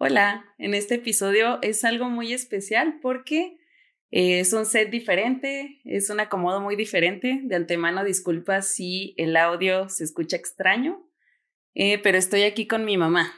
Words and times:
Hola, 0.00 0.54
en 0.58 0.74
este 0.74 0.94
episodio 0.94 1.58
es 1.60 1.84
algo 1.84 2.08
muy 2.08 2.32
especial 2.32 3.00
porque 3.02 3.58
eh, 4.12 4.38
es 4.38 4.52
un 4.52 4.64
set 4.64 4.90
diferente, 4.90 5.80
es 5.84 6.08
un 6.08 6.20
acomodo 6.20 6.60
muy 6.60 6.76
diferente. 6.76 7.40
De 7.42 7.56
antemano, 7.56 8.04
disculpas 8.04 8.68
si 8.68 9.16
el 9.18 9.36
audio 9.36 9.88
se 9.88 10.04
escucha 10.04 10.36
extraño, 10.36 11.04
eh, 11.74 11.98
pero 11.98 12.16
estoy 12.16 12.44
aquí 12.44 12.68
con 12.68 12.84
mi 12.84 12.96
mamá 12.96 13.32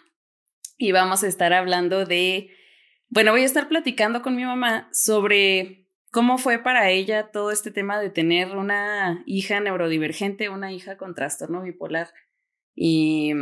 y 0.77 0.93
vamos 0.93 1.25
a 1.25 1.29
estar 1.29 1.54
hablando 1.54 2.04
de, 2.04 2.51
bueno, 3.08 3.33
voy 3.33 3.40
a 3.40 3.47
estar 3.47 3.67
platicando 3.67 4.21
con 4.21 4.37
mi 4.37 4.45
mamá 4.45 4.90
sobre 4.92 5.88
cómo 6.11 6.37
fue 6.37 6.58
para 6.58 6.90
ella 6.90 7.31
todo 7.31 7.53
este 7.53 7.71
tema 7.71 7.99
de 7.99 8.11
tener 8.11 8.54
una 8.54 9.22
hija 9.24 9.61
neurodivergente, 9.61 10.51
una 10.51 10.74
hija 10.74 10.99
con 10.99 11.15
trastorno 11.15 11.63
bipolar. 11.63 12.13
Y 12.74 13.33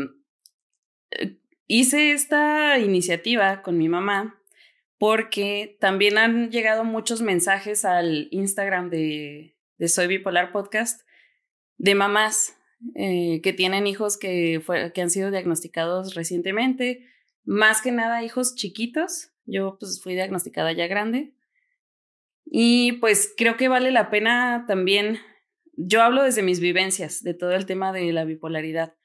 eh, 1.10 1.40
hice 1.68 2.12
esta 2.12 2.78
iniciativa 2.78 3.62
con 3.62 3.78
mi 3.78 3.88
mamá 3.88 4.40
porque 4.98 5.76
también 5.80 6.18
han 6.18 6.50
llegado 6.50 6.82
muchos 6.82 7.22
mensajes 7.22 7.84
al 7.84 8.26
Instagram 8.32 8.90
de, 8.90 9.54
Soy 9.86 10.08
Bipolar 10.08 10.50
Podcast 10.50 11.02
de 11.76 11.94
mamás 11.94 12.56
eh, 12.96 13.40
que 13.42 13.52
tienen 13.52 13.86
hijos 13.86 14.16
que, 14.16 14.60
que 14.92 15.02
han 15.02 15.10
sido 15.10 15.30
diagnosticados 15.30 16.14
recientemente, 16.14 17.06
más 17.44 17.80
que 17.80 17.92
nada 17.92 18.24
hijos 18.24 18.56
chiquitos. 18.56 19.30
Yo 19.46 19.78
pues 19.78 20.02
fui 20.02 20.14
diagnosticada 20.14 20.72
ya 20.72 20.86
grande. 20.88 21.32
Y 22.44 22.92
pues 22.92 23.32
creo 23.36 23.56
que 23.56 23.68
vale 23.68 23.92
la 23.92 24.10
pena 24.10 24.64
también, 24.66 25.18
yo 25.76 26.02
hablo 26.02 26.22
desde 26.24 26.42
mis 26.42 26.60
vivencias 26.60 27.22
de 27.22 27.34
todo 27.34 27.52
el 27.52 27.66
tema 27.66 27.92
de 27.92 28.12
la 28.12 28.24
bipolaridad 28.24 28.97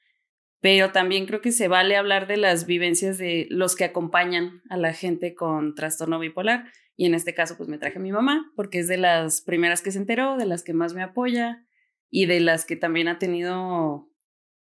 pero 0.64 0.92
también 0.92 1.26
creo 1.26 1.42
que 1.42 1.52
se 1.52 1.68
vale 1.68 1.94
hablar 1.94 2.26
de 2.26 2.38
las 2.38 2.64
vivencias 2.64 3.18
de 3.18 3.46
los 3.50 3.76
que 3.76 3.84
acompañan 3.84 4.62
a 4.70 4.78
la 4.78 4.94
gente 4.94 5.34
con 5.34 5.74
trastorno 5.74 6.18
bipolar. 6.18 6.72
Y 6.96 7.04
en 7.04 7.12
este 7.12 7.34
caso, 7.34 7.58
pues 7.58 7.68
me 7.68 7.76
traje 7.76 7.98
a 7.98 8.00
mi 8.00 8.12
mamá, 8.12 8.50
porque 8.56 8.78
es 8.78 8.88
de 8.88 8.96
las 8.96 9.42
primeras 9.42 9.82
que 9.82 9.90
se 9.90 9.98
enteró, 9.98 10.38
de 10.38 10.46
las 10.46 10.64
que 10.64 10.72
más 10.72 10.94
me 10.94 11.02
apoya 11.02 11.66
y 12.08 12.24
de 12.24 12.40
las 12.40 12.64
que 12.64 12.76
también 12.76 13.08
ha 13.08 13.18
tenido, 13.18 14.08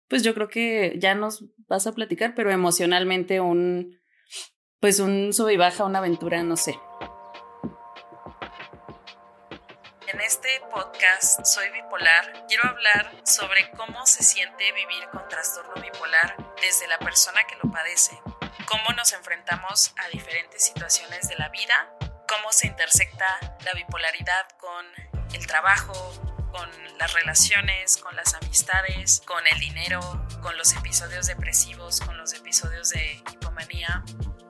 pues 0.08 0.24
yo 0.24 0.34
creo 0.34 0.48
que 0.48 0.96
ya 0.98 1.14
nos 1.14 1.46
vas 1.68 1.86
a 1.86 1.94
platicar, 1.94 2.34
pero 2.34 2.50
emocionalmente 2.50 3.40
un, 3.40 4.00
pues 4.80 5.00
un 5.00 5.34
sube 5.34 5.54
y 5.54 5.58
baja, 5.58 5.86
una 5.86 6.00
aventura, 6.00 6.42
no 6.42 6.58
sé. 6.58 6.74
Este 10.32 10.62
podcast 10.74 11.46
Soy 11.46 11.70
Bipolar 11.72 12.46
quiero 12.48 12.64
hablar 12.66 13.12
sobre 13.26 13.70
cómo 13.72 14.06
se 14.06 14.24
siente 14.24 14.72
vivir 14.72 15.10
con 15.12 15.28
trastorno 15.28 15.74
bipolar 15.82 16.38
desde 16.62 16.88
la 16.88 16.98
persona 17.00 17.44
que 17.50 17.58
lo 17.62 17.70
padece, 17.70 18.18
cómo 18.66 18.96
nos 18.96 19.12
enfrentamos 19.12 19.94
a 19.98 20.08
diferentes 20.08 20.64
situaciones 20.64 21.28
de 21.28 21.36
la 21.36 21.50
vida, 21.50 21.94
cómo 22.30 22.54
se 22.54 22.68
intersecta 22.68 23.26
la 23.66 23.74
bipolaridad 23.74 24.48
con 24.58 24.86
el 25.34 25.46
trabajo, 25.48 26.14
con 26.50 26.70
las 26.98 27.12
relaciones, 27.12 27.98
con 27.98 28.16
las 28.16 28.34
amistades, 28.34 29.22
con 29.26 29.46
el 29.48 29.60
dinero, 29.60 30.00
con 30.42 30.58
los 30.58 30.74
episodios 30.78 31.28
depresivos, 31.28 32.00
con 32.00 32.18
los 32.18 32.34
episodios 32.34 32.92
de 32.92 33.22
hipomanía. 33.34 34.02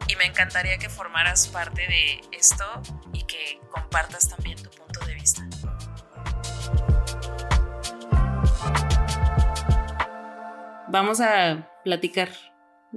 Y 0.08 0.16
me 0.16 0.26
encantaría 0.26 0.78
que 0.78 0.90
formaras 0.90 1.48
parte 1.48 1.88
de 1.88 2.22
esto 2.34 2.84
y 3.14 3.24
que 3.24 3.60
compartas 3.72 4.30
también 4.30 4.62
tu 4.62 4.70
Vamos 10.92 11.22
a 11.22 11.72
platicar, 11.86 12.30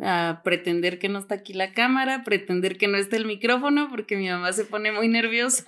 a 0.02 0.40
pretender 0.42 0.98
que 0.98 1.08
no 1.08 1.20
está 1.20 1.36
aquí 1.36 1.52
la 1.52 1.72
cámara, 1.72 2.24
pretender 2.24 2.76
que 2.76 2.88
no 2.88 2.98
está 2.98 3.16
el 3.16 3.24
micrófono, 3.24 3.88
porque 3.88 4.16
mi 4.16 4.28
mamá 4.28 4.52
se 4.52 4.64
pone 4.64 4.90
muy 4.90 5.06
nerviosa. 5.06 5.64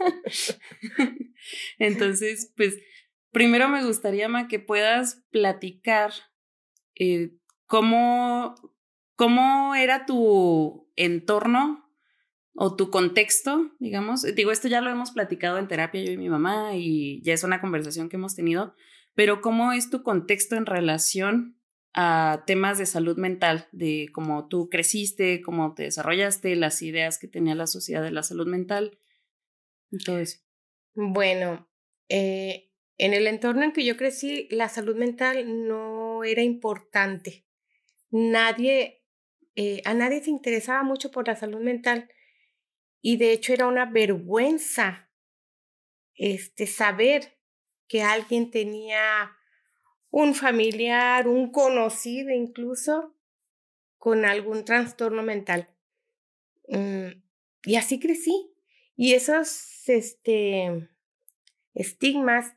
Entonces, 1.79 2.53
pues, 2.57 2.75
primero 3.31 3.69
me 3.69 3.85
gustaría, 3.85 4.29
Ma, 4.29 4.49
que 4.49 4.59
puedas 4.59 5.25
platicar 5.31 6.11
eh, 6.97 7.31
cómo, 7.67 8.57
cómo 9.15 9.77
era 9.77 10.05
tu 10.05 10.91
entorno 10.97 11.89
o 12.57 12.75
tu 12.75 12.91
contexto, 12.91 13.71
digamos. 13.79 14.23
Digo, 14.35 14.51
esto 14.51 14.67
ya 14.67 14.81
lo 14.81 14.91
hemos 14.91 15.13
platicado 15.13 15.59
en 15.59 15.69
terapia 15.69 16.03
yo 16.03 16.11
y 16.11 16.19
mi 16.19 16.29
mamá 16.29 16.75
y 16.75 17.23
ya 17.23 17.35
es 17.35 17.45
una 17.45 17.61
conversación 17.61 18.09
que 18.09 18.17
hemos 18.17 18.35
tenido, 18.35 18.75
pero 19.15 19.41
¿cómo 19.41 19.73
es 19.73 19.91
tu 19.91 20.03
contexto 20.03 20.57
en 20.57 20.67
relación 20.67 21.56
a 21.97 22.45
temas 22.47 22.79
de 22.79 22.87
salud 22.87 23.17
mental, 23.17 23.67
de 23.73 24.09
cómo 24.13 24.47
tú 24.49 24.69
creciste, 24.69 25.41
cómo 25.41 25.75
te 25.75 25.85
desarrollaste, 25.85 26.55
las 26.55 26.83
ideas 26.83 27.19
que 27.19 27.27
tenía 27.27 27.55
la 27.55 27.67
sociedad 27.67 28.03
de 28.03 28.13
la 28.13 28.23
salud 28.23 28.47
mental 28.47 28.99
eso. 29.91 30.39
Bueno, 30.95 31.69
eh, 32.09 32.71
en 32.99 33.15
el 33.15 33.27
entorno 33.27 33.65
en 33.65 33.73
que 33.73 33.85
yo 33.85 33.97
crecí, 33.97 34.49
la 34.51 34.69
salud 34.69 34.97
mental 34.97 35.67
no 35.67 36.25
era 36.25 36.43
importante. 36.43 37.47
Nadie, 38.11 39.05
eh, 39.55 39.83
a 39.85 39.95
nadie 39.95 40.23
se 40.23 40.31
interesaba 40.31 40.83
mucho 40.83 41.11
por 41.11 41.27
la 41.27 41.37
salud 41.37 41.61
mental 41.61 42.09
y 43.03 43.17
de 43.17 43.33
hecho 43.33 43.53
era 43.53 43.67
una 43.67 43.87
vergüenza 43.87 45.11
este, 46.15 46.67
saber 46.67 47.39
que 47.89 48.03
alguien 48.03 48.51
tenía 48.51 49.37
un 50.19 50.35
familiar, 50.35 51.29
un 51.29 51.53
conocido 51.53 52.31
incluso, 52.31 53.15
con 53.99 54.25
algún 54.25 54.65
trastorno 54.65 55.23
mental. 55.23 55.69
Mm, 56.69 57.21
y 57.65 57.77
así 57.77 58.01
crecí. 58.01 58.51
Y 58.97 59.13
esos 59.13 59.87
este, 59.87 60.89
estigmas, 61.75 62.55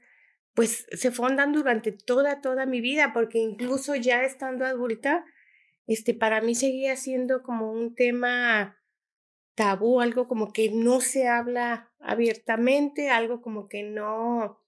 pues 0.53 0.87
se 0.89 1.11
fondan 1.11 1.51
durante 1.51 1.91
toda, 1.91 2.39
toda 2.39 2.65
mi 2.65 2.79
vida, 2.79 3.11
porque 3.11 3.39
incluso 3.39 3.93
ya 3.93 4.23
estando 4.23 4.65
adulta, 4.65 5.25
este, 5.85 6.13
para 6.13 6.39
mí 6.39 6.55
seguía 6.55 6.95
siendo 6.95 7.43
como 7.43 7.73
un 7.73 7.93
tema 7.93 8.79
tabú, 9.55 9.99
algo 9.99 10.29
como 10.29 10.53
que 10.53 10.71
no 10.71 11.01
se 11.01 11.27
habla 11.27 11.91
abiertamente, 11.99 13.09
algo 13.09 13.41
como 13.41 13.67
que 13.67 13.83
no, 13.83 14.61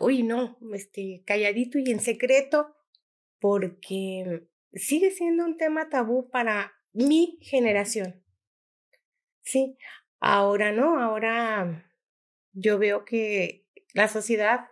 uy, 0.00 0.22
no, 0.22 0.58
este, 0.74 1.22
calladito 1.24 1.78
y 1.78 1.90
en 1.90 2.00
secreto, 2.00 2.74
porque 3.40 4.48
sigue 4.74 5.10
siendo 5.10 5.44
un 5.44 5.56
tema 5.56 5.88
tabú 5.88 6.30
para 6.30 6.72
mi 6.92 7.38
generación. 7.42 8.24
Sí, 9.42 9.76
ahora 10.20 10.72
no, 10.72 11.00
ahora 11.00 11.92
yo 12.52 12.78
veo 12.78 13.04
que 13.04 13.66
la 13.94 14.08
sociedad 14.08 14.66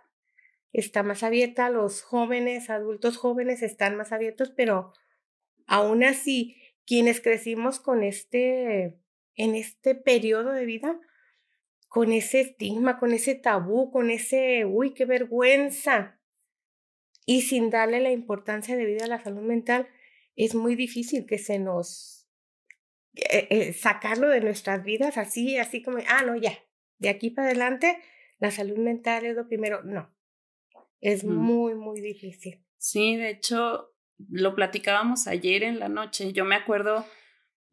está 0.73 1.03
más 1.03 1.23
abierta, 1.23 1.69
los 1.69 2.01
jóvenes, 2.01 2.69
adultos 2.69 3.17
jóvenes 3.17 3.61
están 3.61 3.95
más 3.95 4.11
abiertos, 4.11 4.51
pero 4.55 4.93
aún 5.67 6.03
así, 6.03 6.57
quienes 6.85 7.21
crecimos 7.21 7.79
con 7.79 8.03
este, 8.03 8.99
en 9.35 9.55
este 9.55 9.95
periodo 9.95 10.51
de 10.51 10.65
vida, 10.65 10.99
con 11.91 12.13
ese 12.13 12.39
estigma, 12.39 12.97
con 12.97 13.11
ese 13.11 13.35
tabú, 13.35 13.91
con 13.91 14.11
ese, 14.11 14.63
uy, 14.63 14.93
qué 14.93 15.03
vergüenza. 15.03 16.17
Y 17.25 17.41
sin 17.41 17.69
darle 17.69 17.99
la 17.99 18.11
importancia 18.11 18.77
de 18.77 18.85
vida 18.85 19.03
a 19.03 19.09
la 19.09 19.21
salud 19.21 19.41
mental, 19.41 19.89
es 20.37 20.55
muy 20.55 20.77
difícil 20.77 21.25
que 21.25 21.37
se 21.37 21.59
nos 21.59 22.29
eh, 23.15 23.45
eh, 23.49 23.73
sacarlo 23.73 24.29
de 24.29 24.39
nuestras 24.39 24.85
vidas 24.85 25.17
así, 25.17 25.57
así 25.57 25.81
como, 25.81 25.97
ah, 26.07 26.23
no, 26.23 26.37
ya, 26.37 26.57
de 26.97 27.09
aquí 27.09 27.29
para 27.29 27.49
adelante, 27.49 27.97
la 28.39 28.51
salud 28.51 28.77
mental 28.77 29.25
es 29.25 29.35
lo 29.35 29.49
primero. 29.49 29.83
No, 29.83 30.15
es 31.01 31.25
muy, 31.25 31.75
muy 31.75 31.99
difícil. 31.99 32.63
Sí, 32.77 33.17
de 33.17 33.31
hecho, 33.31 33.93
lo 34.29 34.55
platicábamos 34.55 35.27
ayer 35.27 35.63
en 35.63 35.77
la 35.79 35.89
noche. 35.89 36.31
Yo 36.31 36.45
me 36.45 36.55
acuerdo 36.55 37.05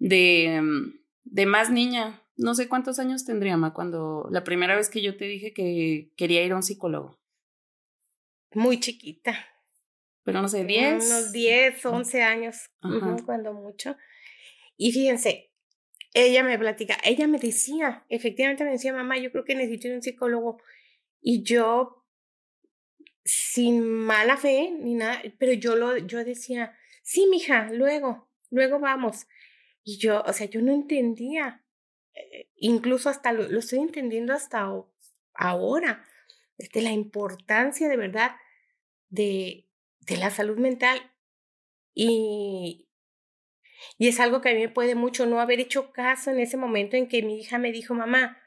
de, 0.01 0.59
mm, 0.61 1.01
de 1.23 1.47
más 1.47 1.71
niña, 1.71 2.21
no 2.39 2.55
sé 2.55 2.69
cuántos 2.69 2.99
años 2.99 3.25
tendría, 3.25 3.57
Ma, 3.57 3.75
cuando 3.75 4.29
la 4.31 4.45
primera 4.45 4.77
vez 4.77 4.89
que 4.89 5.03
yo 5.03 5.17
te 5.17 5.27
dije 5.27 5.53
que 5.53 6.13
quería 6.17 6.45
ir 6.45 6.53
a 6.53 6.57
un 6.57 6.63
psicólogo. 6.63 7.19
Muy 8.55 8.81
chiquita. 8.81 9.37
Pero 10.23 10.41
no 10.41 10.49
sé, 10.49 10.65
10. 10.65 11.05
Unos 11.07 11.33
10, 11.33 11.85
11 11.85 12.23
años, 12.23 12.67
cuando 13.27 13.53
mucho. 13.53 13.97
Y 14.77 14.93
fíjense, 14.93 15.51
ella 16.15 16.45
me 16.45 16.59
platica, 16.59 16.97
ella 17.05 17.27
me 17.27 17.39
decía, 17.39 18.05
efectivamente 18.09 18.65
me 18.65 18.71
decía, 18.71 18.93
mamá, 18.93 19.19
yo 19.19 19.33
creo 19.33 19.45
que 19.45 19.55
necesito 19.55 19.89
un 19.89 20.03
psicólogo. 20.03 20.63
Y 21.21 21.43
yo, 21.43 22.05
sin 23.25 23.83
mala 23.83 24.37
fe 24.37 24.71
ni 24.71 24.95
nada, 24.95 25.21
pero 25.39 25.53
yo 25.55 25.75
lo, 25.75 25.99
yo 25.99 26.25
decía, 26.25 26.77
sí, 27.03 27.27
mija, 27.27 27.71
luego, 27.73 28.31
luego 28.51 28.79
vamos. 28.79 29.27
Y 29.83 29.99
yo, 29.99 30.23
o 30.23 30.33
sea, 30.33 30.47
yo 30.47 30.63
no 30.63 30.73
entendía 30.73 31.65
incluso 32.57 33.09
hasta 33.09 33.33
lo, 33.33 33.59
estoy 33.59 33.81
entendiendo 33.81 34.33
hasta 34.33 34.69
ahora, 35.35 36.05
este, 36.57 36.83
la 36.83 36.93
importancia 36.93 37.89
de 37.89 37.97
verdad 37.97 38.37
de, 39.09 39.69
de 40.01 40.17
la 40.17 40.31
salud 40.31 40.59
mental 40.59 41.01
y, 41.95 42.89
Y 43.97 44.09
es 44.09 44.21
algo 44.21 44.41
que 44.41 44.51
a 44.51 44.55
mí 44.55 44.61
me 44.61 44.69
puede 44.69 44.95
mucho 44.95 45.27
no 45.27 45.41
haber 45.41 45.61
hecho 45.61 45.93
caso 45.93 46.31
en 46.31 46.41
ese 46.41 46.57
momento 46.57 46.97
en 46.97 47.09
que 47.09 47.23
mi 47.23 47.41
hija 47.41 47.59
me 47.59 47.73
dijo, 47.73 47.95
mamá, 47.95 48.39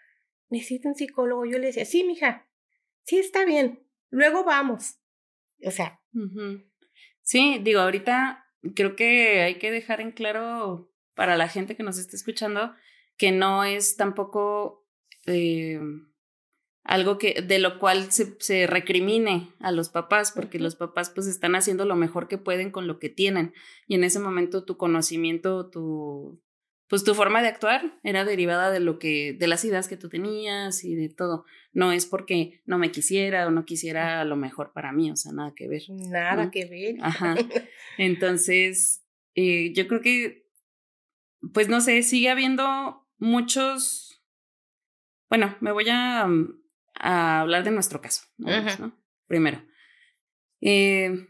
necesito 0.50 0.88
un 0.90 0.96
psicólogo. 0.96 1.46
Yo 1.46 1.58
le 1.58 1.68
decía, 1.68 1.86
sí, 1.86 2.04
mija, 2.04 2.48
sí, 3.04 3.18
está 3.18 3.46
bien, 3.46 3.86
luego 4.10 4.44
vamos. 4.44 5.00
O 5.66 5.72
sea. 5.72 6.02
Sí, 7.22 7.60
digo, 7.62 7.82
ahorita 7.82 8.46
creo 8.76 8.96
que 8.96 9.42
hay 9.42 9.56
que 9.56 9.72
dejar 9.72 10.02
en 10.02 10.12
claro 10.12 10.92
para 11.14 11.38
la 11.38 11.48
gente 11.48 11.76
que 11.76 11.84
nos 11.84 11.98
está 11.98 12.16
escuchando 12.16 12.74
que 13.22 13.32
no 13.32 13.64
es 13.64 13.98
tampoco 13.98 14.90
eh, 15.28 15.80
algo 16.84 17.20
que 17.20 17.44
de 17.44 17.60
lo 17.60 17.78
cual 17.78 18.12
se, 18.12 18.36
se, 18.40 18.66
recrimine 18.66 19.54
a 19.60 19.72
los 19.72 19.90
papás, 19.90 20.32
porque 20.32 20.58
los 20.58 20.76
papás 20.76 21.12
pues 21.12 21.28
están 21.28 21.54
haciendo 21.54 21.86
lo 21.86 21.96
mejor 21.96 22.28
que 22.28 22.40
pueden 22.40 22.72
con 22.72 22.88
lo 22.88 22.98
que 22.98 23.10
tienen 23.10 23.54
y 23.88 23.94
en 23.94 24.04
ese 24.04 24.20
momento 24.20 24.66
tu 24.66 24.76
conocimiento, 24.76 25.70
tu 25.70 26.42
pues 26.88 27.04
tu 27.04 27.14
forma 27.14 27.44
de 27.44 27.50
actuar 27.50 28.00
era 28.02 28.26
derivada 28.26 28.72
de 28.72 28.80
lo 28.80 28.98
que 28.98 29.34
de 29.38 29.46
las 29.46 29.64
ideas 29.66 29.88
que 29.88 29.98
tú 29.98 30.10
tenías 30.10 30.84
y 30.84 30.96
de 30.96 31.10
todo. 31.10 31.46
No 31.74 31.92
es 31.92 32.08
porque 32.08 32.64
no 32.66 32.80
me 32.80 32.92
quisiera 32.92 33.46
o 33.46 33.52
no 33.52 33.66
quisiera 33.66 34.26
lo 34.26 34.36
mejor 34.36 34.74
para 34.74 34.92
mí, 34.92 35.12
o 35.12 35.16
sea, 35.16 35.32
nada 35.32 35.54
que 35.56 35.68
ver. 35.68 35.84
Nada 35.90 36.50
que 36.50 36.66
ver. 36.66 36.96
Ajá. 37.02 37.36
Entonces, 38.00 39.06
eh, 39.36 39.74
yo 39.74 39.88
creo 39.88 40.02
que 40.02 40.42
pues 41.54 41.70
no 41.70 41.82
sé, 41.82 42.04
sigue 42.04 42.30
habiendo 42.30 43.01
muchos 43.22 44.10
bueno, 45.30 45.56
me 45.62 45.72
voy 45.72 45.86
a 45.90 46.28
a 47.02 47.42
hablar 47.42 47.64
de 47.64 47.72
nuestro 47.72 48.02
caso. 48.02 48.24
¿no? 48.38 48.96
Primero, 49.28 49.64
eh, 50.62 51.28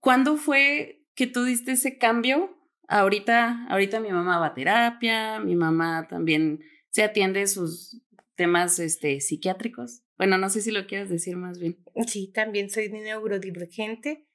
¿cuándo 0.00 0.36
fue 0.36 1.04
que 1.14 1.26
tú 1.26 1.44
diste 1.44 1.72
ese 1.72 1.98
cambio? 1.98 2.56
Ahorita, 2.88 3.66
ahorita 3.68 4.00
mi 4.00 4.10
mamá 4.10 4.38
va 4.38 4.46
a 4.46 4.54
terapia, 4.54 5.40
mi 5.40 5.56
mamá 5.56 6.06
también 6.08 6.60
se 6.90 7.02
atiende 7.02 7.46
sus 7.46 8.02
temas 8.36 8.78
este, 8.78 9.20
psiquiátricos. 9.20 10.02
Bueno, 10.16 10.38
no 10.38 10.48
sé 10.48 10.60
si 10.60 10.70
lo 10.70 10.86
quieres 10.86 11.10
decir 11.10 11.36
más 11.36 11.58
bien. 11.58 11.82
Sí, 12.06 12.30
también 12.32 12.70
soy 12.70 12.88
neurodivergente 12.88 14.28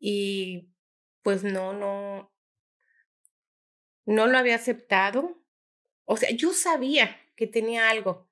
y 0.00 0.72
pues 1.22 1.44
no, 1.44 1.74
no, 1.74 2.32
no 4.06 4.26
lo 4.26 4.38
había 4.38 4.56
aceptado. 4.56 5.44
O 6.10 6.16
sea, 6.16 6.30
yo 6.30 6.54
sabía 6.54 7.20
que 7.36 7.46
tenía 7.46 7.90
algo, 7.90 8.26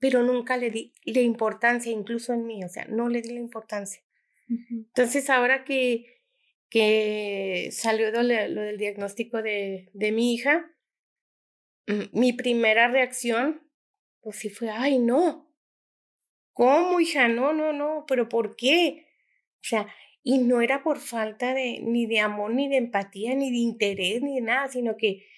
pero 0.00 0.24
nunca 0.24 0.56
le 0.56 0.70
di 0.70 0.92
la 1.04 1.20
importancia, 1.20 1.92
incluso 1.92 2.32
en 2.32 2.44
mí, 2.44 2.64
o 2.64 2.68
sea, 2.68 2.86
no 2.86 3.08
le 3.08 3.22
di 3.22 3.30
la 3.30 3.38
importancia. 3.38 4.02
Entonces, 4.48 5.30
ahora 5.30 5.64
que, 5.64 6.24
que 6.68 7.68
salió 7.70 8.10
lo, 8.10 8.24
del 8.26 8.78
diagnóstico 8.78 9.42
de, 9.42 9.90
de 9.92 10.10
mi 10.10 10.34
hija, 10.34 10.74
mm, 11.86 12.18
mi 12.18 12.32
primera 12.32 12.88
reacción, 12.88 13.62
pues 14.22 14.36
sí 14.36 14.50
fue, 14.50 14.68
ay, 14.70 14.98
no, 14.98 15.54
¿cómo, 16.52 16.98
hija? 16.98 17.28
No, 17.28 17.52
no, 17.52 17.72
no, 17.72 18.06
pero 18.08 18.28
¿por 18.28 18.56
qué? 18.56 19.06
O 19.54 19.68
sea, 19.68 19.86
y 20.24 20.38
no 20.38 20.62
era 20.62 20.82
por 20.82 20.98
falta 20.98 21.54
de 21.54 21.78
ni 21.80 22.06
de 22.06 22.18
amor, 22.18 22.52
ni 22.52 22.68
de 22.68 22.78
empatía, 22.78 23.36
ni 23.36 23.52
de 23.52 23.58
interés, 23.58 24.20
ni 24.20 24.34
de 24.34 24.40
nada, 24.40 24.68
sino 24.68 24.96
que 24.96 25.30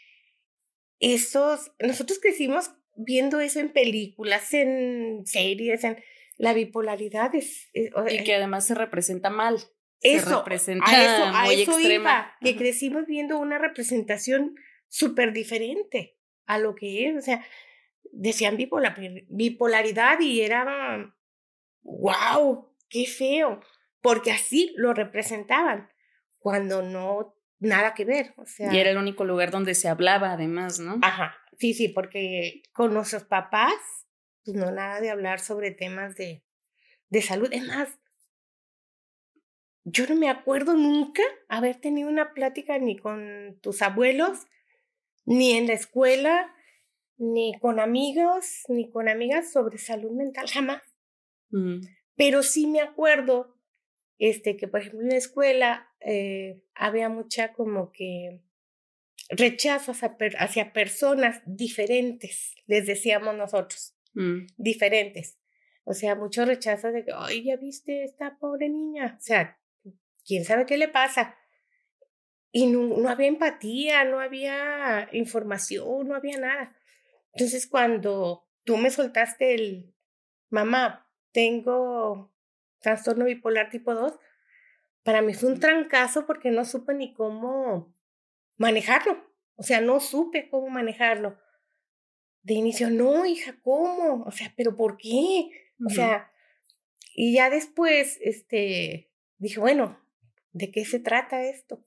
esos, 1.02 1.72
nosotros 1.80 2.20
crecimos 2.20 2.70
viendo 2.96 3.40
eso 3.40 3.58
en 3.58 3.72
películas, 3.72 4.54
en 4.54 5.26
series, 5.26 5.82
en 5.84 6.02
la 6.38 6.54
bipolaridad 6.54 7.34
es... 7.34 7.68
Eh, 7.74 7.90
y 8.08 8.24
que 8.24 8.36
además 8.36 8.66
se 8.66 8.74
representa 8.74 9.28
mal. 9.28 9.58
Eso, 10.00 10.28
se 10.28 10.36
representa 10.36 10.86
a 10.88 11.02
eso, 11.04 11.26
muy 11.44 11.62
extrema. 11.62 12.36
que 12.40 12.56
crecimos 12.56 13.06
viendo 13.06 13.38
una 13.38 13.58
representación 13.58 14.54
súper 14.88 15.32
diferente 15.32 16.16
a 16.46 16.58
lo 16.58 16.74
que 16.74 17.08
es, 17.08 17.16
o 17.16 17.20
sea, 17.20 17.44
decían 18.12 18.56
bipolar, 18.56 18.96
bipolaridad 19.28 20.20
y 20.20 20.42
era, 20.42 21.14
wow, 21.82 22.72
qué 22.88 23.06
feo, 23.06 23.60
porque 24.00 24.30
así 24.30 24.72
lo 24.76 24.94
representaban, 24.94 25.88
cuando 26.38 26.82
no, 26.82 27.36
nada 27.62 27.94
que 27.94 28.04
ver, 28.04 28.34
o 28.36 28.46
sea. 28.46 28.72
Y 28.72 28.78
era 28.78 28.90
el 28.90 28.98
único 28.98 29.24
lugar 29.24 29.50
donde 29.50 29.74
se 29.74 29.88
hablaba 29.88 30.32
además, 30.32 30.78
¿no? 30.78 30.98
Ajá, 31.02 31.36
Sí, 31.58 31.74
sí, 31.74 31.88
porque 31.88 32.62
con 32.72 32.92
nuestros 32.92 33.24
papás, 33.24 33.74
pues 34.44 34.56
no 34.56 34.72
nada 34.72 35.00
de 35.00 35.10
hablar 35.10 35.38
sobre 35.38 35.70
temas 35.70 36.16
de, 36.16 36.42
de 37.08 37.22
salud. 37.22 37.48
Es 37.52 37.64
más, 37.64 38.00
yo 39.84 40.06
no 40.08 40.16
me 40.16 40.28
acuerdo 40.28 40.74
nunca 40.74 41.22
haber 41.48 41.76
tenido 41.76 42.08
una 42.08 42.34
plática 42.34 42.78
ni 42.78 42.96
con 42.96 43.58
tus 43.60 43.80
abuelos, 43.82 44.46
ni 45.24 45.52
en 45.52 45.68
la 45.68 45.74
escuela, 45.74 46.52
ni 47.16 47.56
con 47.60 47.78
amigos, 47.78 48.64
ni 48.66 48.90
con 48.90 49.08
amigas 49.08 49.52
sobre 49.52 49.78
salud 49.78 50.10
mental, 50.10 50.48
jamás. 50.48 50.82
Pero 52.16 52.42
sí 52.42 52.66
me 52.66 52.80
acuerdo 52.80 53.56
este, 54.18 54.56
que, 54.56 54.68
por 54.68 54.80
ejemplo, 54.80 55.00
en 55.00 55.08
la 55.08 55.16
escuela 55.16 55.90
eh, 56.00 56.62
había 56.74 57.08
mucha 57.08 57.52
como 57.52 57.92
que 57.92 58.40
rechazo 59.28 59.92
hacia, 59.92 60.72
personas 60.72 61.42
diferentes, 61.46 62.54
les 62.66 62.86
decíamos 62.86 63.36
nosotros, 63.36 63.94
mm. 64.14 64.46
diferentes. 64.56 65.38
O 65.84 65.94
sea, 65.94 66.14
mucho 66.14 66.44
rechazo 66.44 66.92
de 66.92 67.04
que, 67.04 67.12
ay, 67.14 67.44
ya 67.44 67.56
viste 67.56 68.04
esta 68.04 68.38
pobre 68.38 68.68
niña. 68.68 69.16
O 69.18 69.22
sea, 69.22 69.58
quién 70.24 70.44
sabe 70.44 70.66
qué 70.66 70.76
le 70.76 70.88
pasa. 70.88 71.36
Y 72.52 72.66
no, 72.66 72.98
no 72.98 73.08
había 73.08 73.28
empatía, 73.28 74.04
no 74.04 74.20
había 74.20 75.08
información, 75.12 76.06
no 76.06 76.14
había 76.14 76.38
nada. 76.38 76.76
Entonces, 77.32 77.66
cuando 77.66 78.46
tú 78.64 78.76
me 78.76 78.90
soltaste 78.90 79.54
el, 79.54 79.94
mamá, 80.50 81.08
tengo 81.32 82.31
trastorno 82.82 83.24
bipolar 83.24 83.70
tipo 83.70 83.94
2, 83.94 84.18
para 85.02 85.22
mí 85.22 85.34
fue 85.34 85.50
un 85.50 85.60
trancazo 85.60 86.26
porque 86.26 86.50
no 86.50 86.64
supe 86.64 86.94
ni 86.94 87.14
cómo 87.14 87.92
manejarlo. 88.56 89.24
O 89.56 89.62
sea, 89.62 89.80
no 89.80 90.00
supe 90.00 90.48
cómo 90.48 90.68
manejarlo. 90.68 91.38
De 92.42 92.54
inicio, 92.54 92.90
no, 92.90 93.24
hija, 93.24 93.56
¿cómo? 93.62 94.24
O 94.24 94.30
sea, 94.30 94.52
¿pero 94.56 94.76
por 94.76 94.96
qué? 94.96 95.50
O 95.84 95.90
sea, 95.90 96.30
y 97.14 97.34
ya 97.34 97.50
después, 97.50 98.18
este, 98.22 99.10
dije, 99.38 99.60
bueno, 99.60 100.00
¿de 100.52 100.70
qué 100.70 100.84
se 100.84 100.98
trata 100.98 101.44
esto? 101.44 101.84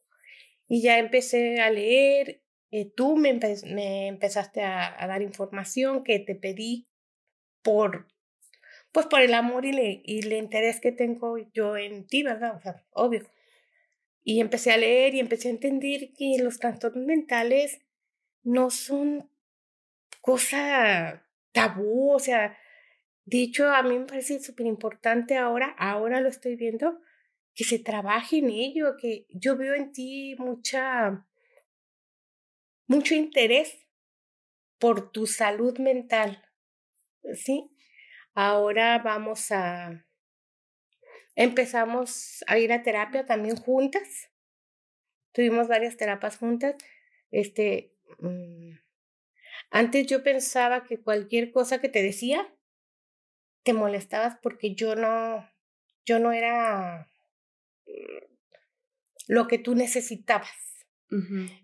Y 0.68 0.82
ya 0.82 0.98
empecé 0.98 1.62
a 1.62 1.70
leer, 1.70 2.44
eh, 2.72 2.92
tú 2.96 3.18
me, 3.18 3.34
me 3.34 4.08
empezaste 4.08 4.64
a, 4.64 5.02
a, 5.02 5.08
dar 5.08 5.22
información 5.22 6.04
que 6.04 6.20
te 6.20 6.36
pedí 6.36 6.88
por, 7.62 8.08
pues 8.96 9.08
por 9.08 9.20
el 9.20 9.34
amor 9.34 9.66
y, 9.66 9.74
le, 9.74 10.02
y 10.06 10.20
el 10.20 10.32
interés 10.32 10.80
que 10.80 10.94
tengo 10.94 11.38
yo 11.54 11.76
en 11.76 12.08
ti, 12.08 12.24
¿verdad? 12.24 12.56
O 12.56 12.62
sea, 12.62 12.82
obvio. 12.92 13.30
Y 14.24 14.40
empecé 14.40 14.72
a 14.72 14.78
leer 14.78 15.14
y 15.16 15.20
empecé 15.20 15.50
a 15.50 15.52
entender 15.52 16.14
que 16.18 16.38
los 16.40 16.60
trastornos 16.60 17.06
mentales 17.06 17.82
no 18.44 18.70
son 18.70 19.30
cosa 20.22 21.28
tabú, 21.52 22.14
o 22.14 22.20
sea, 22.20 22.58
de 23.26 23.44
hecho 23.44 23.68
a 23.68 23.84
mí 23.84 24.00
me 24.00 24.06
parece 24.06 24.40
súper 24.40 24.66
importante 24.66 25.36
ahora, 25.36 25.76
ahora 25.78 26.22
lo 26.22 26.30
estoy 26.30 26.56
viendo, 26.56 27.02
que 27.54 27.66
se 27.66 27.80
trabaje 27.80 28.38
en 28.38 28.50
ello, 28.50 28.96
que 28.98 29.26
yo 29.30 29.58
veo 29.58 29.74
en 29.74 29.92
ti 29.92 30.38
mucha, 30.38 31.28
mucho 32.88 33.14
interés 33.14 33.78
por 34.80 35.12
tu 35.12 35.28
salud 35.28 35.80
mental, 35.80 36.42
¿sí? 37.34 37.75
Ahora 38.36 39.00
vamos 39.00 39.52
a, 39.52 40.06
Empezamos 41.36 42.46
a 42.48 42.58
ir 42.58 42.72
a 42.72 42.82
terapia 42.82 43.26
también 43.26 43.58
juntas. 43.58 44.32
Tuvimos 45.34 45.68
varias 45.68 45.98
terapias 45.98 46.38
juntas. 46.38 46.76
Este, 47.30 47.94
mm, 48.20 48.72
antes 49.70 50.08
yo 50.08 50.24
pensaba 50.24 50.86
que 50.86 51.02
cualquier 51.02 51.52
cosa 51.52 51.80
que 51.82 51.90
te 51.90 52.02
decía 52.02 52.48
te 53.64 53.74
molestabas 53.74 54.38
porque 54.42 54.76
yo 54.76 54.96
no, 54.96 55.50
yo 56.06 56.20
no 56.20 56.32
era 56.32 57.10
mm, 57.86 58.36
lo 59.28 59.48
que 59.48 59.58
tú 59.58 59.76
necesitabas. 59.76 60.75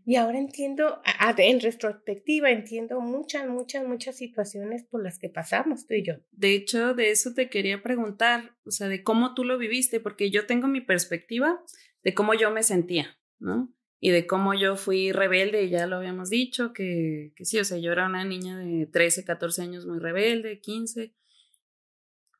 Y 0.06 0.16
ahora 0.16 0.38
entiendo, 0.38 1.02
en 1.38 1.60
retrospectiva, 1.60 2.52
entiendo 2.52 3.02
muchas, 3.02 3.48
muchas, 3.48 3.86
muchas 3.86 4.16
situaciones 4.16 4.84
por 4.84 5.04
las 5.04 5.20
que 5.20 5.30
pasamos 5.30 5.88
tú 5.88 5.96
y 5.96 6.06
yo. 6.06 6.16
De 6.32 6.54
hecho, 6.54 6.94
de 6.94 7.12
eso 7.12 7.34
te 7.34 7.50
quería 7.50 7.82
preguntar, 7.82 8.56
o 8.66 8.72
sea, 8.72 8.88
de 8.88 9.04
cómo 9.04 9.34
tú 9.34 9.44
lo 9.44 9.58
viviste, 9.58 10.00
porque 10.00 10.30
yo 10.30 10.46
tengo 10.46 10.68
mi 10.68 10.82
perspectiva 10.82 11.62
de 12.04 12.14
cómo 12.14 12.34
yo 12.34 12.52
me 12.52 12.64
sentía, 12.64 13.18
¿no? 13.40 13.74
Y 14.00 14.12
de 14.12 14.26
cómo 14.26 14.54
yo 14.54 14.78
fui 14.78 15.12
rebelde, 15.12 15.70
ya 15.70 15.86
lo 15.86 15.98
habíamos 15.98 16.30
dicho, 16.30 16.74
que, 16.74 17.34
que 17.36 17.46
sí, 17.46 17.60
o 17.60 17.66
sea, 17.66 17.78
yo 17.78 17.92
era 17.92 18.08
una 18.08 18.26
niña 18.26 18.58
de 18.58 18.88
13, 18.88 19.26
14 19.26 19.62
años 19.62 19.86
muy 19.86 20.00
rebelde, 20.00 20.60
15, 20.60 21.14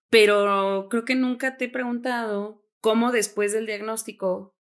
pero 0.10 0.88
creo 0.90 1.06
que 1.06 1.16
nunca 1.16 1.58
te 1.58 1.66
he 1.66 1.70
preguntado 1.70 2.66
cómo 2.80 3.12
después 3.12 3.54
del 3.54 3.66
diagnóstico 3.66 4.56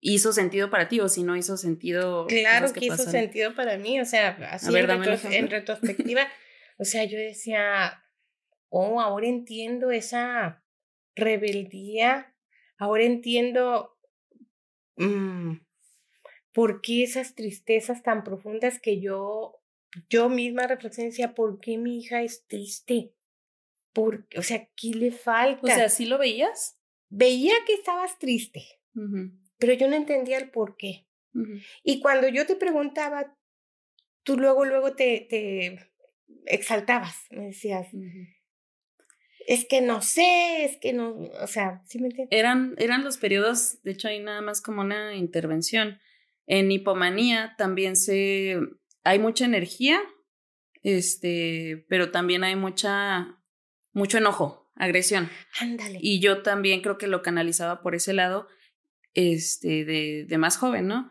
hizo 0.00 0.32
sentido 0.32 0.70
para 0.70 0.88
ti 0.88 1.00
o 1.00 1.08
si 1.08 1.22
no 1.22 1.36
hizo 1.36 1.56
sentido. 1.56 2.26
Claro 2.26 2.72
que, 2.72 2.86
hizo 2.86 2.98
sentido 2.98 3.54
para 3.54 3.76
mí, 3.78 4.00
o 4.00 4.04
sea, 4.04 4.36
así 4.50 4.74
en, 4.74 5.50
retrospectiva, 5.50 6.26
o 6.78 6.84
sea, 6.84 7.04
yo 7.04 7.18
decía, 7.18 8.04
oh, 8.68 9.00
ahora 9.00 9.26
entiendo 9.26 9.90
esa 9.90 10.62
rebeldía, 11.14 12.34
ahora 12.78 13.04
entiendo 13.04 13.98
mm, 14.96 15.54
por 16.52 16.82
qué 16.82 17.02
esas 17.02 17.34
tristezas 17.34 18.02
tan 18.02 18.22
profundas 18.22 18.78
que 18.78 19.00
yo, 19.00 19.62
yo 20.10 20.28
misma 20.28 20.66
reflexioné, 20.66 21.10
decía, 21.10 21.34
¿por 21.34 21.60
qué 21.60 21.78
mi 21.78 21.98
hija 21.98 22.22
es 22.22 22.46
triste? 22.46 23.14
¿Por, 23.92 24.26
o 24.36 24.42
sea, 24.42 24.68
¿qué 24.76 24.88
le 24.88 25.10
falta? 25.10 25.62
O 25.62 25.66
sea, 25.66 25.88
¿sí 25.88 26.04
lo 26.04 26.18
veías? 26.18 26.78
Veía 27.08 27.54
que 27.66 27.72
estabas 27.72 28.18
triste 28.18 28.62
pero 29.58 29.72
yo 29.72 29.88
no 29.88 29.96
entendía 29.96 30.38
el 30.38 30.50
por 30.50 30.76
qué. 30.76 31.06
Y 31.84 32.00
cuando 32.00 32.28
yo 32.28 32.46
te 32.46 32.56
preguntaba, 32.56 33.36
tú 34.22 34.38
luego, 34.38 34.64
luego 34.64 34.94
te, 34.94 35.26
te 35.28 35.90
exaltabas, 36.46 37.26
me 37.30 37.46
decías, 37.46 37.88
es 39.46 39.66
que 39.68 39.80
no 39.80 40.02
sé, 40.02 40.64
es 40.64 40.78
que 40.78 40.92
no, 40.92 41.10
o 41.10 41.46
sea, 41.46 41.82
¿sí 41.86 41.98
me 41.98 42.06
entiendes? 42.06 42.36
Eran, 42.38 42.74
eran 42.78 43.04
los 43.04 43.18
periodos, 43.18 43.82
de 43.82 43.92
hecho 43.92 44.08
hay 44.08 44.20
nada 44.20 44.40
más 44.40 44.60
como 44.60 44.80
una 44.80 45.14
intervención. 45.14 46.00
En 46.46 46.70
hipomanía 46.70 47.54
también 47.58 47.96
se, 47.96 48.58
hay 49.04 49.18
mucha 49.18 49.44
energía, 49.44 50.00
este, 50.82 51.84
pero 51.88 52.10
también 52.10 52.44
hay 52.44 52.56
mucha, 52.56 53.42
mucho 53.92 54.18
enojo, 54.18 54.70
agresión. 54.74 55.28
Ándale. 55.60 55.98
Y 56.00 56.20
yo 56.20 56.42
también 56.42 56.82
creo 56.82 56.98
que 56.98 57.08
lo 57.08 57.22
canalizaba 57.22 57.82
por 57.82 57.94
ese 57.94 58.12
lado 58.12 58.48
este, 59.16 59.84
de, 59.84 60.26
de 60.28 60.38
más 60.38 60.58
joven, 60.58 60.86
¿no? 60.86 61.10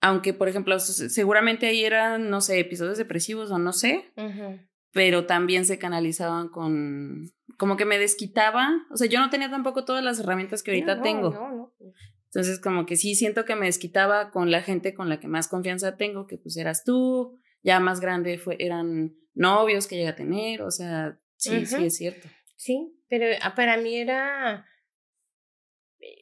Aunque, 0.00 0.34
por 0.34 0.48
ejemplo, 0.48 0.78
seguramente 0.78 1.66
ahí 1.66 1.84
eran, 1.84 2.28
no 2.28 2.40
sé, 2.40 2.58
episodios 2.58 2.98
depresivos 2.98 3.50
o 3.50 3.58
no 3.58 3.72
sé, 3.72 4.12
pero 4.92 5.24
también 5.26 5.64
se 5.64 5.78
canalizaban 5.78 6.48
con, 6.48 7.32
como 7.56 7.76
que 7.76 7.84
me 7.84 7.98
desquitaba, 7.98 8.86
o 8.90 8.96
sea, 8.96 9.08
yo 9.08 9.20
no 9.20 9.30
tenía 9.30 9.50
tampoco 9.50 9.84
todas 9.84 10.04
las 10.04 10.20
herramientas 10.20 10.62
que 10.62 10.72
ahorita 10.72 11.02
tengo. 11.02 11.72
Pues. 11.78 11.94
Entonces, 12.26 12.60
como 12.60 12.84
que 12.84 12.96
sí 12.96 13.14
siento 13.14 13.44
que 13.44 13.56
me 13.56 13.66
desquitaba 13.66 14.30
con 14.30 14.50
la 14.50 14.62
gente 14.62 14.92
con 14.92 15.08
la 15.08 15.18
que 15.18 15.28
más 15.28 15.48
confianza 15.48 15.96
tengo, 15.96 16.26
que 16.26 16.36
pues 16.36 16.56
eras 16.56 16.84
tú, 16.84 17.40
ya 17.62 17.80
más 17.80 18.00
grande 18.00 18.38
fue, 18.38 18.56
eran 18.60 19.16
novios 19.34 19.86
que 19.86 19.96
llegué 19.96 20.08
a 20.08 20.16
tener, 20.16 20.62
o 20.62 20.70
sea, 20.70 21.18
sí, 21.36 21.64
sí 21.66 21.84
es 21.84 21.96
cierto. 21.96 22.28
Sí, 22.56 22.92
pero 23.08 23.26
ah, 23.42 23.54
para 23.54 23.76
mí 23.78 23.96
era 23.96 24.66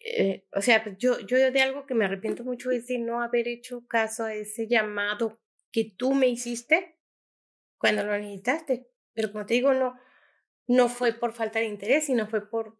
eh, 0.05 0.47
o 0.53 0.63
sea, 0.63 0.83
pues, 0.83 0.97
yo, 0.99 1.21
yo 1.21 1.37
de 1.39 1.63
algo 1.63 1.87
que 1.87 1.95
me 1.95 2.05
arrepiento 2.05 2.45
mucho 2.45 2.71
es 2.71 2.87
de 2.87 2.99
no 2.99 3.23
haber 3.23 3.49
hecho 3.49 3.87
caso 3.87 4.25
a 4.25 4.35
ese 4.35 4.67
llamado 4.67 5.41
que 5.73 5.85
tú 5.85 6.15
me 6.15 6.29
hiciste 6.29 6.97
cuando 7.79 8.05
lo 8.05 8.17
necesitaste. 8.17 8.89
Pero 9.13 9.33
como 9.33 9.47
te 9.47 9.55
digo, 9.55 9.75
no, 9.75 9.99
no 10.67 10.89
fue 10.89 11.13
por 11.13 11.33
falta 11.33 11.59
de 11.59 11.67
interés, 11.67 12.07
sino 12.07 12.27
fue 12.27 12.49
por, 12.49 12.79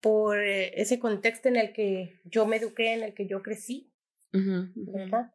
por 0.00 0.38
eh, 0.38 0.80
ese 0.80 0.98
contexto 0.98 1.48
en 1.48 1.56
el 1.56 1.72
que 1.72 2.20
yo 2.24 2.46
me 2.46 2.56
eduqué, 2.56 2.94
en 2.94 3.02
el 3.02 3.14
que 3.14 3.26
yo 3.26 3.42
crecí. 3.42 3.92
¿Verdad? 4.32 5.32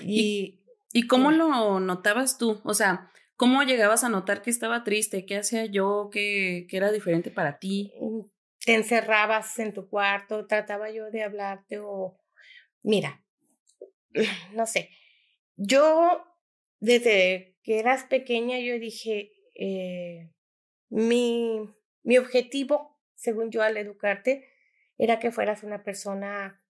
Y, 0.00 0.64
¿Y 0.92 1.06
cómo 1.06 1.30
lo 1.30 1.80
notabas 1.80 2.38
tú? 2.38 2.60
O 2.64 2.74
sea, 2.74 3.10
¿cómo 3.36 3.62
llegabas 3.62 4.04
a 4.04 4.08
notar 4.08 4.42
que 4.42 4.50
estaba 4.50 4.84
triste? 4.84 5.26
¿Qué 5.26 5.36
hacía 5.36 5.66
yo? 5.66 6.10
¿Qué, 6.12 6.66
qué 6.68 6.76
era 6.76 6.92
diferente 6.92 7.30
para 7.30 7.58
ti? 7.58 7.92
Te 8.64 8.74
encerrabas 8.74 9.58
en 9.58 9.72
tu 9.72 9.88
cuarto, 9.88 10.46
trataba 10.46 10.90
yo 10.90 11.10
de 11.10 11.22
hablarte 11.22 11.78
o, 11.80 12.18
mira, 12.82 13.24
no 14.54 14.66
sé, 14.66 14.90
yo 15.56 16.24
desde 16.80 17.56
que 17.62 17.78
eras 17.78 18.04
pequeña 18.04 18.58
yo 18.58 18.78
dije, 18.78 19.32
eh, 19.54 20.30
mi, 20.88 21.74
mi 22.02 22.18
objetivo, 22.18 23.00
según 23.14 23.50
yo 23.50 23.62
al 23.62 23.76
educarte, 23.76 24.48
era 24.98 25.18
que 25.18 25.30
fueras 25.30 25.62
una 25.62 25.84
persona 25.84 26.62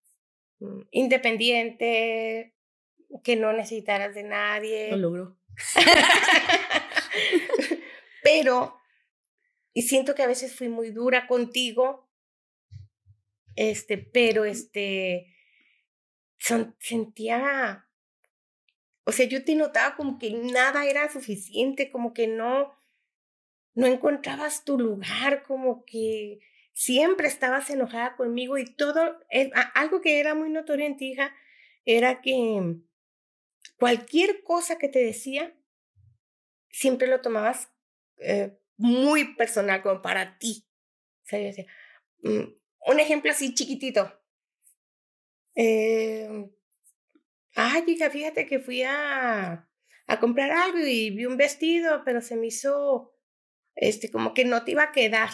mm, 0.60 0.82
independiente, 0.90 2.54
que 3.22 3.36
no 3.36 3.52
necesitaras 3.52 4.14
de 4.14 4.22
nadie. 4.22 4.90
Lo 4.90 4.96
logró. 4.96 5.38
Pero 8.22 8.81
y 9.74 9.82
siento 9.82 10.14
que 10.14 10.22
a 10.22 10.26
veces 10.26 10.54
fui 10.54 10.68
muy 10.68 10.90
dura 10.90 11.26
contigo, 11.26 12.08
este, 13.56 13.98
pero 13.98 14.44
este, 14.44 15.34
son, 16.38 16.76
sentía, 16.78 17.88
o 19.04 19.12
sea, 19.12 19.26
yo 19.26 19.44
te 19.44 19.54
notaba 19.54 19.96
como 19.96 20.18
que 20.18 20.30
nada 20.30 20.86
era 20.86 21.10
suficiente, 21.10 21.90
como 21.90 22.12
que 22.12 22.26
no, 22.26 22.74
no 23.74 23.86
encontrabas 23.86 24.64
tu 24.64 24.78
lugar, 24.78 25.42
como 25.44 25.84
que 25.84 26.40
siempre 26.72 27.28
estabas 27.28 27.70
enojada 27.70 28.16
conmigo 28.16 28.58
y 28.58 28.64
todo, 28.64 29.20
eh, 29.30 29.50
algo 29.74 30.00
que 30.00 30.20
era 30.20 30.34
muy 30.34 30.50
notorio 30.50 30.86
en 30.86 30.96
ti, 30.96 31.12
hija, 31.12 31.34
era 31.84 32.20
que 32.20 32.76
cualquier 33.76 34.42
cosa 34.42 34.78
que 34.78 34.88
te 34.88 35.00
decía, 35.00 35.54
siempre 36.70 37.08
lo 37.08 37.20
tomabas 37.20 37.70
eh, 38.18 38.58
muy 38.82 39.34
personal 39.34 39.80
como 39.80 40.02
para 40.02 40.38
ti. 40.38 40.66
Mm, 42.22 42.52
un 42.88 43.00
ejemplo 43.00 43.30
así 43.30 43.54
chiquitito. 43.54 44.12
Eh, 45.54 46.50
ay, 47.54 47.84
hija, 47.86 48.10
fíjate 48.10 48.46
que 48.46 48.58
fui 48.58 48.82
a, 48.82 49.68
a 50.06 50.20
comprar 50.20 50.50
algo 50.50 50.78
y 50.78 51.10
vi 51.10 51.26
un 51.26 51.36
vestido, 51.36 52.02
pero 52.04 52.20
se 52.20 52.36
me 52.36 52.48
hizo, 52.48 53.14
este, 53.76 54.10
como 54.10 54.34
que 54.34 54.44
no 54.44 54.64
te 54.64 54.72
iba 54.72 54.82
a 54.84 54.92
quedar. 54.92 55.30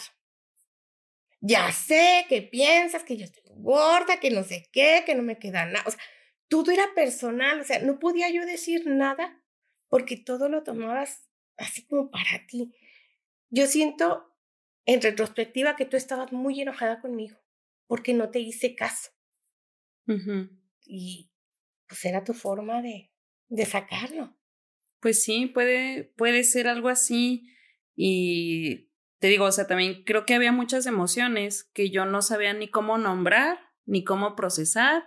Ya 1.41 1.73
sé 1.73 2.27
que 2.29 2.43
piensas 2.43 3.03
que 3.05 3.17
yo 3.17 3.25
estoy 3.25 3.45
gorda, 3.57 4.21
que 4.21 4.31
no 4.31 4.45
sé 4.45 4.69
qué, 4.73 5.05
que 5.07 5.15
no 5.15 5.23
me 5.23 5.39
queda 5.39 5.65
nada. 5.65 5.85
O 5.87 5.91
sea, 5.91 6.01
todo 6.49 6.71
era 6.71 6.93
personal, 6.95 7.61
o 7.61 7.65
sea, 7.65 7.79
no 7.81 7.99
podía 7.99 8.29
yo 8.29 8.45
decir 8.45 8.87
nada 8.87 9.41
porque 9.89 10.17
todo 10.19 10.49
lo 10.49 10.65
tomabas 10.65 11.29
así 11.57 11.87
como 11.87 12.11
para 12.11 12.47
ti. 12.47 12.75
Yo 13.51 13.67
siento 13.67 14.35
en 14.85 15.03
retrospectiva 15.03 15.77
que 15.77 15.85
tú 15.85 15.97
estabas 15.97 16.33
muy 16.33 16.61
enojada 16.61 17.01
conmigo 17.01 17.39
porque 17.87 18.15
no 18.15 18.31
te 18.31 18.41
hice 18.41 18.75
caso. 18.75 19.11
Y 20.87 21.31
pues 21.87 22.05
era 22.05 22.25
tu 22.25 22.33
forma 22.33 22.81
de, 22.81 23.13
de 23.49 23.67
sacarlo. 23.67 24.37
Pues 25.01 25.23
sí, 25.23 25.47
puede, 25.47 26.05
puede 26.17 26.45
ser 26.45 26.69
algo 26.69 26.89
así. 26.89 27.51
Y 27.95 28.91
te 29.19 29.29
digo, 29.29 29.47
o 29.47 29.53
sea, 29.53 29.67
también 29.67 30.05
creo 30.05 30.25
que 30.25 30.35
había 30.35 30.53
muchas 30.53 30.87
emociones 30.87 31.65
que 31.65 31.91
yo 31.91 32.05
no 32.05 32.23
sabía 32.23 32.53
ni 32.53 32.69
cómo 32.69 32.97
nombrar, 32.99 33.59
ni 33.85 34.05
cómo 34.05 34.37
procesar, 34.37 35.05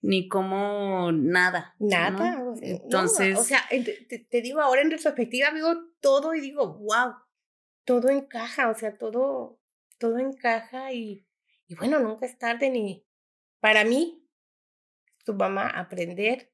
ni 0.00 0.28
cómo 0.28 1.12
nada. 1.12 1.74
Nada. 1.78 2.42
Entonces. 2.62 3.38
o 3.38 3.44
sea, 3.44 3.64
te, 3.70 4.18
te, 4.18 4.42
digo 4.42 4.60
ahora 4.60 4.82
en 4.82 4.90
retrospectiva, 4.90 5.50
digo 5.50 5.74
todo 6.00 6.34
y 6.34 6.40
digo, 6.40 6.78
wow, 6.78 7.14
todo 7.88 8.10
encaja, 8.10 8.68
o 8.68 8.74
sea, 8.74 8.98
todo, 8.98 9.58
todo 9.98 10.18
encaja 10.18 10.92
y, 10.92 11.26
y 11.66 11.74
bueno, 11.74 11.98
nunca 11.98 12.26
es 12.26 12.36
tarde 12.36 12.68
ni 12.68 13.06
para 13.60 13.82
mí, 13.82 14.28
tu 15.24 15.32
mamá, 15.32 15.70
aprender 15.70 16.52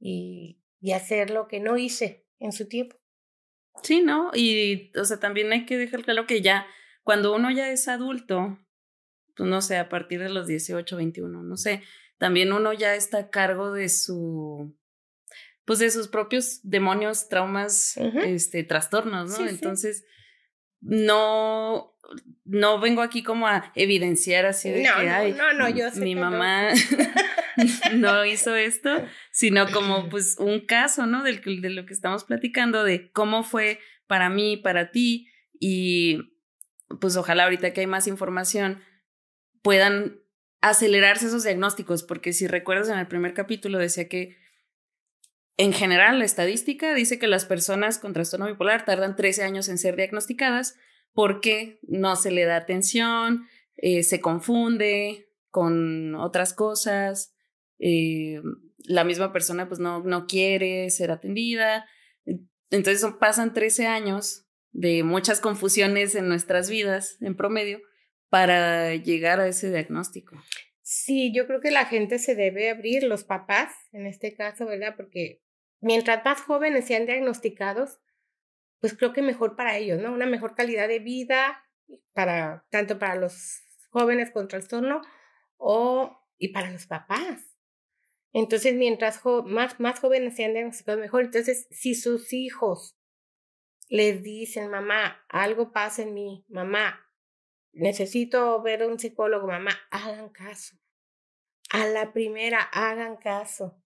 y, 0.00 0.62
y 0.80 0.92
hacer 0.92 1.28
lo 1.28 1.46
que 1.46 1.60
no 1.60 1.76
hice 1.76 2.26
en 2.38 2.52
su 2.52 2.68
tiempo. 2.68 2.96
Sí, 3.82 4.00
¿no? 4.00 4.30
Y, 4.32 4.96
o 4.98 5.04
sea, 5.04 5.20
también 5.20 5.52
hay 5.52 5.66
que 5.66 5.76
dejar 5.76 6.04
claro 6.04 6.26
que 6.26 6.40
ya, 6.40 6.66
cuando 7.02 7.34
uno 7.34 7.50
ya 7.50 7.68
es 7.68 7.86
adulto, 7.86 8.58
pues 9.36 9.46
no 9.50 9.60
sé, 9.60 9.76
a 9.76 9.90
partir 9.90 10.20
de 10.20 10.30
los 10.30 10.46
18, 10.46 10.96
21, 10.96 11.42
no 11.42 11.56
sé, 11.58 11.82
también 12.16 12.54
uno 12.54 12.72
ya 12.72 12.94
está 12.94 13.18
a 13.18 13.28
cargo 13.28 13.72
de 13.72 13.90
su, 13.90 14.74
pues 15.66 15.80
de 15.80 15.90
sus 15.90 16.08
propios 16.08 16.60
demonios, 16.62 17.28
traumas, 17.28 17.98
este, 17.98 18.64
trastornos, 18.64 19.38
¿no? 19.38 19.46
Entonces, 19.46 20.06
no, 20.86 21.92
no 22.44 22.80
vengo 22.80 23.02
aquí 23.02 23.22
como 23.22 23.48
a 23.48 23.72
evidenciar 23.74 24.46
así 24.46 24.70
de 24.70 24.84
no, 24.84 24.96
que, 24.96 25.32
no, 25.32 25.52
no, 25.52 25.52
no, 25.54 25.68
yo 25.68 25.90
sé 25.90 26.00
mi 26.00 26.14
mamá 26.14 26.68
no. 27.94 28.24
hizo 28.24 28.54
esto, 28.54 29.04
sino 29.32 29.70
como 29.72 30.08
pues 30.08 30.36
un 30.38 30.60
caso, 30.60 31.06
¿no? 31.06 31.24
Del, 31.24 31.42
de 31.42 31.70
lo 31.70 31.86
que 31.86 31.92
estamos 31.92 32.24
platicando, 32.24 32.84
de 32.84 33.10
cómo 33.10 33.42
fue 33.42 33.80
para 34.06 34.30
mí, 34.30 34.56
para 34.56 34.92
ti, 34.92 35.28
y 35.58 36.38
pues 37.00 37.16
ojalá 37.16 37.44
ahorita 37.44 37.72
que 37.72 37.80
hay 37.80 37.86
más 37.88 38.06
información 38.06 38.80
puedan 39.62 40.20
acelerarse 40.60 41.26
esos 41.26 41.42
diagnósticos, 41.42 42.04
porque 42.04 42.32
si 42.32 42.46
recuerdas 42.46 42.88
en 42.88 42.98
el 42.98 43.08
primer 43.08 43.34
capítulo 43.34 43.78
decía 43.78 44.08
que 44.08 44.36
en 45.56 45.72
general, 45.72 46.18
la 46.18 46.24
estadística 46.24 46.94
dice 46.94 47.18
que 47.18 47.28
las 47.28 47.46
personas 47.46 47.98
con 47.98 48.12
trastorno 48.12 48.46
bipolar 48.46 48.84
tardan 48.84 49.16
13 49.16 49.42
años 49.42 49.68
en 49.68 49.78
ser 49.78 49.96
diagnosticadas 49.96 50.76
porque 51.12 51.78
no 51.82 52.14
se 52.16 52.30
le 52.30 52.44
da 52.44 52.56
atención, 52.56 53.46
eh, 53.76 54.02
se 54.02 54.20
confunde, 54.20 55.30
con 55.50 56.14
otras 56.14 56.52
cosas, 56.52 57.34
eh, 57.78 58.42
la 58.84 59.04
misma 59.04 59.32
persona 59.32 59.66
pues 59.68 59.80
no, 59.80 60.02
no 60.04 60.26
quiere 60.26 60.90
ser 60.90 61.10
atendida. 61.10 61.86
Entonces 62.70 63.06
pasan 63.18 63.54
13 63.54 63.86
años 63.86 64.46
de 64.72 65.02
muchas 65.02 65.40
confusiones 65.40 66.14
en 66.14 66.28
nuestras 66.28 66.68
vidas 66.68 67.16
en 67.22 67.34
promedio 67.34 67.80
para 68.28 68.94
llegar 68.94 69.40
a 69.40 69.48
ese 69.48 69.70
diagnóstico. 69.70 70.36
Sí, 70.82 71.32
yo 71.34 71.46
creo 71.46 71.60
que 71.60 71.70
la 71.70 71.86
gente 71.86 72.18
se 72.18 72.34
debe 72.34 72.68
abrir, 72.68 73.04
los 73.04 73.24
papás 73.24 73.72
en 73.92 74.06
este 74.06 74.34
caso, 74.34 74.66
¿verdad? 74.66 74.94
Porque 74.96 75.40
mientras 75.80 76.24
más 76.24 76.42
jóvenes 76.42 76.86
sean 76.86 77.06
diagnosticados, 77.06 78.00
pues 78.80 78.96
creo 78.96 79.12
que 79.12 79.22
mejor 79.22 79.56
para 79.56 79.76
ellos, 79.76 80.00
¿no? 80.00 80.12
Una 80.12 80.26
mejor 80.26 80.54
calidad 80.54 80.88
de 80.88 80.98
vida 80.98 81.64
para 82.12 82.66
tanto 82.70 82.98
para 82.98 83.14
los 83.14 83.62
jóvenes 83.90 84.30
con 84.30 84.48
trastorno 84.48 85.02
o 85.56 86.22
y 86.38 86.48
para 86.48 86.70
los 86.70 86.86
papás. 86.86 87.56
Entonces, 88.32 88.74
mientras 88.74 89.22
más, 89.46 89.80
más 89.80 90.00
jóvenes 90.00 90.36
sean 90.36 90.52
diagnosticados, 90.52 91.00
mejor. 91.00 91.24
Entonces, 91.24 91.66
si 91.70 91.94
sus 91.94 92.32
hijos 92.34 92.98
les 93.88 94.22
dicen, 94.22 94.70
mamá, 94.70 95.24
algo 95.28 95.72
pasa 95.72 96.02
en 96.02 96.12
mí, 96.12 96.44
mamá, 96.48 97.06
necesito 97.72 98.60
ver 98.60 98.82
a 98.82 98.88
un 98.88 98.98
psicólogo, 98.98 99.46
mamá, 99.46 99.70
hagan 99.90 100.28
caso. 100.28 100.76
A 101.70 101.86
la 101.86 102.12
primera, 102.12 102.60
hagan 102.60 103.16
caso. 103.16 103.82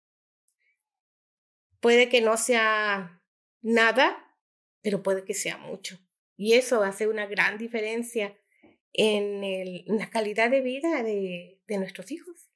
Puede 1.81 2.09
que 2.09 2.21
no 2.21 2.37
sea 2.37 3.23
nada, 3.63 4.37
pero 4.83 5.03
puede 5.03 5.25
que 5.25 5.35
sea 5.35 5.59
mucho. 5.59 5.99
Y 6.37 6.55
eso 6.55 6.83
hace 6.83 7.07
una 7.07 7.27
gran 7.27 7.59
diferencia 7.59 8.39
en, 8.93 9.45
el, 9.45 9.85
en 9.87 9.99
la 9.99 10.11
calidad 10.11 10.51
de 10.51 10.61
vida 10.61 11.03
de, 11.03 11.61
de 11.67 11.79
nuestros 11.79 12.11
hijos. 12.11 12.51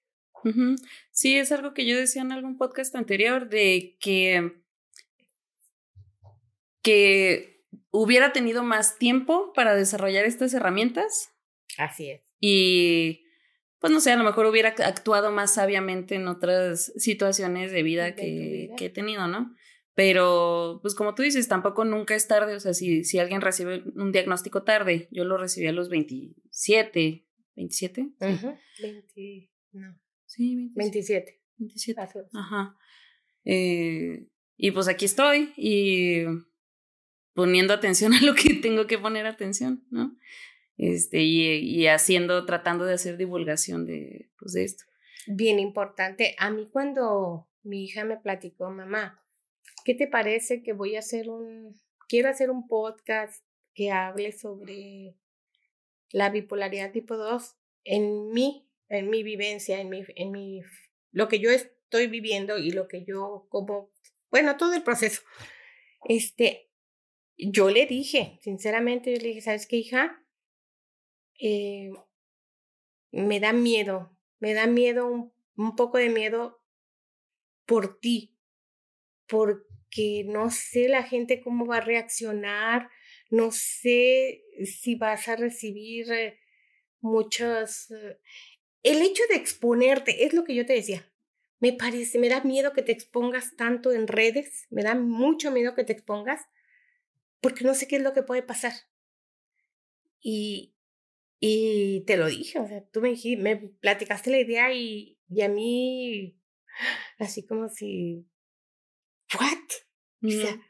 Sí, 1.11 1.39
es 1.39 1.53
algo 1.53 1.73
que 1.73 1.87
yo 1.87 1.97
decía 1.97 2.23
en 2.23 2.33
algún 2.33 2.59
podcast 2.59 2.95
anterior 2.97 3.49
de 3.49 3.97
que, 3.99 4.63
que 6.83 7.65
hubiera 7.91 8.33
tenido 8.33 8.63
más 8.63 8.99
tiempo 8.99 9.53
para 9.55 9.75
desarrollar 9.75 10.27
estas 10.27 10.53
herramientas. 10.53 11.33
Así 11.79 12.11
es. 12.11 12.23
Y 12.41 13.24
pues 13.85 13.93
no 13.93 14.01
sé, 14.01 14.13
a 14.13 14.17
lo 14.17 14.25
mejor 14.25 14.47
hubiera 14.47 14.71
actuado 14.71 15.31
más 15.31 15.53
sabiamente 15.53 16.15
en 16.15 16.27
otras 16.27 16.91
situaciones 16.97 17.71
de 17.71 17.83
vida, 17.83 18.15
que, 18.15 18.71
que 18.79 18.87
he 18.87 18.89
tenido, 18.89 19.29
¿no? 19.29 19.55
Pero, 19.93 20.79
pues 20.81 20.95
como 20.95 21.15
tú 21.15 21.23
dices, 21.23 21.49
tampoco 21.49 21.85
nunca 21.85 22.15
es 22.15 22.27
tarde. 22.27 22.57
O 22.57 22.61
sea, 22.61 22.73
si, 22.73 23.05
si 23.05 23.19
alguien 23.19 23.43
recibe 23.43 23.85
un 23.95 24.11
diagnóstico 24.11 24.63
tarde, 24.63 25.07
yo 25.11 25.25
lo 25.27 25.37
recibí 25.37 25.67
a 25.67 25.73
los 25.73 25.91
27, 25.91 27.27
27. 27.57 28.09
Ajá. 28.21 28.59
20, 28.81 29.53
no. 29.73 30.01
Sí, 30.25 30.71
27. 30.75 31.43
27. 31.59 32.01
Ajá. 32.33 32.79
Eh, 33.45 34.31
y 34.57 34.71
pues 34.71 34.89
aquí 34.89 35.05
estoy 35.05 35.53
y 35.59 36.25
poniendo 37.35 37.75
atención 37.75 38.13
a 38.15 38.23
lo 38.23 38.35
que 38.35 38.55
tengo 38.55 38.87
que 38.87 38.97
poner 38.97 39.27
atención, 39.27 39.85
¿no? 39.91 40.17
Este, 40.77 41.23
y, 41.23 41.59
y 41.59 41.87
haciendo, 41.87 42.45
tratando 42.47 42.85
de 42.85 42.95
hacer 42.95 43.17
divulgación 43.17 43.87
de, 43.87 44.31
pues, 44.39 44.53
de 44.53 44.65
esto. 44.65 44.85
Bien 45.27 45.59
importante. 45.59 46.35
A 46.39 46.51
mí 46.51 46.69
cuando 46.71 47.49
mi 47.63 47.85
hija 47.85 48.05
me 48.05 48.17
platicó, 48.17 48.71
mamá, 48.71 49.25
¿qué 49.85 49.95
te 49.95 50.07
parece 50.07 50.63
que 50.63 50.73
voy 50.73 50.97
a 50.97 50.99
hacer 50.99 51.31
un, 51.31 51.75
quiero 52.09 52.29
hacer 52.29 52.51
un 52.51 52.67
podcast 52.69 53.45
que 53.75 53.91
hable 53.91 54.33
sobre 54.33 55.17
la 56.11 56.31
bipolaridad 56.31 56.93
tipo 56.93 57.17
2 57.17 57.57
en 57.85 58.31
mí, 58.33 58.69
en 58.89 59.11
mi 59.11 59.23
vivencia, 59.23 59.81
en 59.81 59.89
mi, 59.89 60.05
en 60.15 60.31
mi, 60.31 60.63
lo 61.11 61.29
que 61.29 61.39
yo 61.39 61.51
estoy 61.51 62.07
viviendo 62.07 62.59
y 62.59 62.71
lo 62.71 62.89
que 62.89 63.05
yo 63.05 63.47
como, 63.49 63.91
bueno, 64.31 64.57
todo 64.57 64.75
el 64.75 64.83
proceso. 64.83 65.23
Este, 66.09 66.71
yo 67.37 67.71
le 67.71 67.87
dije, 67.87 68.39
sinceramente, 68.43 69.13
yo 69.13 69.21
le 69.21 69.29
dije, 69.29 69.41
¿sabes 69.41 69.67
qué, 69.67 69.77
hija? 69.77 70.24
Eh, 71.41 71.91
me 73.13 73.41
da 73.41 73.53
miedo, 73.53 74.17
me 74.39 74.55
da 74.55 74.67
miedo, 74.67 75.07
un, 75.07 75.33
un 75.57 75.77
poco 75.77 75.99
de 75.99 76.09
miedo 76.09 76.63
por 77.67 77.99
ti, 78.01 78.37
porque 79.27 80.25
no 80.27 80.51
sé 80.51 80.89
la 80.89 81.03
gente 81.03 81.41
cómo 81.41 81.67
va 81.67 81.79
a 81.79 81.81
reaccionar, 81.81 82.91
no 83.31 83.51
sé 83.53 84.45
si 84.65 84.95
vas 84.97 85.29
a 85.29 85.37
recibir 85.37 86.11
eh, 86.13 86.39
muchos... 87.01 87.91
Eh, 87.91 88.19
el 88.83 89.01
hecho 89.01 89.23
de 89.31 89.37
exponerte, 89.37 90.27
es 90.27 90.35
lo 90.35 90.45
que 90.45 90.55
yo 90.55 90.67
te 90.67 90.75
decía, 90.75 91.11
me 91.59 91.73
parece, 91.73 92.19
me 92.19 92.29
da 92.29 92.43
miedo 92.43 92.75
que 92.75 92.83
te 92.83 92.93
expongas 92.93 93.57
tanto 93.57 93.93
en 93.93 94.07
redes, 94.07 94.67
me 94.69 94.83
da 94.83 94.95
mucho 94.95 95.51
miedo 95.51 95.75
que 95.75 95.85
te 95.85 95.95
expongas, 95.95 96.43
porque 97.41 97.65
no 97.65 97.75
sé 97.75 97.89
qué 97.89 97.97
es 97.97 98.03
lo 98.03 98.13
que 98.13 98.23
puede 98.23 98.43
pasar. 98.43 98.73
Y, 100.21 100.74
y 101.41 102.05
te 102.07 102.17
lo 102.17 102.27
dije, 102.27 102.59
o 102.59 102.67
sea, 102.67 102.83
tú 102.91 103.01
me, 103.01 103.11
dijiste, 103.11 103.43
me 103.43 103.57
platicaste 103.57 104.31
la 104.31 104.39
idea 104.39 104.73
y, 104.73 105.19
y 105.29 105.43
a 105.43 105.49
mí, 105.49 106.39
así 107.19 107.45
como 107.47 107.69
si, 107.69 108.27
¿what? 109.39 109.59
O 110.23 110.31
sea, 110.31 110.61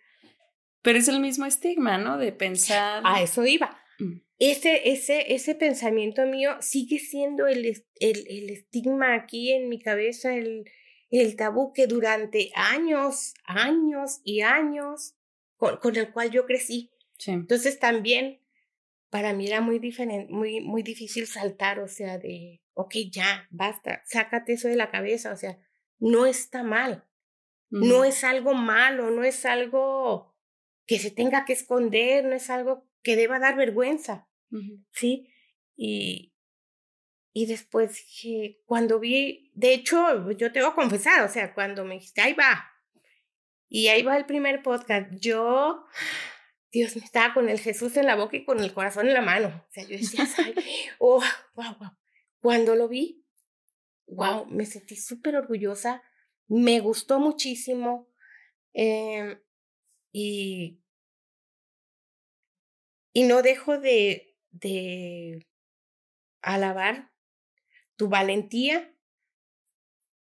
Pero 0.82 0.98
es 0.98 1.08
el 1.08 1.20
mismo 1.20 1.46
estigma, 1.46 1.98
¿no? 1.98 2.18
De 2.18 2.32
pensar. 2.32 3.02
A 3.04 3.22
eso 3.22 3.46
iba. 3.46 3.78
Mm. 3.98 4.20
Ese, 4.38 4.88
ese, 4.90 5.32
ese 5.32 5.54
pensamiento 5.54 6.26
mío 6.26 6.56
sigue 6.60 6.98
siendo 6.98 7.46
el, 7.46 7.64
el, 8.00 8.26
el 8.28 8.50
estigma 8.50 9.14
aquí 9.14 9.52
en 9.52 9.68
mi 9.68 9.80
cabeza, 9.80 10.34
el, 10.34 10.64
el 11.10 11.36
tabú 11.36 11.72
que 11.72 11.86
durante 11.86 12.50
años, 12.54 13.34
años 13.44 14.20
y 14.24 14.40
años 14.40 15.14
con, 15.56 15.76
con 15.76 15.94
el 15.96 16.12
cual 16.12 16.32
yo 16.32 16.46
crecí. 16.46 16.90
Sí. 17.16 17.30
Entonces 17.30 17.78
también 17.78 18.43
para 19.14 19.32
mí 19.32 19.46
era 19.46 19.60
muy, 19.60 19.78
diferente, 19.78 20.32
muy, 20.32 20.60
muy 20.60 20.82
difícil 20.82 21.28
saltar, 21.28 21.78
o 21.78 21.86
sea, 21.86 22.18
de, 22.18 22.60
ok, 22.72 22.96
ya, 23.12 23.46
basta, 23.48 24.02
sácate 24.06 24.54
eso 24.54 24.66
de 24.66 24.74
la 24.74 24.90
cabeza, 24.90 25.32
o 25.32 25.36
sea, 25.36 25.56
no 26.00 26.26
está 26.26 26.64
mal, 26.64 27.06
no 27.70 28.02
es 28.02 28.24
algo 28.24 28.54
malo, 28.54 29.12
no 29.12 29.22
es 29.22 29.46
algo 29.46 30.34
que 30.84 30.98
se 30.98 31.12
tenga 31.12 31.44
que 31.44 31.52
esconder, 31.52 32.24
no 32.24 32.34
es 32.34 32.50
algo 32.50 32.90
que 33.04 33.14
deba 33.14 33.38
dar 33.38 33.54
vergüenza, 33.54 34.28
¿sí? 34.90 35.28
Y, 35.76 36.34
y 37.32 37.46
después 37.46 38.04
que 38.20 38.62
cuando 38.66 38.98
vi, 38.98 39.52
de 39.54 39.74
hecho, 39.74 40.32
yo 40.32 40.50
te 40.50 40.60
voy 40.60 40.72
a 40.72 40.74
confesar, 40.74 41.24
o 41.24 41.28
sea, 41.28 41.54
cuando 41.54 41.84
me 41.84 41.94
dijiste, 41.94 42.20
ahí 42.20 42.32
va, 42.32 42.68
y 43.68 43.86
ahí 43.86 44.02
va 44.02 44.16
el 44.16 44.26
primer 44.26 44.64
podcast, 44.64 45.08
yo, 45.20 45.86
Dios, 46.74 46.96
me 46.96 47.04
estaba 47.04 47.32
con 47.32 47.48
el 47.48 47.60
Jesús 47.60 47.96
en 47.96 48.06
la 48.06 48.16
boca 48.16 48.36
y 48.36 48.44
con 48.44 48.58
el 48.58 48.74
corazón 48.74 49.06
en 49.06 49.14
la 49.14 49.20
mano. 49.20 49.64
O 49.68 49.72
sea, 49.72 49.84
yo 49.84 49.96
decía, 49.96 50.26
oh, 50.98 51.22
wow, 51.54 51.76
wow. 51.78 51.90
Cuando 52.40 52.74
lo 52.74 52.88
vi, 52.88 53.24
wow, 54.08 54.46
me 54.46 54.66
sentí 54.66 54.96
súper 54.96 55.36
orgullosa, 55.36 56.02
me 56.48 56.80
gustó 56.80 57.20
muchísimo 57.20 58.08
eh, 58.74 59.40
y, 60.10 60.80
y 63.12 63.22
no 63.22 63.42
dejo 63.42 63.78
de, 63.78 64.36
de 64.50 65.46
alabar 66.42 67.12
tu 67.94 68.08
valentía, 68.08 68.92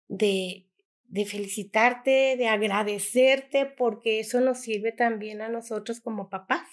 de, 0.09 0.69
de 1.15 1.27
felicitarte, 1.27 2.35
de 2.37 2.49
agradecerte, 2.49 3.67
porque 3.67 4.19
eso 4.19 4.41
nos 4.41 4.59
sirve 4.59 4.91
también 4.91 5.43
a 5.43 5.49
nosotros 5.49 6.01
como 6.01 6.29
papás. 6.29 6.69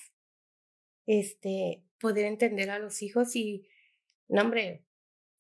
Este, 1.06 1.84
poder 2.00 2.26
entender 2.26 2.72
a 2.72 2.80
los 2.80 3.04
hijos 3.04 3.36
y, 3.36 3.68
no, 4.28 4.42
hombre, 4.42 4.84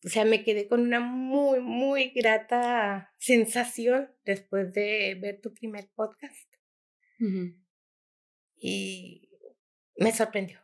o 0.05 0.09
sea, 0.09 0.23
me 0.23 0.43
quedé 0.43 0.67
con 0.67 0.81
una 0.81 0.99
muy, 0.99 1.61
muy 1.61 2.09
grata 2.09 3.11
sensación 3.17 4.11
después 4.23 4.71
de 4.71 5.17
ver 5.19 5.41
tu 5.41 5.51
primer 5.51 5.89
podcast. 5.95 6.53
Y 8.55 9.31
me 9.97 10.11
sorprendió. 10.11 10.59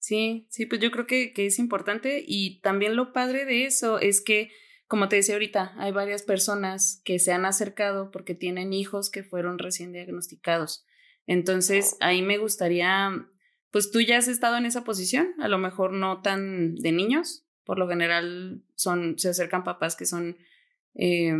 Sí, 0.00 0.46
sí, 0.50 0.66
pues 0.66 0.82
yo 0.82 0.90
creo 0.90 1.06
que, 1.06 1.32
que 1.32 1.46
es 1.46 1.58
importante 1.58 2.22
y 2.26 2.60
también 2.60 2.94
lo 2.94 3.14
padre 3.14 3.46
de 3.46 3.64
eso 3.64 3.98
es 3.98 4.20
que 4.20 4.50
como 4.86 5.08
te 5.08 5.16
decía 5.16 5.34
ahorita, 5.34 5.72
hay 5.78 5.92
varias 5.92 6.22
personas 6.22 7.00
que 7.04 7.18
se 7.18 7.32
han 7.32 7.46
acercado 7.46 8.10
porque 8.10 8.34
tienen 8.34 8.72
hijos 8.72 9.10
que 9.10 9.22
fueron 9.22 9.58
recién 9.58 9.92
diagnosticados. 9.92 10.84
Entonces, 11.26 11.96
ahí 12.00 12.22
me 12.22 12.38
gustaría, 12.38 13.26
pues 13.70 13.90
tú 13.90 14.00
ya 14.00 14.18
has 14.18 14.28
estado 14.28 14.56
en 14.56 14.66
esa 14.66 14.84
posición, 14.84 15.28
a 15.40 15.48
lo 15.48 15.58
mejor 15.58 15.92
no 15.92 16.20
tan 16.20 16.74
de 16.76 16.92
niños, 16.92 17.46
por 17.64 17.78
lo 17.78 17.88
general 17.88 18.62
son, 18.74 19.18
se 19.18 19.30
acercan 19.30 19.64
papás 19.64 19.96
que 19.96 20.04
son 20.04 20.36
eh, 20.94 21.34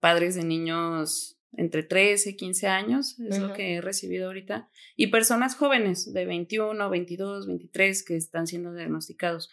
padres 0.00 0.34
de 0.34 0.44
niños 0.44 1.36
entre 1.52 1.82
13 1.82 2.30
y 2.30 2.36
15 2.36 2.68
años, 2.68 3.18
es 3.20 3.38
uh 3.38 3.42
-huh. 3.42 3.48
lo 3.48 3.52
que 3.52 3.74
he 3.74 3.80
recibido 3.80 4.28
ahorita, 4.28 4.70
y 4.96 5.08
personas 5.08 5.56
jóvenes 5.56 6.12
de 6.12 6.24
21, 6.24 6.88
22, 6.88 7.46
23 7.46 8.04
que 8.04 8.16
están 8.16 8.46
siendo 8.46 8.72
diagnosticados. 8.72 9.50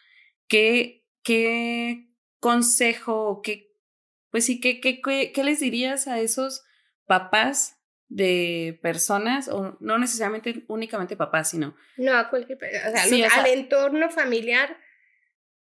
¿Qué, 0.47 1.03
qué 1.23 2.06
consejo 2.39 3.27
o 3.27 3.41
qué, 3.41 3.73
pues 4.31 4.45
sí, 4.45 4.59
qué, 4.59 4.79
qué, 4.79 5.01
qué, 5.01 5.43
les 5.43 5.59
dirías 5.59 6.07
a 6.07 6.19
esos 6.19 6.63
papás 7.05 7.75
de 8.09 8.79
personas, 8.81 9.47
o 9.49 9.77
no 9.79 9.97
necesariamente 9.97 10.63
únicamente 10.67 11.17
papás, 11.17 11.49
sino... 11.49 11.75
No, 11.97 12.15
a 12.15 12.29
cualquier 12.29 12.57
o 12.57 12.91
sea, 12.91 13.39
al 13.39 13.47
entorno 13.47 14.09
familiar 14.09 14.77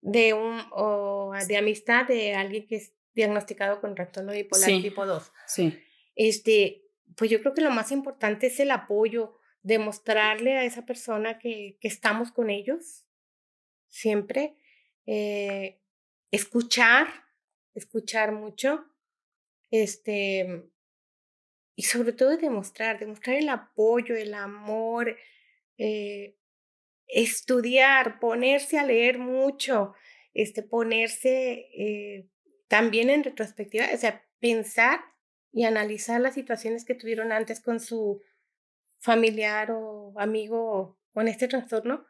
de 0.00 0.32
un, 0.32 0.62
o 0.70 1.32
de 1.48 1.56
amistad 1.56 2.06
de 2.06 2.34
alguien 2.34 2.66
que 2.68 2.76
es 2.76 2.92
diagnosticado 3.14 3.80
con 3.80 3.94
trastorno 3.94 4.32
bipolar 4.32 4.68
tipo 4.68 5.06
2. 5.06 5.32
Sí. 5.46 5.82
Este, 6.14 6.84
pues 7.16 7.30
yo 7.30 7.40
creo 7.40 7.54
que 7.54 7.62
lo 7.62 7.70
más 7.70 7.90
importante 7.90 8.46
es 8.46 8.60
el 8.60 8.70
apoyo, 8.70 9.38
demostrarle 9.62 10.56
a 10.56 10.64
esa 10.64 10.86
persona 10.86 11.38
que, 11.38 11.78
que 11.80 11.88
estamos 11.88 12.30
con 12.30 12.50
ellos 12.50 13.06
siempre, 13.88 14.56
eh, 15.06 15.80
escuchar, 16.30 17.08
escuchar 17.74 18.32
mucho, 18.32 18.84
este, 19.70 20.70
y 21.74 21.82
sobre 21.82 22.12
todo 22.12 22.36
demostrar, 22.36 22.98
demostrar 22.98 23.36
el 23.36 23.48
apoyo, 23.48 24.16
el 24.16 24.34
amor, 24.34 25.16
eh, 25.78 26.36
estudiar, 27.06 28.18
ponerse 28.18 28.78
a 28.78 28.84
leer 28.86 29.18
mucho, 29.18 29.94
este, 30.34 30.62
ponerse 30.62 31.68
eh, 31.76 32.28
también 32.68 33.10
en 33.10 33.24
retrospectiva, 33.24 33.86
o 33.92 33.96
sea, 33.96 34.24
pensar 34.40 35.00
y 35.52 35.64
analizar 35.64 36.20
las 36.20 36.34
situaciones 36.34 36.84
que 36.84 36.94
tuvieron 36.94 37.32
antes 37.32 37.60
con 37.60 37.80
su 37.80 38.22
familiar 38.98 39.70
o 39.70 40.12
amigo 40.18 40.98
con 41.12 41.28
este 41.28 41.48
trastorno. 41.48 42.06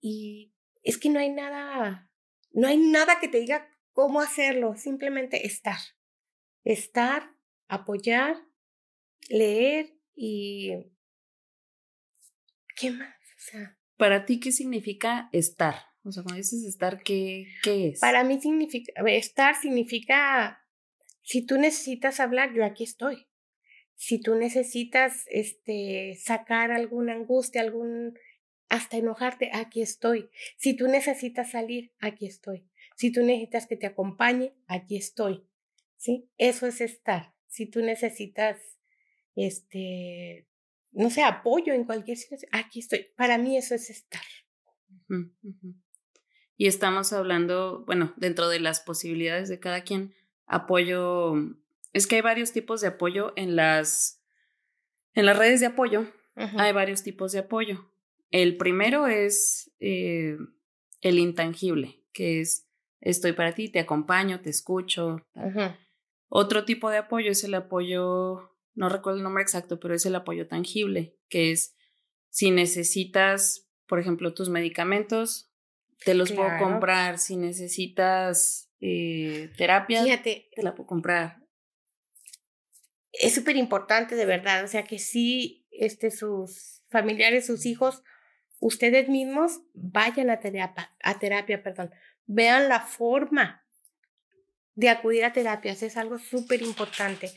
Y 0.00 0.52
es 0.82 0.98
que 0.98 1.10
no 1.10 1.20
hay 1.20 1.30
nada, 1.30 2.09
no 2.52 2.68
hay 2.68 2.78
nada 2.78 3.20
que 3.20 3.28
te 3.28 3.40
diga 3.40 3.68
cómo 3.92 4.20
hacerlo, 4.20 4.76
simplemente 4.76 5.46
estar. 5.46 5.78
Estar, 6.64 7.34
apoyar, 7.68 8.36
leer 9.28 9.94
y... 10.14 10.72
¿Qué 12.76 12.90
más? 12.90 13.08
O 13.08 13.40
sea, 13.40 13.78
para 13.96 14.24
ti, 14.24 14.40
¿qué 14.40 14.52
significa 14.52 15.28
estar? 15.32 15.74
O 16.04 16.12
sea, 16.12 16.22
cuando 16.22 16.38
dices 16.38 16.64
estar, 16.64 17.02
¿qué, 17.02 17.46
qué 17.62 17.88
es? 17.88 18.00
Para 18.00 18.24
mí 18.24 18.40
significa, 18.40 18.92
estar 19.06 19.54
significa, 19.54 20.64
si 21.22 21.44
tú 21.44 21.58
necesitas 21.58 22.20
hablar, 22.20 22.54
yo 22.54 22.64
aquí 22.64 22.84
estoy. 22.84 23.28
Si 23.96 24.18
tú 24.18 24.34
necesitas 24.34 25.24
este, 25.26 26.16
sacar 26.18 26.72
alguna 26.72 27.12
angustia, 27.12 27.60
algún, 27.60 28.14
hasta 28.70 28.96
enojarte, 28.96 29.50
aquí 29.52 29.82
estoy. 29.82 30.30
Si 30.56 30.74
tú 30.74 30.86
necesitas 30.86 31.50
salir, 31.50 31.92
aquí 31.98 32.26
estoy. 32.26 32.66
Si 32.96 33.12
tú 33.12 33.22
necesitas 33.22 33.66
que 33.66 33.76
te 33.76 33.86
acompañe, 33.86 34.54
aquí 34.66 34.96
estoy. 34.96 35.44
¿Sí? 35.96 36.30
Eso 36.38 36.66
es 36.66 36.80
estar. 36.80 37.34
Si 37.48 37.66
tú 37.66 37.82
necesitas, 37.82 38.58
este, 39.34 40.46
no 40.92 41.10
sé, 41.10 41.24
apoyo 41.24 41.74
en 41.74 41.84
cualquier 41.84 42.16
situación, 42.16 42.48
aquí 42.52 42.78
estoy. 42.78 43.08
Para 43.16 43.38
mí 43.38 43.56
eso 43.56 43.74
es 43.74 43.90
estar. 43.90 44.22
Y 46.56 46.68
estamos 46.68 47.12
hablando, 47.12 47.84
bueno, 47.86 48.14
dentro 48.16 48.48
de 48.48 48.60
las 48.60 48.80
posibilidades 48.80 49.48
de 49.48 49.58
cada 49.58 49.82
quien, 49.82 50.14
apoyo, 50.46 51.34
es 51.92 52.06
que 52.06 52.16
hay 52.16 52.22
varios 52.22 52.52
tipos 52.52 52.80
de 52.80 52.88
apoyo 52.88 53.32
en 53.34 53.56
las, 53.56 54.22
en 55.14 55.26
las 55.26 55.36
redes 55.36 55.58
de 55.58 55.66
apoyo, 55.66 56.06
hay 56.36 56.72
varios 56.72 57.02
tipos 57.02 57.32
de 57.32 57.40
apoyo. 57.40 57.90
El 58.30 58.56
primero 58.56 59.06
es 59.06 59.72
eh, 59.80 60.36
el 61.00 61.18
intangible, 61.18 62.02
que 62.12 62.40
es 62.40 62.68
estoy 63.00 63.32
para 63.32 63.54
ti, 63.54 63.68
te 63.68 63.80
acompaño, 63.80 64.40
te 64.40 64.50
escucho. 64.50 65.24
Otro 66.28 66.64
tipo 66.64 66.90
de 66.90 66.98
apoyo 66.98 67.30
es 67.30 67.44
el 67.44 67.54
apoyo 67.54 68.50
no 68.74 68.88
recuerdo 68.88 69.18
el 69.18 69.24
nombre 69.24 69.42
exacto, 69.42 69.80
pero 69.80 69.94
es 69.94 70.06
el 70.06 70.14
apoyo 70.14 70.46
tangible, 70.46 71.16
que 71.28 71.52
es 71.52 71.76
si 72.30 72.50
necesitas, 72.50 73.68
por 73.86 73.98
ejemplo, 73.98 74.32
tus 74.32 74.48
medicamentos, 74.48 75.52
te 76.04 76.14
los 76.14 76.32
puedo 76.32 76.48
comprar. 76.58 77.18
Si 77.18 77.36
necesitas 77.36 78.72
eh, 78.80 79.50
terapia, 79.56 80.22
te 80.22 80.48
la 80.62 80.74
puedo 80.74 80.86
comprar. 80.86 81.44
Es 83.12 83.34
súper 83.34 83.56
importante, 83.56 84.14
de 84.14 84.24
verdad. 84.24 84.64
O 84.64 84.68
sea, 84.68 84.84
que 84.84 84.98
sí, 84.98 85.66
este, 85.72 86.10
sus 86.10 86.82
familiares, 86.88 87.46
sus 87.46 87.66
hijos, 87.66 88.02
ustedes 88.60 89.08
mismos 89.08 89.60
vayan 89.74 90.30
a 90.30 90.38
terapia, 90.38 90.92
a 91.02 91.18
terapia, 91.18 91.62
perdón. 91.62 91.90
Vean 92.26 92.68
la 92.68 92.80
forma 92.80 93.66
de 94.74 94.88
acudir 94.88 95.24
a 95.24 95.32
terapias. 95.32 95.82
Es 95.82 95.96
algo 95.96 96.18
súper 96.18 96.62
importante. 96.62 97.32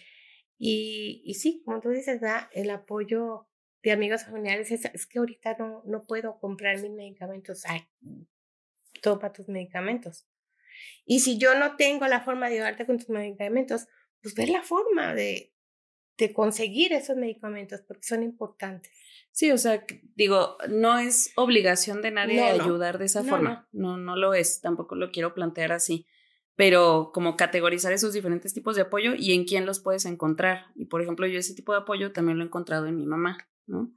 Y, 0.58 1.24
y 1.26 1.34
sí, 1.34 1.62
como 1.66 1.82
tú 1.82 1.90
dices, 1.90 2.22
el 2.52 2.70
apoyo 2.70 3.48
de 3.82 3.92
amigos 3.92 4.26
familiares 4.26 4.72
es, 4.72 5.06
que 5.08 5.20
ahorita 5.20 5.58
no, 5.58 5.84
no 5.86 6.04
puedo 6.04 6.40
comprar 6.40 6.80
mis 6.80 6.92
medicamentos. 6.92 7.64
Ay, 7.66 7.88
toma 9.02 9.34
tus 9.34 9.48
medicamentos. 9.50 10.28
Y 11.06 11.20
si 11.20 11.38
yo 11.38 11.56
no 11.56 11.76
tengo 11.76 12.08
la 12.08 12.22
forma 12.22 12.48
de 12.48 12.56
ayudarte 12.56 12.86
con 12.86 12.98
tus 12.98 13.10
medicamentos, 13.10 13.88
pues 14.22 14.36
ver 14.36 14.50
la 14.50 14.64
forma 14.64 15.14
de, 15.14 15.54
de 16.18 16.34
conseguir 16.34 16.94
esos 16.94 17.18
medicamentos 17.18 17.82
porque 17.82 18.04
son 18.04 18.24
importantes. 18.24 18.92
Sí, 19.34 19.52
o 19.52 19.58
sea, 19.58 19.86
digo, 20.16 20.58
no 20.70 20.98
es 20.98 21.34
obligación 21.36 22.02
de 22.02 22.12
nadie 22.12 22.42
ayudar 22.42 22.98
de 22.98 23.06
esa 23.06 23.24
forma. 23.24 23.68
No. 23.74 23.98
no, 23.98 24.16
lo 24.16 24.34
es. 24.34 24.62
Tampoco 24.62 24.96
lo 24.96 25.12
quiero 25.12 25.34
plantear 25.34 25.74
así 25.74 26.08
pero 26.56 27.12
como 27.14 27.36
categorizar 27.36 27.94
esos 27.94 28.14
diferentes 28.14 28.54
tipos 28.54 28.76
de 28.76 28.84
apoyo 28.84 29.14
y 29.18 29.34
en 29.34 29.46
quién 29.46 29.66
los 29.66 29.80
puedes 29.80 30.06
encontrar. 30.06 30.68
Y 30.76 30.86
por 30.86 31.02
ejemplo, 31.02 31.26
yo 31.26 31.40
ese 31.40 31.56
tipo 31.56 31.72
de 31.72 31.80
apoyo 31.80 32.12
también 32.12 32.38
lo 32.38 32.44
he 32.44 32.48
encontrado 32.48 32.86
en 32.86 32.96
mi 32.96 33.06
mamá, 33.06 33.38
¿no? 33.66 33.92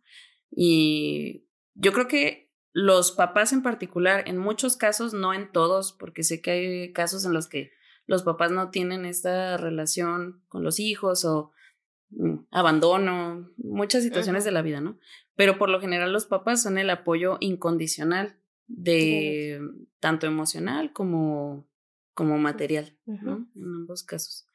Y 0.50 1.46
yo 1.74 1.92
creo 1.92 2.08
que 2.08 2.50
los 2.72 3.12
papás 3.12 3.52
en 3.52 3.62
particular, 3.62 4.24
en 4.26 4.38
muchos 4.38 4.76
casos, 4.76 5.12
no 5.12 5.34
en 5.34 5.50
todos, 5.52 5.92
porque 5.92 6.22
sé 6.22 6.40
que 6.40 6.50
hay 6.50 6.92
casos 6.92 7.24
en 7.24 7.32
los 7.32 7.46
que 7.46 7.72
los 8.06 8.22
papás 8.22 8.50
no 8.52 8.70
tienen 8.70 9.04
esta 9.04 9.56
relación 9.56 10.42
con 10.48 10.62
los 10.62 10.78
hijos 10.78 11.24
o 11.24 11.52
mm, 12.10 12.46
abandono, 12.52 13.50
muchas 13.56 14.02
situaciones 14.02 14.44
de 14.44 14.52
la 14.52 14.62
vida, 14.62 14.80
¿no? 14.80 14.98
Pero 15.36 15.58
por 15.58 15.68
lo 15.68 15.80
general 15.80 16.12
los 16.12 16.26
papás 16.26 16.62
son 16.62 16.78
el 16.78 16.90
apoyo 16.90 17.36
incondicional 17.40 18.40
de 18.66 19.60
tanto 20.00 20.26
emocional 20.26 20.92
como 20.92 21.68
como 22.16 22.38
material, 22.38 22.96
¿no? 23.04 23.46
En 23.54 23.74
ambos 23.74 24.02
casos. 24.02 24.48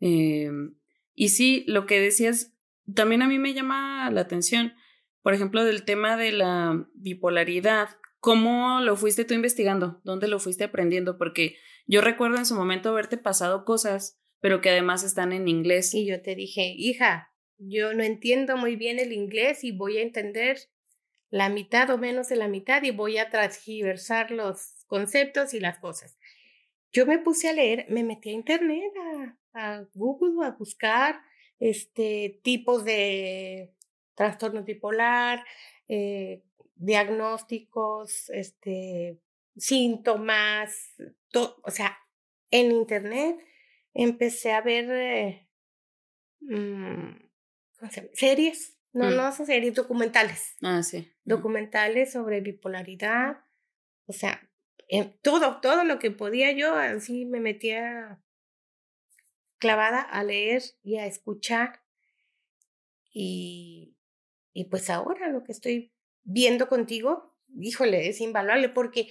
Em, 0.00 0.76
y 1.14 1.28
sí, 1.28 1.62
lo 1.68 1.84
que 1.84 2.00
decías, 2.00 2.56
también 2.94 3.20
a 3.20 3.28
mí 3.28 3.38
me 3.38 3.52
llama 3.52 4.10
la 4.10 4.22
atención, 4.22 4.72
por 5.20 5.34
ejemplo, 5.34 5.62
del 5.62 5.84
tema 5.84 6.16
de 6.16 6.32
la 6.32 6.88
bipolaridad. 6.94 7.90
¿Cómo 8.18 8.80
lo 8.80 8.96
fuiste 8.96 9.26
tú 9.26 9.34
investigando? 9.34 10.00
¿Dónde 10.04 10.26
lo 10.26 10.38
fuiste 10.38 10.64
aprendiendo? 10.64 11.18
Porque 11.18 11.56
yo 11.86 12.00
recuerdo 12.00 12.38
en 12.38 12.46
su 12.46 12.54
momento 12.54 12.88
haberte 12.88 13.18
pasado 13.18 13.66
cosas, 13.66 14.18
pero 14.40 14.62
que 14.62 14.70
además 14.70 15.04
están 15.04 15.34
en 15.34 15.48
inglés. 15.48 15.92
Y 15.92 16.06
yo 16.06 16.22
te 16.22 16.34
dije, 16.34 16.74
hija, 16.78 17.29
yo 17.60 17.92
no 17.92 18.02
entiendo 18.02 18.56
muy 18.56 18.76
bien 18.76 18.98
el 18.98 19.12
inglés 19.12 19.64
y 19.64 19.72
voy 19.72 19.98
a 19.98 20.02
entender 20.02 20.58
la 21.28 21.48
mitad 21.48 21.90
o 21.90 21.98
menos 21.98 22.28
de 22.28 22.36
la 22.36 22.48
mitad 22.48 22.82
y 22.82 22.90
voy 22.90 23.18
a 23.18 23.30
transgiversar 23.30 24.30
los 24.30 24.84
conceptos 24.86 25.54
y 25.54 25.60
las 25.60 25.78
cosas. 25.78 26.18
Yo 26.90 27.06
me 27.06 27.18
puse 27.18 27.48
a 27.48 27.52
leer, 27.52 27.86
me 27.88 28.02
metí 28.02 28.30
a 28.30 28.32
internet, 28.32 28.92
a, 29.52 29.86
Google, 29.94 30.44
a 30.44 30.50
buscar 30.52 31.20
este, 31.60 32.40
tipos 32.42 32.84
de 32.84 33.74
trastorno 34.14 34.64
bipolar, 34.64 35.44
eh, 35.86 36.42
diagnósticos, 36.74 38.30
este, 38.30 39.20
síntomas, 39.56 40.94
todo, 41.28 41.60
o 41.62 41.70
sea, 41.70 41.98
en 42.50 42.72
internet 42.72 43.38
empecé 43.92 44.52
a 44.52 44.62
ver 44.62 44.90
eh, 44.90 45.48
mm, 46.40 47.29
series, 48.12 48.76
no, 48.92 49.06
mm. 49.10 49.16
no 49.16 49.32
son 49.32 49.46
series, 49.46 49.74
documentales. 49.74 50.56
Ah, 50.62 50.82
sí. 50.82 51.12
Documentales 51.24 52.12
sobre 52.12 52.40
bipolaridad, 52.40 53.38
o 54.06 54.12
sea, 54.12 54.50
todo, 55.22 55.60
todo 55.60 55.84
lo 55.84 55.98
que 55.98 56.10
podía 56.10 56.52
yo, 56.52 56.74
así 56.74 57.24
me 57.24 57.40
metía 57.40 58.20
clavada 59.58 60.00
a 60.00 60.24
leer 60.24 60.62
y 60.82 60.96
a 60.96 61.06
escuchar. 61.06 61.82
Y, 63.12 63.96
y 64.52 64.64
pues 64.64 64.90
ahora 64.90 65.28
lo 65.28 65.44
que 65.44 65.52
estoy 65.52 65.92
viendo 66.22 66.68
contigo, 66.68 67.36
híjole, 67.58 68.08
es 68.08 68.20
invaluable 68.20 68.68
porque 68.68 69.08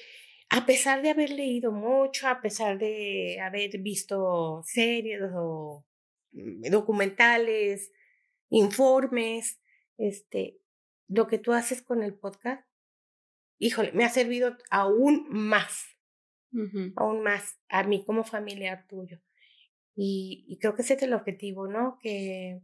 a 0.49 0.65
pesar 0.65 1.01
de 1.01 1.12
haber 1.12 1.29
leído 1.29 1.71
mucho, 1.71 2.27
a 2.27 2.41
pesar 2.41 2.77
de 2.77 3.39
haber 3.39 3.77
visto 3.79 4.63
series 4.65 5.21
o 5.34 5.86
mm, 6.32 6.69
documentales, 6.71 7.91
informes, 8.49 9.62
este, 9.97 10.59
lo 11.07 11.27
que 11.27 11.38
tú 11.38 11.53
haces 11.53 11.81
con 11.81 12.03
el 12.03 12.13
podcast 12.13 12.69
híjole, 13.59 13.91
me 13.91 14.05
ha 14.05 14.09
servido 14.09 14.57
aún 14.71 15.27
más, 15.29 15.85
aún 16.95 17.21
más 17.21 17.59
a 17.67 17.83
mí 17.83 18.03
como 18.05 18.23
familiar 18.23 18.88
tuyo. 18.88 19.19
Y, 19.95 20.45
y, 20.47 20.57
creo 20.59 20.75
que 20.75 20.81
ese 20.81 20.93
es 20.93 21.03
el 21.03 21.13
objetivo, 21.13 21.67
¿no? 21.67 21.99
Que, 22.01 22.62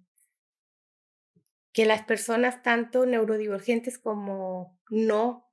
que 1.73 1.85
las 1.85 2.03
personas 2.03 2.63
tanto 2.63 3.05
neurodivergentes 3.05 3.99
como 3.99 4.79
no 4.89 5.51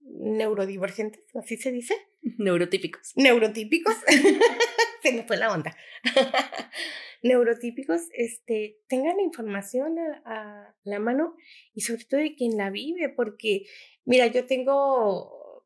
neurodivergentes, 0.00 1.22
así 1.36 1.58
se 1.58 1.72
dice. 1.72 1.94
Neurotípicos. 2.22 3.12
Neurotípicos. 3.16 3.94
se 5.02 5.12
me 5.12 5.24
fue 5.24 5.36
la 5.36 5.52
onda. 5.52 5.76
Neurotípicos, 7.22 8.02
este, 8.14 8.78
tengan 8.88 9.20
información 9.20 9.98
a, 10.24 10.74
la 10.84 10.98
mano 10.98 11.36
y 11.74 11.82
sobre 11.82 12.04
todo 12.04 12.20
de 12.20 12.34
quien 12.34 12.56
la 12.56 12.70
vive, 12.70 13.10
porque, 13.10 13.66
mira, 14.04 14.26
yo 14.28 14.46
tengo 14.46 15.64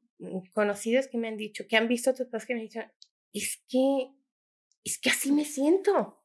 conocidos 0.52 1.06
que 1.06 1.18
me 1.18 1.28
han 1.28 1.36
dicho, 1.36 1.66
que 1.68 1.76
han 1.76 1.86
visto 1.86 2.10
otros 2.10 2.28
cosas 2.28 2.46
que 2.46 2.54
me 2.54 2.60
han 2.60 2.66
dicho, 2.66 2.80
es 3.32 3.62
que, 3.68 4.08
es 4.84 4.98
que 4.98 5.10
así 5.10 5.32
me 5.32 5.44
siento. 5.44 6.20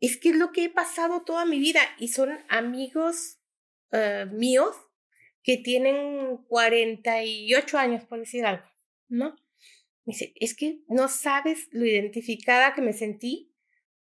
Es 0.00 0.18
que 0.18 0.30
es 0.30 0.36
lo 0.36 0.52
que 0.52 0.64
he 0.64 0.70
pasado 0.70 1.22
toda 1.24 1.46
mi 1.46 1.58
vida 1.58 1.80
y 1.98 2.08
son 2.08 2.38
amigos 2.48 3.38
uh, 3.92 4.26
míos 4.30 4.76
que 5.42 5.56
tienen 5.56 6.38
48 6.48 7.78
años, 7.78 8.04
por 8.04 8.18
decir 8.18 8.44
algo, 8.44 8.66
¿no? 9.08 9.36
Me 10.04 10.12
dice, 10.12 10.32
es 10.36 10.54
que 10.54 10.82
no 10.88 11.08
sabes 11.08 11.68
lo 11.72 11.86
identificada 11.86 12.74
que 12.74 12.82
me 12.82 12.92
sentí 12.92 13.55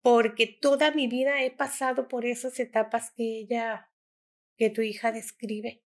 porque 0.06 0.46
toda 0.46 0.92
mi 0.92 1.08
vida 1.08 1.42
he 1.42 1.50
pasado 1.50 2.06
por 2.06 2.26
esas 2.26 2.60
etapas 2.60 3.10
que 3.10 3.40
ella, 3.40 3.90
que 4.56 4.70
tu 4.70 4.80
hija 4.80 5.10
describe. 5.10 5.82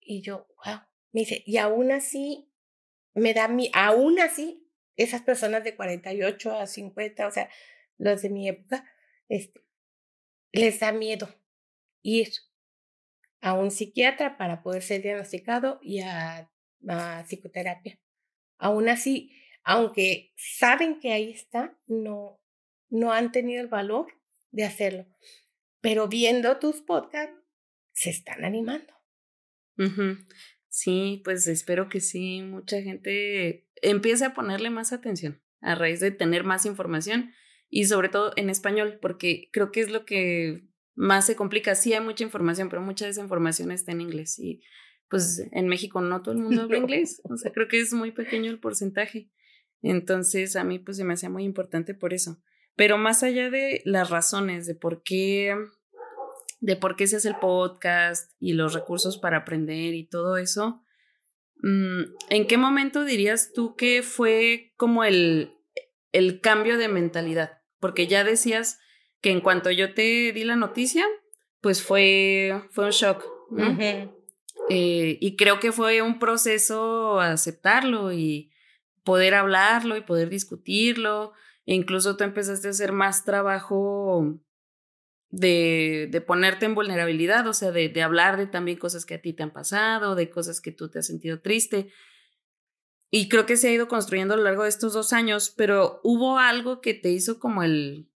Y 0.00 0.22
yo, 0.22 0.48
wow, 0.64 0.80
me 1.12 1.20
dice, 1.20 1.44
y 1.46 1.58
aún 1.58 1.92
así, 1.92 2.50
me 3.14 3.32
da 3.32 3.46
mi, 3.46 3.70
aún 3.74 4.18
así, 4.18 4.68
esas 4.96 5.22
personas 5.22 5.62
de 5.62 5.76
48 5.76 6.56
a 6.56 6.66
50, 6.66 7.28
o 7.28 7.30
sea, 7.30 7.48
los 7.96 8.22
de 8.22 8.30
mi 8.30 8.48
época, 8.48 8.84
este, 9.28 9.60
les 10.50 10.80
da 10.80 10.90
miedo 10.90 11.28
ir 12.02 12.32
a 13.40 13.52
un 13.52 13.70
psiquiatra 13.70 14.36
para 14.36 14.64
poder 14.64 14.82
ser 14.82 15.00
diagnosticado 15.02 15.78
y 15.80 16.00
a, 16.00 16.50
a 16.88 17.22
psicoterapia. 17.24 18.00
Aún 18.58 18.88
así, 18.88 19.30
aunque 19.62 20.32
saben 20.34 20.98
que 20.98 21.12
ahí 21.12 21.30
está, 21.30 21.78
no, 21.86 22.40
no 22.90 23.12
han 23.12 23.32
tenido 23.32 23.62
el 23.62 23.68
valor 23.68 24.08
de 24.50 24.64
hacerlo. 24.64 25.06
Pero 25.80 26.08
viendo 26.08 26.58
tus 26.58 26.82
podcasts, 26.82 27.34
se 27.92 28.10
están 28.10 28.44
animando. 28.44 28.92
Sí, 30.68 31.22
pues 31.24 31.46
espero 31.46 31.88
que 31.88 32.00
sí, 32.00 32.42
mucha 32.42 32.82
gente 32.82 33.66
empiece 33.82 34.24
a 34.24 34.34
ponerle 34.34 34.70
más 34.70 34.92
atención 34.92 35.42
a 35.60 35.74
raíz 35.74 36.00
de 36.00 36.10
tener 36.10 36.44
más 36.44 36.64
información 36.66 37.32
y 37.68 37.84
sobre 37.86 38.08
todo 38.08 38.32
en 38.36 38.50
español, 38.50 38.98
porque 39.00 39.48
creo 39.52 39.72
que 39.72 39.80
es 39.80 39.90
lo 39.90 40.04
que 40.04 40.68
más 40.94 41.26
se 41.26 41.36
complica. 41.36 41.74
Sí 41.74 41.92
hay 41.92 42.00
mucha 42.00 42.24
información, 42.24 42.68
pero 42.68 42.82
mucha 42.82 43.04
de 43.04 43.12
esa 43.12 43.22
información 43.22 43.70
está 43.70 43.92
en 43.92 44.00
inglés 44.00 44.38
y 44.38 44.62
pues 45.08 45.42
en 45.50 45.66
México 45.66 46.00
no 46.00 46.22
todo 46.22 46.34
el 46.34 46.40
mundo 46.40 46.62
habla 46.62 46.78
inglés, 46.78 47.20
o 47.24 47.36
sea, 47.36 47.52
creo 47.52 47.68
que 47.68 47.80
es 47.80 47.92
muy 47.92 48.12
pequeño 48.12 48.50
el 48.50 48.60
porcentaje. 48.60 49.30
Entonces 49.82 50.56
a 50.56 50.64
mí 50.64 50.78
pues 50.78 50.96
se 50.98 51.04
me 51.04 51.14
hacía 51.14 51.30
muy 51.30 51.44
importante 51.44 51.94
por 51.94 52.12
eso. 52.12 52.42
Pero 52.76 52.98
más 52.98 53.22
allá 53.22 53.50
de 53.50 53.82
las 53.84 54.10
razones 54.10 54.66
de 54.66 54.74
por 54.74 55.02
qué, 55.02 55.54
de 56.60 56.76
por 56.76 56.96
qué 56.96 57.06
se 57.06 57.16
hace 57.16 57.28
el 57.28 57.36
podcast 57.36 58.32
y 58.40 58.54
los 58.54 58.74
recursos 58.74 59.18
para 59.18 59.38
aprender 59.38 59.94
y 59.94 60.06
todo 60.06 60.36
eso, 60.36 60.82
mm, 61.62 62.02
¿en 62.30 62.46
qué 62.46 62.56
momento 62.56 63.04
dirías 63.04 63.52
tú 63.52 63.76
que 63.76 64.02
fue 64.02 64.72
como 64.76 65.04
el, 65.04 65.54
el 66.12 66.40
cambio 66.40 66.78
de 66.78 66.88
mentalidad? 66.88 67.60
Porque 67.80 68.06
ya 68.06 68.24
decías 68.24 68.78
que 69.20 69.30
en 69.30 69.40
cuanto 69.40 69.70
yo 69.70 69.94
te 69.94 70.32
di 70.32 70.44
la 70.44 70.56
noticia, 70.56 71.04
pues 71.60 71.82
fue, 71.82 72.62
fue 72.70 72.86
un 72.86 72.90
shock. 72.90 73.24
Eh, 74.68 75.18
y 75.20 75.36
creo 75.36 75.58
que 75.58 75.72
fue 75.72 76.00
un 76.00 76.18
proceso 76.18 77.20
aceptarlo 77.20 78.12
y 78.12 78.52
poder 79.02 79.34
hablarlo 79.34 79.96
y 79.96 80.02
poder 80.02 80.28
discutirlo 80.28 81.32
incluso 81.64 82.16
tú 82.16 82.24
empezaste 82.24 82.68
a 82.68 82.72
hacer 82.72 82.92
más 82.92 83.24
trabajo 83.24 84.40
de, 85.30 86.08
de 86.10 86.20
ponerte 86.20 86.66
en 86.66 86.74
vulnerabilidad, 86.74 87.46
o 87.46 87.52
sea, 87.52 87.70
de, 87.70 87.88
de 87.88 88.02
hablar 88.02 88.36
de 88.36 88.46
también 88.46 88.78
cosas 88.78 89.04
que 89.06 89.14
a 89.14 89.22
ti 89.22 89.32
te 89.32 89.42
han 89.42 89.52
pasado, 89.52 90.14
de 90.14 90.30
cosas 90.30 90.60
que 90.60 90.72
tú 90.72 90.90
te 90.90 90.98
has 90.98 91.06
sentido 91.06 91.40
triste. 91.40 91.92
Y 93.10 93.28
creo 93.28 93.46
que 93.46 93.56
se 93.56 93.68
ha 93.68 93.72
ido 93.72 93.88
construyendo 93.88 94.34
a 94.34 94.36
lo 94.36 94.44
largo 94.44 94.62
de 94.62 94.68
estos 94.68 94.92
dos 94.92 95.12
años, 95.12 95.50
pero 95.56 96.00
hubo 96.04 96.38
algo 96.38 96.80
que 96.80 96.94
te 96.94 97.10
hizo 97.10 97.40
como 97.40 97.62
el, 97.62 98.08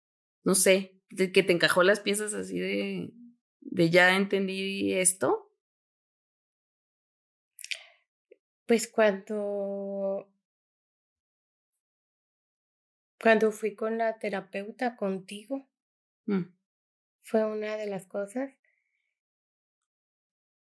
no 0.44 0.54
sé, 0.54 1.00
que 1.08 1.42
te 1.42 1.52
encajó 1.52 1.82
las 1.82 2.00
piezas 2.00 2.34
así 2.34 2.58
de, 2.58 3.12
de 3.60 3.90
ya 3.90 4.16
entendí 4.16 4.92
esto. 4.94 5.50
Pues 8.66 8.88
cuando 8.88 10.31
cuando 13.22 13.52
fui 13.52 13.76
con 13.76 13.98
la 13.98 14.18
terapeuta 14.18 14.96
contigo, 14.96 15.70
mm. 16.26 16.42
fue 17.22 17.44
una 17.44 17.76
de 17.76 17.86
las 17.86 18.04
cosas. 18.06 18.52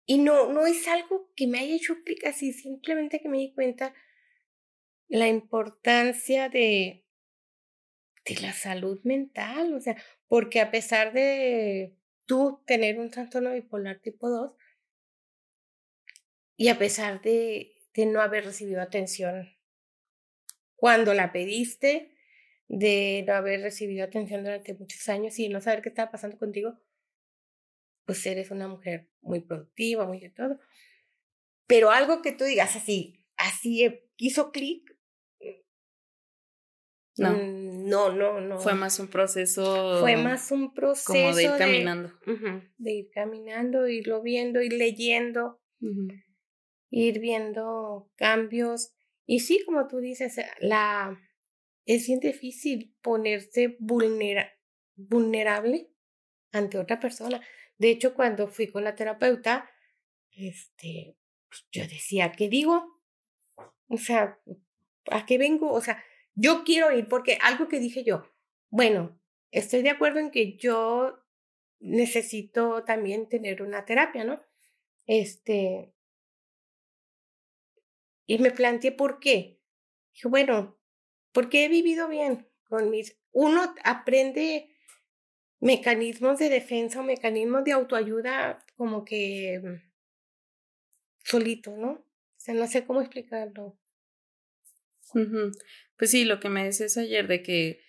Y 0.07 0.17
no, 0.17 0.51
no 0.51 0.65
es 0.65 0.87
algo 0.87 1.31
que 1.35 1.45
me 1.45 1.59
haya 1.59 1.75
hecho 1.75 2.01
clic 2.03 2.25
así, 2.25 2.51
simplemente 2.51 3.21
que 3.21 3.29
me 3.29 3.37
di 3.37 3.53
cuenta 3.53 3.93
la 5.07 5.27
importancia 5.27 6.49
de, 6.49 7.05
de 8.25 8.41
la 8.41 8.53
salud 8.53 8.99
mental, 9.03 9.75
o 9.75 9.79
sea, 9.79 9.95
porque 10.27 10.59
a 10.59 10.71
pesar 10.71 11.13
de 11.13 11.95
tú 12.25 12.63
tener 12.65 12.99
un 12.99 13.11
trastorno 13.11 13.53
bipolar 13.53 13.99
tipo 13.99 14.27
2, 14.27 14.53
y 16.57 16.69
a 16.69 16.79
pesar 16.79 17.21
de, 17.21 17.75
de 17.93 18.07
no 18.07 18.21
haber 18.21 18.45
recibido 18.45 18.81
atención 18.81 19.55
cuando 20.75 21.13
la 21.13 21.31
pediste, 21.31 22.15
de 22.69 23.23
no 23.27 23.33
haber 23.33 23.61
recibido 23.61 24.05
atención 24.05 24.43
durante 24.43 24.75
muchos 24.75 25.09
años 25.09 25.37
y 25.39 25.49
no 25.49 25.59
saber 25.59 25.81
qué 25.81 25.89
estaba 25.89 26.11
pasando 26.11 26.37
contigo, 26.37 26.79
pues 28.05 28.25
eres 28.25 28.51
una 28.51 28.67
mujer 28.67 29.09
muy 29.21 29.41
productiva, 29.41 30.05
muy 30.05 30.19
de 30.19 30.29
todo. 30.29 30.59
Pero 31.67 31.89
algo 31.89 32.21
que 32.21 32.31
tú 32.31 32.45
digas 32.45 32.75
así, 32.75 33.25
así 33.37 34.01
hizo 34.17 34.51
clic. 34.51 34.83
No. 37.17 37.33
Mm, 37.33 37.89
no, 37.89 38.13
no, 38.13 38.39
no. 38.39 38.59
Fue 38.59 38.75
más 38.75 38.99
un 38.99 39.07
proceso. 39.07 39.99
Fue 39.99 40.15
más 40.15 40.51
un 40.51 40.73
proceso. 40.73 41.11
Como 41.11 41.35
de 41.35 41.43
ir 41.43 41.51
caminando. 41.57 42.13
de 42.77 42.91
ir 42.91 43.09
caminando, 43.11 43.87
irlo 43.87 44.21
viendo, 44.21 44.61
ir 44.61 44.73
leyendo, 44.73 45.59
ir 46.91 47.19
viendo 47.19 48.11
cambios. 48.15 48.93
Y 49.25 49.39
sí, 49.39 49.63
como 49.65 49.87
tú 49.87 49.97
dices, 49.97 50.39
la, 50.59 51.19
es 51.89 52.05
bien 52.05 52.19
difícil 52.19 52.95
ponerse 53.01 53.75
vulnerable 53.79 54.45
ante 56.51 56.77
otra 56.77 56.99
persona. 56.99 57.41
De 57.79 57.89
hecho, 57.89 58.13
cuando 58.13 58.47
fui 58.47 58.67
con 58.67 58.83
la 58.83 58.95
terapeuta, 58.95 59.71
este, 60.29 61.17
pues, 61.47 61.65
yo 61.71 61.81
decía, 61.87 62.31
¿qué 62.31 62.47
digo? 62.47 63.01
O 63.87 63.97
sea, 63.97 64.39
¿a 65.09 65.25
qué 65.25 65.39
vengo? 65.39 65.73
O 65.73 65.81
sea, 65.81 66.03
yo 66.35 66.63
quiero 66.63 66.95
ir 66.95 67.07
porque 67.07 67.39
algo 67.41 67.67
que 67.67 67.79
dije 67.79 68.03
yo, 68.03 68.23
bueno, 68.69 69.19
estoy 69.49 69.81
de 69.81 69.89
acuerdo 69.89 70.19
en 70.19 70.29
que 70.29 70.57
yo 70.57 71.25
necesito 71.79 72.83
también 72.83 73.27
tener 73.29 73.63
una 73.63 73.85
terapia, 73.85 74.23
¿no? 74.23 74.39
Este, 75.07 75.91
y 78.27 78.37
me 78.37 78.51
planteé 78.51 78.91
por 78.91 79.19
qué. 79.19 79.59
Dije, 80.13 80.27
bueno, 80.27 80.78
porque 81.31 81.65
he 81.65 81.69
vivido 81.69 82.07
bien 82.07 82.47
con 82.67 82.89
mis... 82.89 83.17
Uno 83.31 83.73
aprende 83.83 84.69
mecanismos 85.59 86.39
de 86.39 86.49
defensa 86.49 87.01
o 87.01 87.03
mecanismos 87.03 87.63
de 87.63 87.73
autoayuda 87.73 88.65
como 88.75 89.03
que 89.03 89.59
mm, 89.63 89.89
solito, 91.23 91.75
¿no? 91.75 91.91
O 91.91 92.05
sea, 92.37 92.53
no 92.53 92.67
sé 92.67 92.85
cómo 92.85 93.01
explicarlo. 93.01 93.77
Pues 95.97 96.11
sí, 96.11 96.23
lo 96.23 96.39
que 96.39 96.49
me 96.49 96.63
decías 96.63 96.97
ayer 96.97 97.27
de 97.27 97.41
que, 97.43 97.81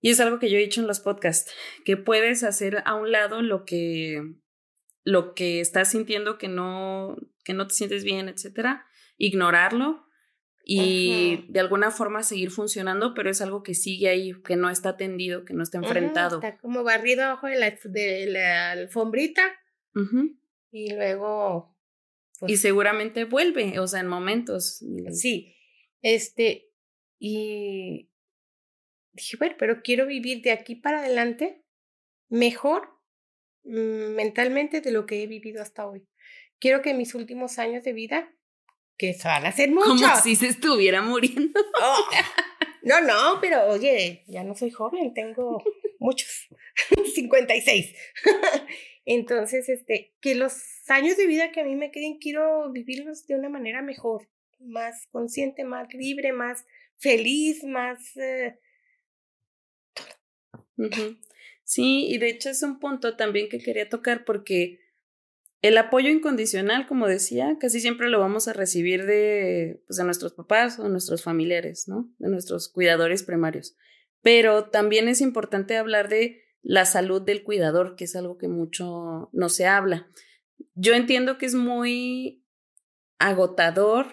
y 0.00 0.10
es 0.10 0.20
algo 0.20 0.38
que 0.38 0.50
yo 0.50 0.56
he 0.58 0.62
dicho 0.62 0.80
en 0.80 0.86
los 0.86 1.00
podcasts, 1.00 1.52
que 1.84 1.96
puedes 1.96 2.42
hacer 2.42 2.82
a 2.84 2.94
un 2.94 3.12
lado 3.12 3.42
lo 3.42 3.64
que, 3.64 4.22
lo 5.04 5.34
que 5.34 5.60
estás 5.60 5.90
sintiendo 5.90 6.38
que 6.38 6.48
no, 6.48 7.16
que 7.44 7.52
no 7.52 7.66
te 7.66 7.74
sientes 7.74 8.02
bien, 8.02 8.28
etcétera, 8.28 8.86
ignorarlo 9.18 10.07
y 10.70 11.46
de 11.48 11.60
alguna 11.60 11.90
forma 11.90 12.22
seguir 12.22 12.50
funcionando, 12.50 13.14
pero 13.14 13.30
es 13.30 13.40
algo 13.40 13.62
que 13.62 13.72
sigue 13.72 14.10
ahí, 14.10 14.34
que 14.42 14.54
no 14.54 14.68
está 14.68 14.90
atendido, 14.90 15.46
que 15.46 15.54
no 15.54 15.62
está 15.62 15.78
enfrentado. 15.78 16.36
está 16.42 16.58
como 16.58 16.84
barrido 16.84 17.24
abajo 17.24 17.46
de 17.46 17.58
la, 17.58 17.78
de 17.84 18.26
la 18.26 18.72
alfombrita 18.72 19.42
y 20.70 20.92
luego... 20.92 21.74
y 22.34 22.38
pues 22.40 22.60
seguramente 22.60 23.24
vuelve, 23.24 23.78
o 23.78 23.86
sea, 23.86 24.00
en 24.00 24.08
momentos. 24.08 24.84
Sí, 25.10 25.56
Este, 26.02 26.70
y 27.18 28.10
dije, 29.14 29.38
bueno, 29.38 29.56
pero 29.58 29.80
quiero 29.82 30.04
vivir 30.04 30.42
de 30.42 30.52
aquí 30.52 30.74
para 30.74 30.98
adelante 30.98 31.64
mejor 32.28 32.90
mm, 33.64 34.16
mentalmente 34.16 34.82
de 34.82 34.92
lo 34.92 35.06
que 35.06 35.22
he 35.22 35.26
vivido 35.26 35.62
hasta 35.62 35.86
hoy. 35.86 36.06
Quiero 36.58 36.82
que 36.82 36.92
mis 36.92 37.14
últimos 37.14 37.58
años 37.58 37.84
de 37.84 37.94
vida, 37.94 38.30
que 38.98 39.16
van 39.24 39.46
a 39.46 39.52
ser 39.52 39.70
muchos. 39.70 40.00
Como 40.00 40.16
si 40.16 40.36
se 40.36 40.48
estuviera 40.48 41.02
muriendo. 41.02 41.58
Oh, 41.80 42.08
no, 42.82 43.00
no, 43.00 43.40
pero 43.40 43.66
oye, 43.68 44.24
ya 44.26 44.42
no 44.42 44.54
soy 44.54 44.70
joven, 44.70 45.14
tengo 45.14 45.62
muchos, 45.98 46.48
56. 47.14 47.94
Entonces, 49.04 49.68
este, 49.68 50.14
que 50.20 50.34
los 50.34 50.54
años 50.88 51.16
de 51.16 51.26
vida 51.26 51.52
que 51.52 51.60
a 51.60 51.64
mí 51.64 51.76
me 51.76 51.90
queden, 51.90 52.18
quiero 52.18 52.70
vivirlos 52.72 53.26
de 53.26 53.36
una 53.36 53.48
manera 53.48 53.82
mejor, 53.82 54.28
más 54.58 55.06
consciente, 55.10 55.64
más 55.64 55.92
libre, 55.94 56.32
más 56.32 56.64
feliz, 56.98 57.64
más... 57.64 58.16
Eh, 58.16 58.58
Sí, 61.68 62.06
y 62.08 62.16
de 62.16 62.30
hecho 62.30 62.48
es 62.48 62.62
un 62.62 62.78
punto 62.78 63.16
también 63.16 63.50
que 63.50 63.58
quería 63.58 63.90
tocar 63.90 64.24
porque 64.24 64.80
el 65.60 65.76
apoyo 65.76 66.10
incondicional, 66.10 66.86
como 66.86 67.08
decía, 67.08 67.56
casi 67.58 67.80
siempre 67.80 68.08
lo 68.08 68.20
vamos 68.20 68.46
a 68.46 68.52
recibir 68.52 69.06
de, 69.06 69.82
pues, 69.86 69.96
de 69.96 70.04
nuestros 70.04 70.32
papás 70.32 70.78
o 70.78 70.88
nuestros 70.88 71.22
familiares, 71.22 71.88
¿no? 71.88 72.12
De 72.18 72.28
nuestros 72.28 72.68
cuidadores 72.68 73.24
primarios. 73.24 73.76
Pero 74.22 74.70
también 74.70 75.08
es 75.08 75.20
importante 75.20 75.76
hablar 75.76 76.08
de 76.08 76.42
la 76.62 76.84
salud 76.84 77.22
del 77.22 77.42
cuidador, 77.42 77.96
que 77.96 78.04
es 78.04 78.14
algo 78.14 78.38
que 78.38 78.48
mucho 78.48 79.30
no 79.32 79.48
se 79.48 79.66
habla. 79.66 80.08
Yo 80.74 80.94
entiendo 80.94 81.38
que 81.38 81.46
es 81.46 81.54
muy 81.54 82.44
agotador 83.18 84.06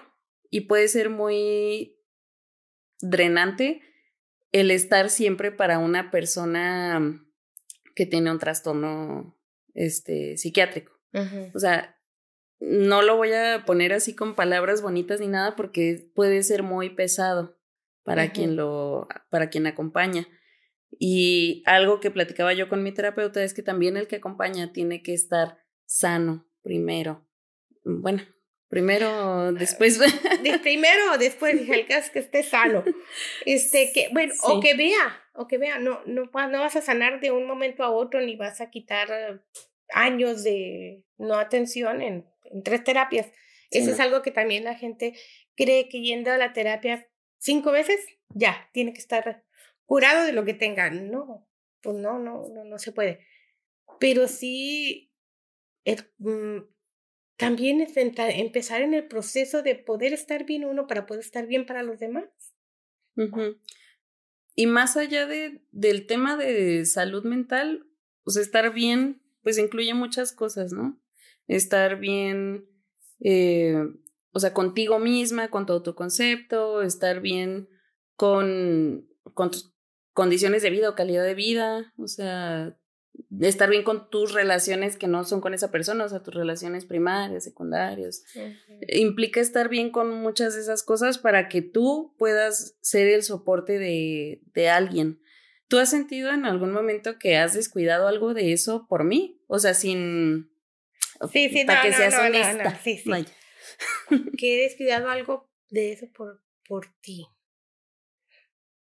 y 0.49 0.61
puede 0.61 0.87
ser 0.87 1.09
muy 1.09 1.99
drenante 3.01 3.81
el 4.51 4.71
estar 4.71 5.09
siempre 5.09 5.51
para 5.51 5.79
una 5.79 6.11
persona 6.11 7.21
que 7.93 8.05
tiene 8.05 8.31
un 8.31 8.39
trastorno 8.39 9.37
este, 9.73 10.37
psiquiátrico. 10.37 10.94
O 11.53 11.59
sea, 11.59 11.97
no 12.59 13.01
lo 13.01 13.17
voy 13.17 13.31
a 13.33 13.63
poner 13.65 13.93
así 13.93 14.15
con 14.15 14.35
palabras 14.35 14.81
bonitas 14.81 15.19
ni 15.19 15.27
nada 15.27 15.55
porque 15.55 16.11
puede 16.13 16.43
ser 16.43 16.63
muy 16.63 16.89
pesado 16.89 17.57
para 18.03 18.31
quien 18.31 18.55
lo, 18.55 19.07
para 19.29 19.49
quien 19.49 19.67
acompaña. 19.67 20.27
Y 20.97 21.63
algo 21.65 21.99
que 21.99 22.11
platicaba 22.11 22.53
yo 22.53 22.69
con 22.69 22.83
mi 22.83 22.93
terapeuta 22.93 23.43
es 23.43 23.53
que 23.53 23.63
también 23.63 23.97
el 23.97 24.07
que 24.07 24.17
acompaña 24.17 24.71
tiene 24.71 25.01
que 25.01 25.13
estar 25.13 25.57
sano 25.85 26.47
primero. 26.61 27.27
Bueno, 27.83 28.23
primero, 28.69 29.51
después. 29.53 29.99
De 29.99 30.59
primero, 30.59 31.17
después, 31.17 31.55
el 31.69 31.87
caso 31.87 32.05
es 32.05 32.09
que 32.11 32.19
esté 32.19 32.43
sano. 32.43 32.83
Este, 33.45 33.91
que, 33.93 34.09
bueno, 34.13 34.33
o 34.43 34.59
que 34.59 34.75
vea, 34.75 35.23
o 35.33 35.47
que 35.47 35.57
vea, 35.57 35.79
no, 35.79 36.01
no, 36.05 36.25
no 36.25 36.59
vas 36.59 36.75
a 36.75 36.81
sanar 36.81 37.19
de 37.19 37.31
un 37.31 37.45
momento 37.45 37.83
a 37.83 37.89
otro 37.89 38.21
ni 38.21 38.35
vas 38.35 38.61
a 38.61 38.69
quitar 38.69 39.43
años 39.95 40.43
de 40.43 41.03
no 41.17 41.35
atención 41.35 42.01
en, 42.01 42.25
en 42.43 42.63
tres 42.63 42.83
terapias. 42.83 43.31
Eso 43.71 43.91
es 43.91 43.99
algo 43.99 44.21
que 44.21 44.31
también 44.31 44.63
la 44.63 44.75
gente 44.75 45.15
cree 45.55 45.89
que 45.89 46.01
yendo 46.01 46.31
a 46.31 46.37
la 46.37 46.53
terapia 46.53 47.09
cinco 47.39 47.71
veces, 47.71 47.99
ya, 48.29 48.69
tiene 48.73 48.93
que 48.93 48.99
estar 48.99 49.43
curado 49.85 50.25
de 50.25 50.33
lo 50.33 50.45
que 50.45 50.53
tenga. 50.53 50.89
No, 50.89 51.47
pues 51.81 51.97
no, 51.97 52.19
no, 52.19 52.47
no, 52.49 52.63
no 52.63 52.79
se 52.79 52.91
puede. 52.91 53.25
Pero 53.99 54.27
sí, 54.27 55.13
mm, 56.17 56.57
también 57.37 57.81
es 57.81 57.95
empezar 57.95 58.81
en 58.81 58.93
el 58.93 59.07
proceso 59.07 59.61
de 59.61 59.75
poder 59.75 60.13
estar 60.13 60.45
bien 60.45 60.65
uno 60.65 60.87
para 60.87 61.05
poder 61.05 61.23
estar 61.23 61.47
bien 61.47 61.65
para 61.65 61.83
los 61.83 61.99
demás. 61.99 62.25
Y 64.55 64.67
más 64.67 64.97
allá 64.97 65.25
de, 65.25 65.61
del 65.71 66.05
tema 66.05 66.37
de 66.37 66.85
salud 66.85 67.23
mental, 67.23 67.87
pues 68.23 68.37
estar 68.37 68.73
bien, 68.73 69.21
pues 69.45 69.59
incluye 69.59 69.93
muchas 69.93 70.31
cosas, 70.31 70.73
¿no? 70.73 70.99
Estar 71.47 71.99
bien, 71.99 72.67
eh, 73.19 73.77
o 74.31 74.39
sea, 74.39 74.55
contigo 74.55 74.97
misma, 74.97 75.49
con 75.49 75.67
todo 75.67 75.83
tu 75.83 75.93
concepto, 75.93 76.81
estar 76.81 77.21
bien 77.21 77.69
con, 78.15 79.07
con 79.35 79.51
tus 79.51 79.71
condiciones 80.13 80.63
de 80.63 80.71
vida 80.71 80.89
o 80.89 80.95
calidad 80.95 81.23
de 81.23 81.35
vida, 81.35 81.93
o 81.99 82.07
sea, 82.07 82.75
estar 83.39 83.69
bien 83.69 83.83
con 83.83 84.09
tus 84.09 84.33
relaciones 84.33 84.97
que 84.97 85.05
no 85.05 85.23
son 85.25 85.41
con 85.41 85.53
esa 85.53 85.69
persona, 85.69 86.05
o 86.05 86.09
sea, 86.09 86.23
tus 86.23 86.33
relaciones 86.33 86.85
primarias, 86.85 87.43
secundarias. 87.43 88.23
Implica 88.87 89.41
estar 89.41 89.69
bien 89.69 89.91
con 89.91 90.09
muchas 90.23 90.55
de 90.55 90.61
esas 90.61 90.81
cosas 90.81 91.19
para 91.19 91.49
que 91.49 91.61
tú 91.61 92.15
puedas 92.17 92.77
ser 92.81 93.09
el 93.09 93.21
soporte 93.21 93.77
de, 93.77 94.41
de 94.55 94.69
alguien. 94.69 95.21
¿Tú 95.67 95.77
has 95.77 95.91
sentido 95.91 96.31
en 96.31 96.45
algún 96.45 96.71
momento 96.71 97.19
que 97.19 97.37
has 97.37 97.53
descuidado 97.53 98.07
algo 98.07 98.33
de 98.33 98.53
eso 98.53 98.87
por 98.89 99.03
mí? 99.03 99.34
O 99.47 99.59
sea, 99.59 99.73
sin... 99.73 100.51
Sí, 101.31 101.49
sí, 101.49 101.65
para 101.65 101.81
que 101.81 101.93
seas 101.93 102.13
honesta. 102.13 102.79
sí, 102.83 102.97
sí. 102.97 103.11
que 104.37 104.55
he 104.55 104.63
descuidado 104.63 105.09
algo 105.09 105.49
de 105.69 105.93
eso 105.93 106.07
por, 106.11 106.43
por 106.67 106.87
ti. 107.01 107.27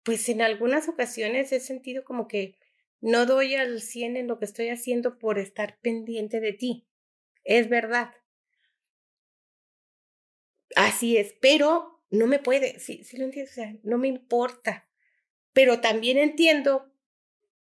Pues 0.04 0.28
en 0.30 0.42
algunas 0.42 0.88
ocasiones 0.88 1.52
he 1.52 1.60
sentido 1.60 2.04
como 2.04 2.28
que 2.28 2.58
no 3.02 3.26
doy 3.26 3.56
al 3.56 3.82
100 3.82 4.18
en 4.18 4.28
lo 4.28 4.40
que 4.40 4.46
estoy 4.46 4.70
haciendo 4.70 5.20
por 5.20 5.38
estar 5.38 5.80
pendiente 5.82 6.40
de 6.40 6.54
ti. 6.54 6.88
Es 7.44 7.70
verdad. 7.70 8.14
Así 10.76 11.18
es, 11.18 11.34
pero 11.40 12.04
no 12.10 12.28
me 12.28 12.40
puede, 12.40 12.80
sí, 12.80 13.04
sí 13.04 13.18
lo 13.18 13.26
entiendo, 13.26 13.52
o 13.52 13.54
sea, 13.54 13.76
no 13.84 13.98
me 13.98 14.08
importa. 14.08 14.88
Pero 15.54 15.82
también 15.82 16.18
entiendo 16.18 16.92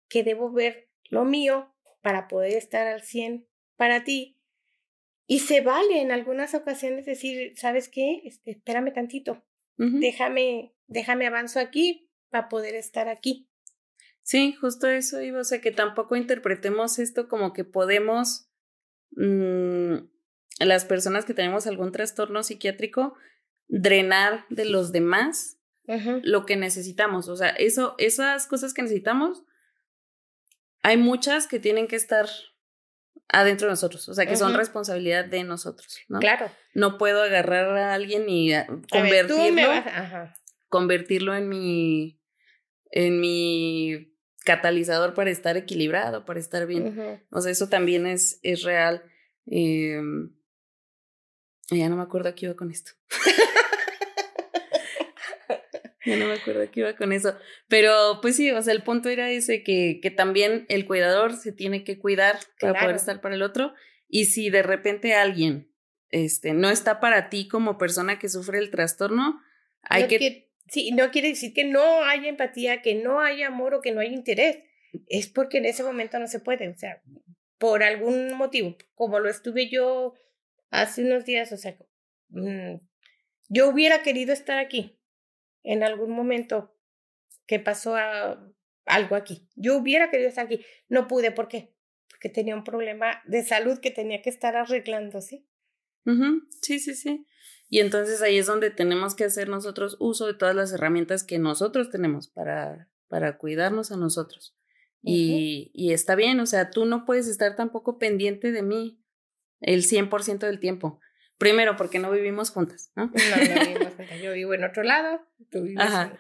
que 0.08 0.22
debo 0.22 0.52
ver 0.52 0.88
lo 1.04 1.24
mío 1.24 1.74
para 2.06 2.28
poder 2.28 2.52
estar 2.52 2.86
al 2.86 3.02
100 3.02 3.48
para 3.74 4.04
ti. 4.04 4.40
Y 5.26 5.40
se 5.40 5.60
vale 5.60 6.00
en 6.00 6.12
algunas 6.12 6.54
ocasiones 6.54 7.04
decir, 7.04 7.54
¿sabes 7.56 7.88
qué? 7.88 8.22
Este, 8.22 8.52
espérame 8.52 8.92
tantito. 8.92 9.44
Déjame, 9.76 10.72
déjame 10.86 11.26
avanzo 11.26 11.58
aquí 11.58 12.08
para 12.30 12.48
poder 12.48 12.76
estar 12.76 13.08
aquí. 13.08 13.50
Sí, 14.22 14.52
justo 14.52 14.88
eso 14.88 15.20
iba, 15.20 15.40
o 15.40 15.44
sea, 15.44 15.60
que 15.60 15.72
tampoco 15.72 16.14
interpretemos 16.14 17.00
esto 17.00 17.26
como 17.26 17.52
que 17.52 17.64
podemos, 17.64 18.52
mmm, 19.10 19.96
las 20.60 20.84
personas 20.84 21.24
que 21.24 21.34
tenemos 21.34 21.66
algún 21.66 21.90
trastorno 21.90 22.44
psiquiátrico, 22.44 23.16
drenar 23.66 24.44
de 24.48 24.66
los 24.66 24.92
demás 24.92 25.58
lo 26.22 26.46
que 26.46 26.54
necesitamos. 26.54 27.28
O 27.28 27.34
sea, 27.34 27.48
eso, 27.48 27.96
esas 27.98 28.46
cosas 28.46 28.74
que 28.74 28.82
necesitamos, 28.82 29.42
hay 30.86 30.96
muchas 30.98 31.48
que 31.48 31.58
tienen 31.58 31.88
que 31.88 31.96
estar 31.96 32.28
adentro 33.26 33.66
de 33.66 33.72
nosotros, 33.72 34.08
o 34.08 34.14
sea, 34.14 34.24
que 34.24 34.36
son 34.36 34.54
responsabilidad 34.54 35.24
de 35.24 35.42
nosotros, 35.42 35.98
¿no? 36.06 36.20
Claro. 36.20 36.48
No 36.74 36.96
puedo 36.96 37.24
agarrar 37.24 37.76
a 37.76 37.92
alguien 37.92 38.26
y 38.28 38.52
convertirlo, 38.88 39.64
convertirlo 40.68 41.34
en 41.34 41.48
mi, 41.48 42.20
en 42.92 43.20
mi 43.20 44.14
catalizador 44.44 45.12
para 45.14 45.30
estar 45.30 45.56
equilibrado, 45.56 46.24
para 46.24 46.38
estar 46.38 46.68
bien. 46.68 47.20
O 47.30 47.40
sea, 47.40 47.50
eso 47.50 47.68
también 47.68 48.06
es, 48.06 48.38
es 48.44 48.62
real. 48.62 49.02
Eh, 49.50 50.00
ya 51.68 51.88
no 51.88 51.96
me 51.96 52.02
acuerdo 52.04 52.28
a 52.28 52.36
qué 52.36 52.46
iba 52.46 52.54
con 52.54 52.70
esto. 52.70 52.92
ya 56.06 56.16
no 56.16 56.26
me 56.26 56.34
acuerdo 56.34 56.70
qué 56.70 56.80
iba 56.80 56.96
con 56.96 57.12
eso. 57.12 57.36
Pero 57.68 58.20
pues 58.22 58.36
sí, 58.36 58.50
o 58.50 58.62
sea, 58.62 58.72
el 58.72 58.82
punto 58.82 59.08
era 59.08 59.30
ese, 59.30 59.62
que, 59.62 59.98
que 60.00 60.10
también 60.10 60.66
el 60.68 60.86
cuidador 60.86 61.36
se 61.36 61.52
tiene 61.52 61.84
que 61.84 61.98
cuidar 61.98 62.38
para 62.60 62.80
poder 62.80 62.96
estar 62.96 63.20
para 63.20 63.34
el 63.34 63.42
otro. 63.42 63.74
Y 64.08 64.26
si 64.26 64.50
de 64.50 64.62
repente 64.62 65.14
alguien 65.14 65.70
este, 66.10 66.54
no 66.54 66.70
está 66.70 67.00
para 67.00 67.28
ti 67.28 67.48
como 67.48 67.76
persona 67.76 68.18
que 68.18 68.28
sufre 68.28 68.58
el 68.58 68.70
trastorno, 68.70 69.40
hay 69.82 70.06
que 70.06 70.46
Sí, 70.68 70.90
no 70.90 71.10
quiere 71.10 71.28
decir 71.28 71.52
que 71.52 71.64
no 71.64 72.02
haya 72.02 72.28
empatía, 72.28 72.82
que 72.82 72.94
no 72.94 73.20
haya 73.20 73.46
amor 73.46 73.74
o 73.74 73.80
que 73.80 73.92
no 73.92 74.00
haya 74.00 74.12
interés. 74.12 74.58
Es 75.08 75.28
porque 75.28 75.58
en 75.58 75.66
ese 75.66 75.84
momento 75.84 76.18
no 76.18 76.26
se 76.26 76.40
puede, 76.40 76.68
o 76.68 76.76
sea, 76.76 77.02
por 77.58 77.82
algún 77.82 78.34
motivo, 78.34 78.76
como 78.94 79.20
lo 79.20 79.28
estuve 79.28 79.70
yo 79.70 80.14
hace 80.70 81.04
unos 81.04 81.24
días, 81.24 81.52
o 81.52 81.56
sea, 81.56 81.76
mm, 82.30 82.76
yo 83.48 83.68
hubiera 83.68 84.02
querido 84.02 84.32
estar 84.32 84.58
aquí 84.58 84.98
en 85.66 85.82
algún 85.82 86.12
momento 86.12 86.72
que 87.46 87.58
pasó 87.58 87.96
algo 88.86 89.16
aquí. 89.16 89.48
Yo 89.56 89.76
hubiera 89.76 90.10
querido 90.10 90.28
estar 90.28 90.46
aquí. 90.46 90.64
No 90.88 91.08
pude, 91.08 91.32
¿por 91.32 91.48
qué? 91.48 91.74
Porque 92.08 92.28
tenía 92.28 92.54
un 92.54 92.64
problema 92.64 93.20
de 93.26 93.44
salud 93.44 93.78
que 93.80 93.90
tenía 93.90 94.22
que 94.22 94.30
estar 94.30 94.56
arreglando, 94.56 95.20
¿sí? 95.20 95.46
Sí, 96.62 96.78
sí, 96.78 96.94
sí. 96.94 97.26
Y 97.68 97.80
entonces 97.80 98.22
ahí 98.22 98.38
es 98.38 98.46
donde 98.46 98.70
tenemos 98.70 99.16
que 99.16 99.24
hacer 99.24 99.48
nosotros 99.48 99.96
uso 99.98 100.26
de 100.28 100.34
todas 100.34 100.54
las 100.54 100.72
herramientas 100.72 101.24
que 101.24 101.40
nosotros 101.40 101.90
tenemos 101.90 102.28
para, 102.28 102.88
para 103.08 103.36
cuidarnos 103.36 103.90
a 103.90 103.96
nosotros. 103.96 104.56
y, 105.02 105.72
y, 105.74 105.92
está 105.92 106.14
bien, 106.14 106.38
o 106.40 106.46
sea, 106.46 106.70
tú 106.70 106.84
no 106.84 107.04
puedes 107.04 107.26
estar 107.26 107.56
tampoco 107.56 107.98
pendiente 107.98 108.52
de 108.52 108.62
mí 108.62 109.00
el 109.60 109.84
100% 109.84 110.46
del 110.46 110.60
tiempo, 110.60 111.00
Primero, 111.38 111.76
porque 111.76 111.98
no 111.98 112.10
vivimos 112.10 112.50
juntas, 112.50 112.92
¿no? 112.96 113.06
No, 113.06 113.10
no 113.12 113.60
vivimos 113.60 113.94
juntas. 113.94 114.22
Yo 114.22 114.32
vivo 114.32 114.54
en 114.54 114.64
otro 114.64 114.82
lado, 114.82 115.20
tú 115.50 115.62
vives, 115.62 115.84
Ajá. 115.84 116.18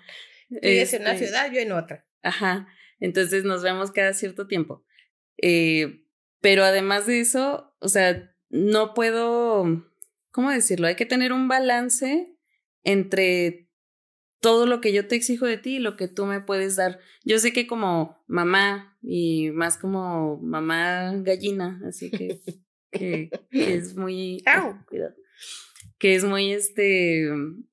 En, 0.50 0.60
tú 0.60 0.68
vives 0.68 0.92
en 0.92 1.02
una 1.02 1.12
Este, 1.12 1.26
ciudad, 1.26 1.50
yo 1.52 1.60
en 1.60 1.72
otra. 1.72 2.06
Ajá. 2.22 2.68
Entonces 3.00 3.44
nos 3.44 3.62
vemos 3.62 3.92
cada 3.92 4.12
cierto 4.12 4.46
tiempo. 4.46 4.84
Eh, 5.40 6.04
pero 6.40 6.64
además 6.64 7.06
de 7.06 7.20
eso, 7.20 7.74
o 7.80 7.88
sea, 7.88 8.34
no 8.48 8.94
puedo, 8.94 9.64
¿cómo 10.30 10.50
decirlo? 10.50 10.86
Hay 10.86 10.96
que 10.96 11.06
tener 11.06 11.32
un 11.32 11.48
balance 11.48 12.36
entre 12.84 13.68
todo 14.40 14.66
lo 14.66 14.80
que 14.80 14.92
yo 14.92 15.08
te 15.08 15.16
exijo 15.16 15.46
de 15.46 15.56
ti 15.58 15.76
y 15.76 15.80
lo 15.80 15.96
que 15.96 16.08
tú 16.08 16.26
me 16.26 16.40
puedes 16.40 16.76
dar. 16.76 17.00
Yo 17.24 17.38
sé 17.38 17.52
que 17.52 17.66
como 17.66 18.22
mamá 18.26 18.96
y 19.02 19.50
más 19.50 19.78
como 19.78 20.38
mamá 20.38 21.12
gallina, 21.16 21.80
así 21.88 22.10
que, 22.10 22.40
que, 22.90 23.30
que 23.50 23.74
es 23.74 23.96
muy... 23.96 24.42
Au. 24.46 24.84
Cuidado. 24.86 25.14
Que 25.98 26.14
es 26.14 26.24
muy 26.24 26.52
este... 26.52 27.30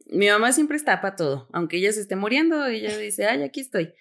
Mi 0.07 0.27
mamá 0.27 0.51
siempre 0.51 0.77
está 0.77 1.01
para 1.01 1.15
todo, 1.15 1.49
aunque 1.53 1.77
ella 1.77 1.91
se 1.91 2.01
esté 2.01 2.15
muriendo, 2.15 2.65
ella 2.65 2.97
dice, 2.97 3.25
ay, 3.25 3.43
aquí 3.43 3.61
estoy. 3.61 3.93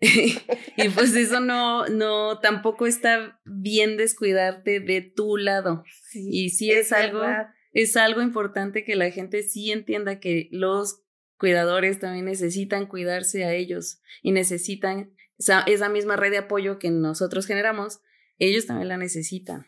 y 0.76 0.88
pues 0.90 1.14
eso 1.14 1.40
no, 1.40 1.86
no, 1.86 2.38
tampoco 2.40 2.86
está 2.86 3.40
bien 3.44 3.96
descuidarte 3.96 4.80
de 4.80 5.00
tu 5.00 5.36
lado. 5.36 5.84
Y 6.12 6.50
sí 6.50 6.70
es, 6.70 6.92
algo, 6.92 7.20
verdad. 7.20 7.48
es 7.72 7.96
algo 7.96 8.20
importante 8.20 8.84
que 8.84 8.96
la 8.96 9.10
gente 9.10 9.42
sí 9.42 9.70
entienda 9.70 10.20
que 10.20 10.48
los 10.50 11.02
cuidadores 11.38 11.98
también 11.98 12.26
necesitan 12.26 12.86
cuidarse 12.86 13.44
a 13.44 13.54
ellos 13.54 14.00
y 14.22 14.32
necesitan 14.32 15.12
esa, 15.38 15.60
esa 15.62 15.88
misma 15.88 16.16
red 16.16 16.30
de 16.30 16.38
apoyo 16.38 16.78
que 16.78 16.90
nosotros 16.90 17.46
generamos, 17.46 18.00
ellos 18.38 18.66
también 18.66 18.88
la 18.88 18.96
necesitan. 18.96 19.66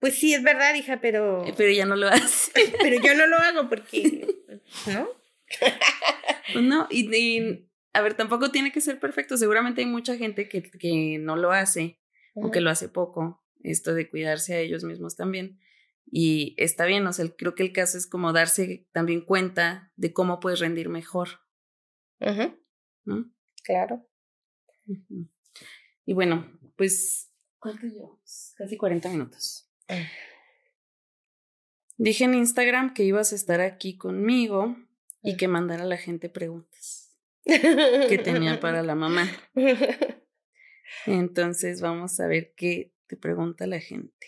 Pues 0.00 0.14
sí, 0.18 0.32
es 0.34 0.42
verdad, 0.42 0.74
hija, 0.74 1.00
pero, 1.00 1.44
Pero 1.56 1.68
ella 1.70 1.84
no 1.86 1.96
lo 1.96 2.08
hace. 2.08 2.52
pero 2.80 3.02
yo 3.02 3.14
no 3.14 3.26
lo 3.26 3.36
hago 3.36 3.68
porque, 3.68 4.26
¿no? 4.86 5.08
Pues 6.52 6.64
no, 6.64 6.86
y, 6.90 7.14
y, 7.14 7.68
a 7.92 8.00
ver, 8.00 8.14
tampoco 8.14 8.50
tiene 8.50 8.72
que 8.72 8.80
ser 8.80 8.98
perfecto. 8.98 9.36
Seguramente 9.36 9.82
hay 9.82 9.86
mucha 9.86 10.16
gente 10.16 10.48
que, 10.48 10.62
que 10.62 11.18
no 11.18 11.36
lo 11.36 11.52
hace 11.52 12.00
o 12.34 12.50
que 12.50 12.62
lo 12.62 12.70
hace 12.70 12.88
poco, 12.88 13.44
esto 13.62 13.92
de 13.92 14.08
cuidarse 14.08 14.54
a 14.54 14.58
ellos 14.60 14.82
mismos 14.84 15.14
también. 15.14 15.60
Y 16.10 16.54
está 16.56 16.86
bien, 16.86 17.06
o 17.06 17.12
sea, 17.12 17.26
creo 17.36 17.54
que 17.54 17.64
el 17.64 17.72
caso 17.74 17.98
es 17.98 18.06
como 18.06 18.32
darse 18.32 18.86
también 18.92 19.20
cuenta 19.20 19.92
de 19.96 20.14
cómo 20.14 20.40
puedes 20.40 20.60
rendir 20.60 20.88
mejor. 20.88 21.28
Ujú, 22.20 22.56
¿no? 23.04 23.30
Claro. 23.62 24.08
Y 26.06 26.14
bueno, 26.14 26.50
pues, 26.76 27.30
¿cuánto 27.58 27.86
llevamos? 27.86 28.54
Casi 28.56 28.78
40 28.78 29.10
minutos. 29.10 29.67
Dije 31.96 32.24
en 32.24 32.34
Instagram 32.34 32.94
que 32.94 33.04
ibas 33.04 33.32
a 33.32 33.36
estar 33.36 33.60
aquí 33.60 33.96
conmigo 33.96 34.76
y 35.22 35.36
que 35.36 35.48
mandara 35.48 35.82
a 35.82 35.86
la 35.86 35.96
gente 35.96 36.28
preguntas 36.28 37.18
que 37.44 38.20
tenía 38.22 38.60
para 38.60 38.82
la 38.82 38.94
mamá. 38.94 39.28
Entonces 41.06 41.80
vamos 41.80 42.20
a 42.20 42.26
ver 42.26 42.54
qué 42.56 42.92
te 43.06 43.16
pregunta 43.16 43.66
la 43.66 43.80
gente. 43.80 44.26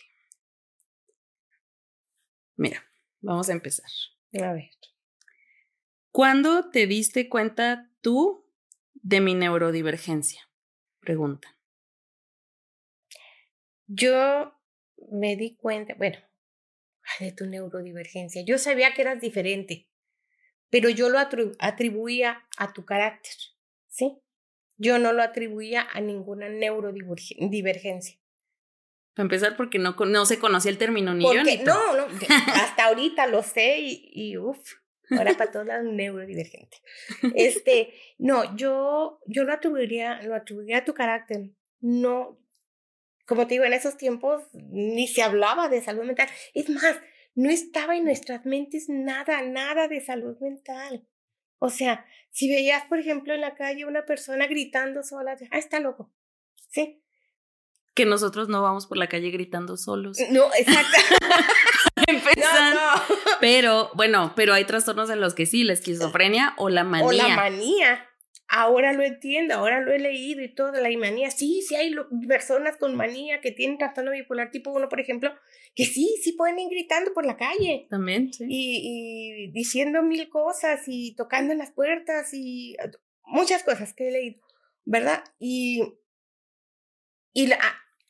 Mira, 2.57 2.85
vamos 3.21 3.49
a 3.49 3.53
empezar. 3.53 3.91
A 4.43 4.53
ver. 4.53 4.71
¿Cuándo 6.11 6.71
te 6.71 6.87
diste 6.87 7.29
cuenta 7.29 7.91
tú 8.01 8.47
de 8.95 9.21
mi 9.21 9.35
neurodivergencia? 9.35 10.49
Pregunta. 11.01 11.57
Yo 13.87 14.60
me 15.11 15.37
di 15.37 15.57
cuenta, 15.57 15.95
bueno, 15.95 16.19
de 17.19 17.33
tu 17.33 17.47
neurodivergencia. 17.47 18.43
Yo 18.45 18.59
sabía 18.59 18.95
que 18.95 19.03
eras 19.03 19.21
diferente, 19.21 19.89
pero 20.71 20.89
yo 20.91 21.09
lo 21.09 21.19
atribu- 21.19 21.57
atribuía 21.59 22.43
a 22.57 22.73
tu 22.73 22.85
carácter, 22.85 23.33
¿sí? 23.89 24.19
Yo 24.77 24.99
no 24.99 25.13
lo 25.13 25.23
atribuía 25.23 25.87
a 25.93 26.01
ninguna 26.01 26.49
neurodivergencia. 26.49 28.19
Para 29.15 29.25
empezar, 29.25 29.57
porque 29.57 29.79
no, 29.79 29.93
no 29.93 30.25
se 30.27 30.39
conocía 30.39 30.71
el 30.71 30.79
término 30.79 31.13
ni 31.15 31.25
yo 31.25 31.33
Porque, 31.33 31.59
ni 31.59 31.65
tú. 31.65 31.71
no, 31.71 31.97
no, 31.97 32.07
hasta 32.55 32.87
ahorita 32.87 33.27
lo 33.27 33.43
sé 33.43 33.79
y, 33.81 34.11
y 34.15 34.37
uff, 34.39 34.75
ahora 35.11 35.35
para 35.37 35.51
todos 35.51 35.67
lados 35.67 35.93
neurodivergente. 35.93 36.79
Este, 37.35 37.93
no, 38.19 38.57
yo, 38.57 39.21
yo 39.27 39.45
lo 39.45 39.53
atribuiría, 39.53 40.23
lo 40.23 40.35
atribuiría 40.35 40.79
a 40.79 40.85
tu 40.85 40.95
carácter. 40.95 41.51
No, 41.81 42.39
como 43.31 43.47
te 43.47 43.55
digo, 43.55 43.64
en 43.64 43.72
esos 43.72 43.97
tiempos 43.97 44.43
ni 44.53 45.07
se 45.07 45.22
hablaba 45.22 45.68
de 45.68 45.81
salud 45.81 46.03
mental. 46.03 46.28
Es 46.53 46.68
más, 46.68 46.99
no 47.37 47.49
estaba 47.49 47.95
en 47.97 48.03
nuestras 48.03 48.45
mentes 48.45 48.87
nada, 48.89 49.41
nada 49.43 49.87
de 49.87 50.05
salud 50.05 50.37
mental. 50.41 51.07
O 51.61 51.70
sea, 51.70 52.05
si 52.33 52.51
veías, 52.51 52.87
por 52.87 52.99
ejemplo, 52.99 53.33
en 53.33 53.41
la 53.41 53.55
calle 53.55 53.85
una 53.85 54.05
persona 54.05 54.49
gritando 54.49 55.05
sola, 55.05 55.37
ah, 55.53 55.59
está 55.59 55.78
loco. 55.78 56.12
Sí. 56.70 57.05
Que 57.95 58.05
nosotros 58.05 58.49
no 58.49 58.62
vamos 58.62 58.89
por 58.89 58.99
la 58.99 59.09
calle 59.09 59.31
gritando 59.31 59.76
solos. 59.76 60.18
No, 60.33 60.53
exacto. 60.59 60.97
Empezar. 62.09 62.74
No, 62.74 62.97
no. 62.97 63.03
Pero, 63.41 63.93
bueno, 63.95 64.33
pero 64.35 64.55
hay 64.55 64.64
trastornos 64.64 65.09
en 65.09 65.20
los 65.20 65.35
que 65.35 65.47
sí, 65.47 65.62
la 65.62 65.74
esquizofrenia 65.74 66.55
o 66.59 66.68
la 66.68 66.83
manía. 66.83 67.07
O 67.07 67.12
la 67.12 67.28
manía. 67.37 68.10
Ahora 68.53 68.92
lo 68.92 69.05
entiendo, 69.05 69.55
ahora 69.55 69.80
lo 69.80 69.92
he 69.92 70.01
leído 70.01 70.42
y 70.42 70.53
todo, 70.53 70.72
la 70.72 70.98
manía. 70.98 71.30
Sí, 71.30 71.62
sí 71.62 71.76
hay 71.76 71.90
lo- 71.90 72.09
personas 72.26 72.76
con 72.76 72.96
manía 72.96 73.40
que 73.40 73.53
tienen 73.53 73.78
trastorno 73.78 74.11
bipolar 74.11 74.51
tipo 74.51 74.72
1, 74.72 74.88
por 74.88 74.98
ejemplo, 75.01 75.32
que 75.76 75.84
sí, 75.84 76.16
sí 76.22 76.32
pueden 76.32 76.59
ir 76.59 76.68
gritando 76.68 77.12
por 77.14 77.24
la 77.24 77.36
calle 77.36 77.86
También, 77.88 78.32
sí. 78.32 78.46
y, 78.48 79.46
y 79.46 79.53
diciendo 79.53 80.03
mil 80.03 80.28
cosas 80.28 80.82
y 80.88 81.14
tocando 81.14 81.53
en 81.53 81.59
las 81.59 81.70
puertas 81.70 82.34
y 82.34 82.76
muchas 83.24 83.62
cosas 83.62 83.94
que 83.94 84.09
he 84.09 84.11
leído, 84.11 84.40
¿verdad? 84.84 85.22
Y, 85.38 85.82
y 87.32 87.46
la- 87.46 87.59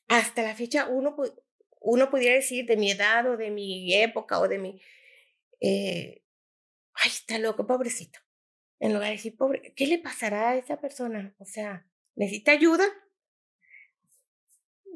hasta 0.08 0.42
la 0.42 0.54
fecha 0.54 0.86
uno, 0.88 1.16
uno 1.80 2.10
pudiera 2.10 2.34
decir 2.34 2.66
de 2.66 2.76
mi 2.76 2.90
edad 2.90 3.26
o 3.30 3.36
de 3.36 3.50
mi 3.50 3.94
época 3.94 4.40
o 4.40 4.48
de 4.48 4.58
mi... 4.58 4.80
eh, 5.60 6.22
ay, 6.94 7.08
está 7.10 7.38
loco, 7.38 7.66
pobrecito. 7.66 8.20
En 8.80 8.94
lugar 8.94 9.08
de 9.08 9.16
decir, 9.16 9.36
pobre, 9.36 9.72
¿qué 9.76 9.86
le 9.86 9.98
pasará 9.98 10.50
a 10.50 10.56
esa 10.56 10.80
persona? 10.80 11.34
O 11.38 11.44
sea, 11.44 11.86
¿necesita 12.16 12.52
ayuda? 12.52 12.84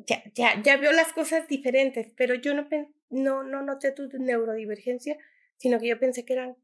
Ya, 0.07 0.23
ya, 0.35 0.61
ya 0.63 0.79
vio 0.79 0.91
las 0.93 1.13
cosas 1.13 1.47
diferentes, 1.49 2.09
pero 2.17 2.35
yo 2.35 2.55
no, 2.55 2.67
no, 3.11 3.45
no 3.45 3.63
noté 3.63 3.93
tu 3.93 4.09
neurodivergencia, 4.19 5.19
sino 5.57 5.79
que 5.79 5.89
yo 5.89 6.01
pensé 6.01 6.25
que 6.25 6.33
eran 6.33 6.57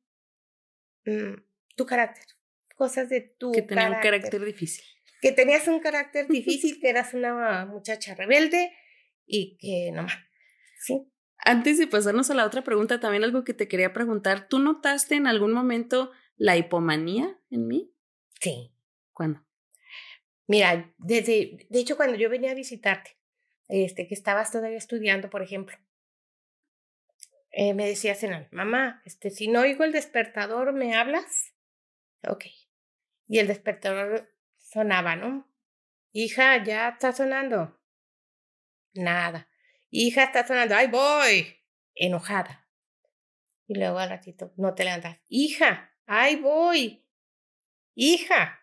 mm, 1.05 1.43
tu 1.77 1.87
carácter, 1.87 2.25
cosas 2.75 3.11
de 3.11 3.21
tu 3.21 3.53
que 3.53 3.63
tenía 3.63 3.91
un 3.91 4.01
carácter 4.01 4.45
difícil. 4.45 4.85
que 5.21 5.33
tenías 5.33 5.69
un 5.69 5.81
carácter 5.81 6.27
difícil, 6.29 6.81
que 6.81 6.89
eras 6.89 7.13
una 7.13 7.67
muchacha 7.67 8.15
rebelde 8.15 8.73
y 9.27 9.59
que 9.59 9.93
no 9.93 10.05
más. 10.05 10.19
Sí. 10.79 11.07
Antes 11.37 11.79
de 11.79 11.87
pasarnos 11.87 12.31
a 12.31 12.35
la 12.35 12.47
otra 12.47 12.63
pregunta, 12.65 13.01
también 13.01 13.25
algo 13.25 13.45
que 13.45 13.55
te 13.55 13.69
quería 13.69 13.93
preguntar. 13.93 14.49
¿Tú 14.49 14.59
notaste 14.59 15.15
en 15.15 15.27
algún 15.27 15.53
momento 15.53 16.11
la 16.41 16.57
hipomanía 16.57 17.39
en 17.51 17.69
mí? 17.69 17.95
Sí. 18.41 18.73
¿Cuándo? 19.13 19.45
Mira, 20.47 20.91
desde, 20.97 21.67
de 21.69 21.79
hecho, 21.79 21.99
cuando 21.99 22.17
yo 22.17 22.31
venía 22.31 22.53
a 22.53 22.55
visitarte, 22.55 23.19
este, 23.69 24.09
que 24.09 24.15
estabas 24.15 24.51
todavía 24.51 24.79
estudiando, 24.79 25.29
por 25.29 25.43
ejemplo, 25.43 25.77
eh, 27.51 27.75
me 27.75 27.87
decías 27.87 28.23
en 28.23 28.49
mamá, 28.53 29.03
este, 29.05 29.29
si 29.29 29.49
no 29.49 29.61
oigo 29.61 29.85
el 29.85 29.93
despertador, 29.93 30.73
¿me 30.73 30.97
hablas? 30.97 31.53
Ok. 32.27 32.47
Y 33.29 33.39
el 33.39 33.47
despertador 33.47 34.35
sonaba, 34.57 35.17
¿no? 35.17 35.47
Hija, 36.13 36.65
ya 36.65 36.89
está 36.89 37.13
sonando. 37.13 37.79
Nada. 38.95 39.51
Hija, 39.91 40.25
está 40.25 40.47
sonando. 40.47 40.75
¡Ay, 40.75 40.87
voy! 40.87 41.55
Enojada. 41.95 42.67
Y 43.67 43.75
luego 43.75 43.99
al 43.99 44.09
ratito, 44.09 44.55
no 44.57 44.75
te 44.75 44.85
levantas. 44.85 45.19
Hija, 45.29 45.90
¡ay, 46.13 46.37
voy! 46.37 47.05
Hija. 47.95 48.59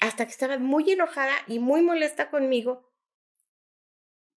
Hasta 0.00 0.26
que 0.26 0.32
estabas 0.32 0.60
muy 0.60 0.90
enojada 0.92 1.32
y 1.46 1.58
muy 1.58 1.80
molesta 1.80 2.28
conmigo. 2.28 2.92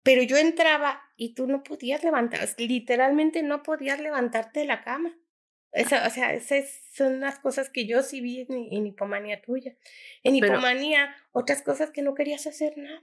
Pero 0.05 0.23
yo 0.23 0.37
entraba 0.37 1.03
y 1.17 1.35
tú 1.35 1.49
no 1.49 1.65
podías 1.65 2.05
levantar, 2.05 2.49
literalmente 2.59 3.43
no 3.43 3.65
podías 3.65 4.01
levantarte 4.01 4.61
de 4.61 4.67
la 4.67 4.85
cama. 4.85 5.19
Esa, 5.73 6.07
o 6.07 6.11
sea, 6.11 6.33
esas 6.35 6.65
son 6.93 7.19
las 7.19 7.41
cosas 7.41 7.69
que 7.69 7.87
yo 7.87 8.03
sí 8.03 8.21
vi 8.21 8.43
en, 8.49 8.69
en 8.73 8.87
hipomanía 8.87 9.43
tuya. 9.43 9.77
En 10.23 10.39
Pero- 10.39 10.53
hipomanía, 10.55 11.17
otras 11.33 11.63
cosas 11.63 11.91
que 11.91 12.03
no 12.03 12.15
querías 12.15 12.47
hacer 12.47 12.79
nada. 12.79 13.03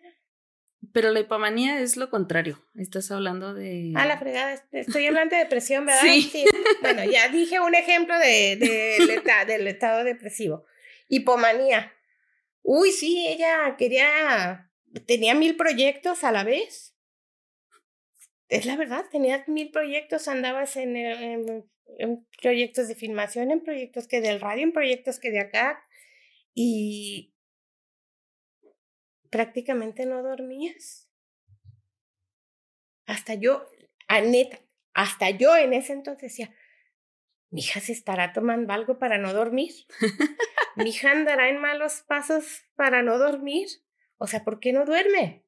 Pero 0.92 1.12
la 1.12 1.22
hipomanía 1.22 1.80
es 1.80 1.96
lo 1.96 2.10
contrario. 2.10 2.62
Estás 2.76 3.10
hablando 3.12 3.54
de. 3.54 3.94
A 3.96 4.06
la 4.06 4.18
fregada, 4.18 4.54
est- 4.54 4.74
estoy 4.74 5.08
hablando 5.08 5.36
de 5.36 5.44
depresión, 5.44 5.86
¿verdad? 5.86 6.02
Sí. 6.02 6.46
Bueno, 6.82 7.06
ya 7.06 7.30
dije 7.30 7.60
un 7.62 7.74
ejemplo 7.74 8.18
de, 8.20 8.58
de- 8.58 8.96
del 9.00 9.10
eta- 9.12 9.46
del 9.46 9.68
estado 9.68 10.04
depresivo. 10.04 10.66
Hipomanía. 11.08 11.94
Uy, 12.64 12.92
sí, 12.92 13.26
ella 13.28 13.76
quería, 13.78 14.72
tenía 15.06 15.36
mil 15.36 15.56
proyectos 15.56 16.24
a 16.24 16.32
la 16.32 16.44
vez. 16.44 16.96
es 18.50 18.66
la 18.66 18.76
verdad, 18.76 19.06
tenías 19.12 19.48
mil 19.48 19.72
proyectos, 19.72 20.28
andabas 20.28 20.76
en, 20.78 20.96
en, 20.98 21.66
en, 21.98 22.28
proyectos 22.42 22.88
de 22.88 22.96
filmación, 22.96 23.52
en 23.52 23.62
proyectos 23.64 24.08
que 24.08 24.22
del 24.22 24.40
radio, 24.42 24.64
en 24.64 24.74
proyectos 24.74 25.20
que 25.20 25.32
de 25.32 25.40
acá, 25.40 25.84
y 26.54 27.33
prácticamente 29.34 30.06
no 30.06 30.22
dormías. 30.22 31.10
Hasta 33.08 33.34
yo, 33.34 33.68
a 34.08 34.22
neta, 34.22 34.60
hasta 34.94 35.32
yo 35.32 35.58
en 35.58 35.74
ese 35.74 35.94
entonces 35.94 36.32
decía, 36.32 36.56
mi 37.50 37.62
hija 37.62 37.80
se 37.80 37.94
estará 37.94 38.32
tomando 38.32 38.72
algo 38.74 39.00
para 39.00 39.18
no 39.18 39.34
dormir. 39.34 39.74
mi 40.76 40.92
hija 40.92 41.12
andará 41.12 41.50
en 41.50 41.60
malos 41.60 42.04
pasos 42.08 42.62
para 42.76 43.02
no 43.02 43.18
dormir. 43.18 43.68
O 44.18 44.28
sea, 44.28 44.44
¿por 44.44 44.60
qué 44.60 44.72
no 44.72 44.86
duerme? 44.86 45.44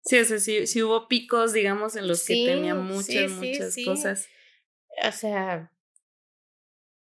Sí, 0.00 0.18
o 0.18 0.24
sea, 0.24 0.38
sí, 0.38 0.82
hubo 0.82 1.08
picos, 1.08 1.52
digamos, 1.52 1.96
en 1.96 2.08
los 2.08 2.24
que 2.26 2.46
tenía 2.46 2.74
muchas, 2.74 3.30
muchas 3.30 3.76
cosas. 3.84 4.28
O 5.06 5.12
sea, 5.12 5.70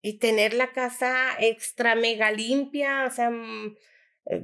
y 0.03 0.18
tener 0.18 0.53
la 0.53 0.72
casa 0.72 1.35
extra 1.41 1.95
mega 1.95 2.31
limpia, 2.31 3.07
o 3.07 3.11
sea, 3.11 3.31
eh, 3.31 3.75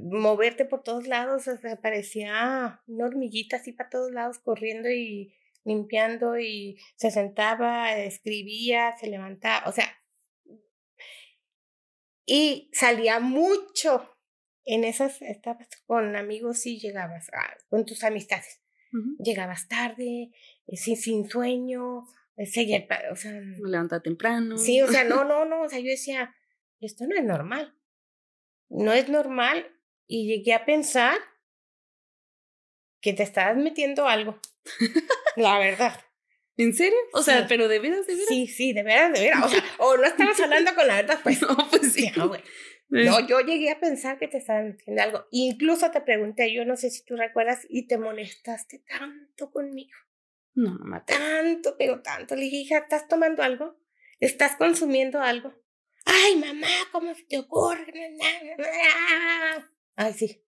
moverte 0.03 0.65
por 0.65 0.83
todos 0.83 1.07
lados, 1.07 1.49
o 1.49 1.57
sea, 1.57 1.81
parecía 1.81 2.83
una 2.87 3.07
hormiguita 3.07 3.57
así 3.57 3.73
para 3.73 3.91
todos 3.91 4.13
lados 4.13 4.39
corriendo 4.39 4.91
y 4.91 5.35
limpiando 5.65 6.39
y 6.39 6.79
se 6.97 7.11
sentaba, 7.11 7.97
escribía, 7.97 8.97
se 8.99 9.09
levantaba, 9.09 9.69
o 9.69 9.73
sea, 9.73 9.87
y 12.27 12.71
salía 12.73 13.19
mucho 13.19 14.09
en 14.65 14.85
esas 14.85 15.21
etapas 15.23 15.69
con 15.87 16.15
amigos 16.15 16.65
y 16.67 16.79
llegabas 16.79 17.31
con 17.69 17.85
tus 17.85 18.05
amistades. 18.05 18.63
Llegabas 19.19 19.69
tarde, 19.69 20.33
eh, 20.67 20.77
sin, 20.77 20.97
sin 20.97 21.29
sueño, 21.29 22.05
eh, 22.37 22.47
seguía, 22.47 22.87
o 23.11 23.17
sea... 23.17 23.33
Levanta 23.65 24.01
temprano. 24.01 24.59
Sí, 24.59 24.81
o 24.81 24.89
sea, 24.89 25.05
no, 25.09 25.25
no, 25.25 25.45
no, 25.45 25.63
o 25.63 25.69
sea, 25.69 25.79
yo 25.79 25.91
decía, 25.91 26.35
esto 26.81 27.07
no 27.07 27.17
es 27.17 27.25
normal. 27.25 27.77
No 28.71 28.93
es 28.93 29.09
normal 29.09 29.67
y 30.07 30.27
llegué 30.27 30.55
a 30.55 30.65
pensar 30.65 31.19
que 33.01 33.13
te 33.13 33.23
estabas 33.23 33.57
metiendo 33.57 34.07
algo. 34.07 34.39
La 35.37 35.59
verdad. 35.59 36.01
¿En 36.57 36.75
serio? 36.75 36.99
O 37.13 37.23
sea, 37.23 37.47
pero 37.49 37.69
de 37.69 37.79
veras, 37.79 38.07
de 38.07 38.15
veras. 38.15 38.29
Sí, 38.29 38.47
sí, 38.47 38.73
de 38.73 38.83
veras, 38.83 39.13
de 39.13 39.21
veras. 39.21 39.45
O 39.45 39.49
sea, 39.49 39.65
o 39.79 39.97
no 39.97 40.05
estabas 40.05 40.39
hablando 40.41 40.75
con 40.75 40.87
la 40.87 40.97
verdad, 40.97 41.21
pues. 41.23 41.41
No, 41.49 41.57
pues 41.71 41.93
sí. 41.93 42.13
No, 42.91 43.27
yo 43.27 43.41
llegué 43.41 43.71
a 43.71 43.81
pensar 43.81 44.19
que 44.19 44.29
te 44.29 44.39
estaban 44.39 44.73
diciendo 44.73 45.03
algo. 45.03 45.27
Incluso 45.31 45.91
te 45.91 46.01
pregunté, 46.01 46.53
yo 46.53 46.65
no 46.65 46.77
sé 46.77 46.91
si 46.91 47.05
tú 47.05 47.17
recuerdas, 47.17 47.67
y 47.69 47.87
te 47.87 47.99
molestaste 47.99 48.81
tanto 48.81 49.51
conmigo. 49.51 49.97
No, 50.55 50.73
mamá. 50.75 51.05
Tanto, 51.05 51.77
pero 51.79 52.03
tanto. 52.03 52.35
Le 52.35 52.43
dije, 52.43 52.57
hija, 52.57 52.79
¿estás 52.79 53.09
tomando 53.09 53.43
algo? 53.43 53.77
¿Estás 54.19 54.57
consumiendo 54.57 55.21
algo? 55.21 55.55
Ay, 56.05 56.37
mamá, 56.37 56.69
¿cómo 56.93 57.15
se 57.15 57.25
te 57.25 57.39
ocurre? 57.39 58.17
Ay, 59.97 60.13
sí. 60.15 60.45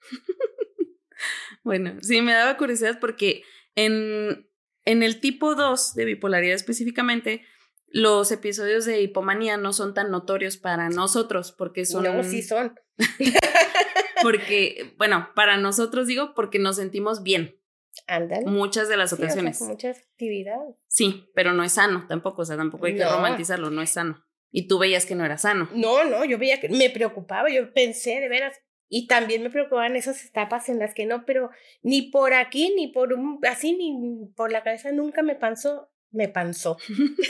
bueno, 1.64 1.96
sí, 2.02 2.22
me 2.22 2.32
daba 2.32 2.56
curiosidad 2.56 2.98
porque 3.00 3.42
en, 3.74 4.48
en 4.84 5.02
el 5.02 5.20
tipo 5.20 5.54
2 5.54 5.94
de 5.94 6.04
bipolaridad 6.04 6.54
específicamente, 6.54 7.42
los 7.86 8.32
episodios 8.32 8.84
de 8.84 9.02
hipomanía 9.02 9.56
no 9.56 9.72
son 9.72 9.94
tan 9.94 10.10
notorios 10.10 10.56
para 10.56 10.88
nosotros 10.88 11.52
porque 11.52 11.84
son... 11.84 12.04
No, 12.04 12.22
sí 12.22 12.42
son. 12.42 12.74
porque, 14.22 14.94
bueno, 14.98 15.28
para 15.34 15.56
nosotros 15.56 16.06
digo 16.06 16.34
porque 16.34 16.58
nos 16.58 16.76
sentimos 16.76 17.22
bien. 17.22 17.58
Ándale. 18.06 18.46
Muchas 18.46 18.88
de 18.88 18.96
las 18.96 19.12
ocasiones. 19.12 19.60
muchas 19.60 19.98
actividades. 19.98 20.76
Sí, 20.88 21.30
pero 21.34 21.52
no 21.52 21.62
es 21.62 21.72
sano 21.72 22.06
tampoco, 22.08 22.42
o 22.42 22.44
sea, 22.44 22.56
tampoco 22.56 22.86
hay 22.86 22.96
que 22.96 23.04
romantizarlo, 23.04 23.70
no 23.70 23.82
es 23.82 23.90
sano. 23.90 24.24
Y 24.52 24.68
tú 24.68 24.78
veías 24.78 25.06
que 25.06 25.14
no 25.14 25.24
era 25.24 25.38
sano. 25.38 25.68
No, 25.74 26.04
no, 26.04 26.24
yo 26.24 26.38
veía 26.38 26.60
que 26.60 26.68
me 26.68 26.90
preocupaba, 26.90 27.50
yo 27.50 27.72
pensé 27.72 28.20
de 28.20 28.28
veras, 28.28 28.60
y 28.88 29.06
también 29.06 29.42
me 29.42 29.50
preocupaban 29.50 29.96
esas 29.96 30.22
etapas 30.24 30.68
en 30.68 30.78
las 30.78 30.92
que 30.92 31.06
no, 31.06 31.24
pero 31.24 31.50
ni 31.82 32.02
por 32.02 32.34
aquí, 32.34 32.74
ni 32.76 32.88
por 32.88 33.14
un, 33.14 33.40
así, 33.48 33.74
ni 33.74 34.26
por 34.36 34.52
la 34.52 34.62
cabeza 34.62 34.92
nunca 34.92 35.22
me 35.22 35.34
pasó, 35.34 35.90
me 36.10 36.28
pasó. 36.28 36.76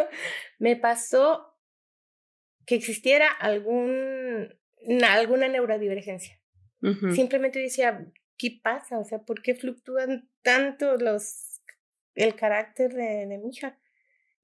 me 0.58 0.74
pasó 0.74 1.56
que 2.66 2.74
existiera 2.74 3.30
algún, 3.30 4.52
alguna 5.06 5.48
neurodivergencia. 5.48 6.40
Simplemente 7.14 7.60
decía, 7.60 8.06
¿qué 8.36 8.60
pasa? 8.62 8.98
O 8.98 9.04
sea, 9.04 9.20
¿por 9.20 9.40
qué 9.40 9.54
fluctúan 9.54 10.28
tanto 10.42 10.96
los, 10.96 11.62
el 12.14 12.34
carácter 12.34 12.92
de, 12.92 13.26
de 13.26 13.38
mi 13.38 13.50
hija? 13.50 13.78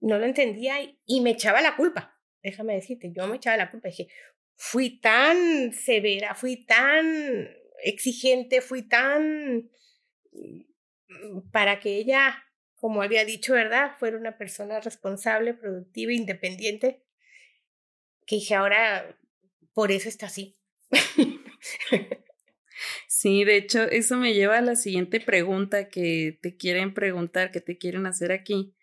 No 0.01 0.19
lo 0.19 0.25
entendía 0.25 0.77
y, 1.05 1.21
me 1.21 1.31
echaba 1.31 1.61
la 1.61 1.77
culpa. 1.77 2.19
Déjame 2.43 2.75
decirte, 2.75 3.13
yo 3.15 3.27
me 3.27 3.37
echaba 3.37 3.57
la 3.57 3.71
culpa. 3.71 3.89
Dije, 3.89 4.09
fui 4.57 5.01
tan 5.01 5.73
severa, 5.73 6.35
fui 6.35 6.65
tan 6.65 7.49
exigente, 7.83 8.61
fui 8.61 8.83
tan 8.83 9.71
mm, 10.33 11.51
para 11.51 11.81
que 11.81 11.97
ella 11.97 12.45
como 12.81 13.03
había 13.03 13.25
dicho, 13.27 13.53
¿verdad? 13.53 13.93
Fuera 13.99 14.17
una 14.17 14.39
persona 14.39 14.81
responsable, 14.81 15.53
productiva, 15.53 16.13
independiente, 16.13 17.05
que 18.27 18.37
dije, 18.37 18.55
ahora 18.55 19.19
por 19.75 19.93
eso 19.93 20.09
está 20.09 20.27
así. 20.27 20.57
Sí, 23.07 23.45
de 23.45 23.59
hecho, 23.59 23.83
eso 23.83 24.17
me 24.17 24.33
lleva 24.33 24.57
a 24.57 24.63
la 24.63 24.75
siguiente 24.75 25.21
pregunta 25.21 25.91
que 25.91 26.39
te 26.41 26.57
quieren 26.57 26.95
preguntar, 26.95 27.51
que 27.51 27.61
te 27.61 27.77
quieren 27.77 28.07
hacer 28.07 28.33
aquí. 28.33 28.75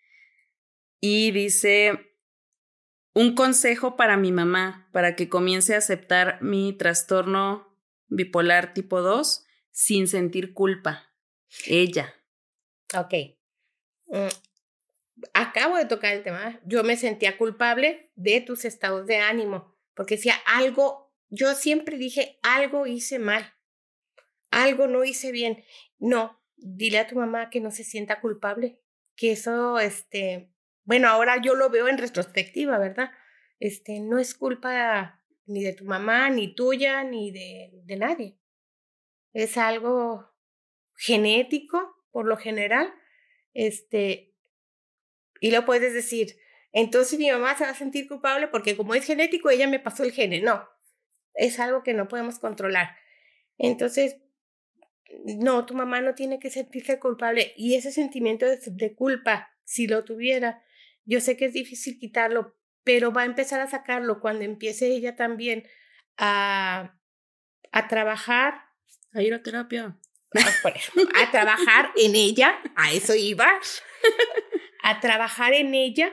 Y 1.00 1.32
dice, 1.32 2.07
un 3.18 3.34
consejo 3.34 3.96
para 3.96 4.16
mi 4.16 4.30
mamá, 4.30 4.88
para 4.92 5.16
que 5.16 5.28
comience 5.28 5.74
a 5.74 5.78
aceptar 5.78 6.40
mi 6.40 6.72
trastorno 6.72 7.76
bipolar 8.06 8.74
tipo 8.74 9.02
2 9.02 9.44
sin 9.72 10.06
sentir 10.06 10.54
culpa. 10.54 11.12
Ella. 11.66 12.14
Ok. 12.96 13.14
Mm, 14.06 14.28
acabo 15.34 15.76
de 15.78 15.86
tocar 15.86 16.14
el 16.14 16.22
tema, 16.22 16.60
yo 16.64 16.84
me 16.84 16.96
sentía 16.96 17.36
culpable 17.36 18.12
de 18.14 18.40
tus 18.40 18.64
estados 18.64 19.04
de 19.08 19.16
ánimo, 19.16 19.76
porque 19.94 20.14
decía 20.14 20.36
algo, 20.46 21.12
yo 21.28 21.56
siempre 21.56 21.98
dije, 21.98 22.38
algo 22.42 22.86
hice 22.86 23.18
mal, 23.18 23.52
algo 24.52 24.86
no 24.86 25.02
hice 25.02 25.32
bien. 25.32 25.64
No, 25.98 26.40
dile 26.56 27.00
a 27.00 27.08
tu 27.08 27.16
mamá 27.16 27.50
que 27.50 27.60
no 27.60 27.72
se 27.72 27.82
sienta 27.82 28.20
culpable, 28.20 28.80
que 29.16 29.32
eso, 29.32 29.80
este, 29.80 30.52
bueno, 30.88 31.08
ahora 31.08 31.38
yo 31.42 31.54
lo 31.54 31.68
veo 31.68 31.86
en 31.86 31.98
retrospectiva, 31.98 32.78
¿verdad? 32.78 33.10
Este, 33.60 34.00
no 34.00 34.18
es 34.18 34.34
culpa 34.34 35.22
ni 35.44 35.62
de 35.62 35.74
tu 35.74 35.84
mamá, 35.84 36.30
ni 36.30 36.54
tuya, 36.54 37.04
ni 37.04 37.30
de, 37.30 37.96
nadie. 37.98 38.38
Es 39.34 39.58
algo 39.58 40.32
genético, 40.96 41.94
por 42.10 42.24
lo 42.24 42.38
general, 42.38 42.90
este, 43.52 44.34
y 45.42 45.50
lo 45.50 45.66
puedes 45.66 45.92
decir, 45.92 46.38
entonces 46.72 47.18
mi 47.18 47.30
mamá 47.30 47.54
se 47.54 47.64
va 47.64 47.70
a 47.72 47.74
sentir 47.74 48.08
culpable 48.08 48.48
porque 48.48 48.74
como 48.74 48.94
es 48.94 49.04
genético, 49.04 49.50
ella 49.50 49.68
me 49.68 49.80
pasó 49.80 50.04
el 50.04 50.12
gene. 50.12 50.40
No, 50.40 50.66
es 51.34 51.60
algo 51.60 51.82
que 51.82 51.92
no 51.92 52.08
podemos 52.08 52.38
controlar. 52.38 52.96
Entonces, 53.58 54.16
no, 55.26 55.66
tu 55.66 55.74
mamá 55.74 56.00
no 56.00 56.14
tiene 56.14 56.38
que 56.38 56.48
sentirse 56.48 56.98
culpable. 56.98 57.52
Y 57.58 57.74
ese 57.74 57.92
sentimiento 57.92 58.46
de, 58.46 58.94
culpa, 58.94 59.50
si 59.64 59.86
lo 59.86 60.02
tuviera, 60.04 60.62
yo 61.08 61.20
sé 61.20 61.38
que 61.38 61.46
es 61.46 61.54
difícil 61.54 61.98
quitarlo, 61.98 62.54
pero 62.84 63.12
va 63.12 63.22
a 63.22 63.26
empezar 63.26 63.60
a 63.60 63.66
sacarlo 63.66 64.20
cuando 64.20 64.44
empiece 64.44 64.88
ella 64.88 65.16
también 65.16 65.66
a, 66.18 67.00
a 67.72 67.88
trabajar. 67.88 68.66
A 69.12 69.22
ir 69.22 69.32
a 69.32 69.42
terapia. 69.42 69.98
a 71.14 71.30
trabajar 71.30 71.90
en 71.96 72.14
ella, 72.14 72.60
a 72.76 72.92
eso 72.92 73.14
iba, 73.14 73.48
a 74.82 75.00
trabajar 75.00 75.54
en 75.54 75.74
ella 75.74 76.12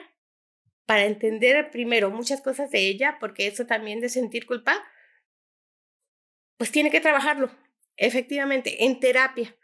para 0.86 1.04
entender 1.04 1.70
primero 1.72 2.10
muchas 2.10 2.42
cosas 2.42 2.72
de 2.72 2.88
ella, 2.88 3.18
porque 3.20 3.48
eso 3.48 3.66
también 3.66 4.00
de 4.00 4.08
sentir 4.08 4.46
culpa, 4.46 4.82
pues 6.58 6.72
tiene 6.72 6.90
que 6.90 7.02
trabajarlo, 7.02 7.52
efectivamente, 7.98 8.86
en 8.86 9.02
terapia. 9.02 9.58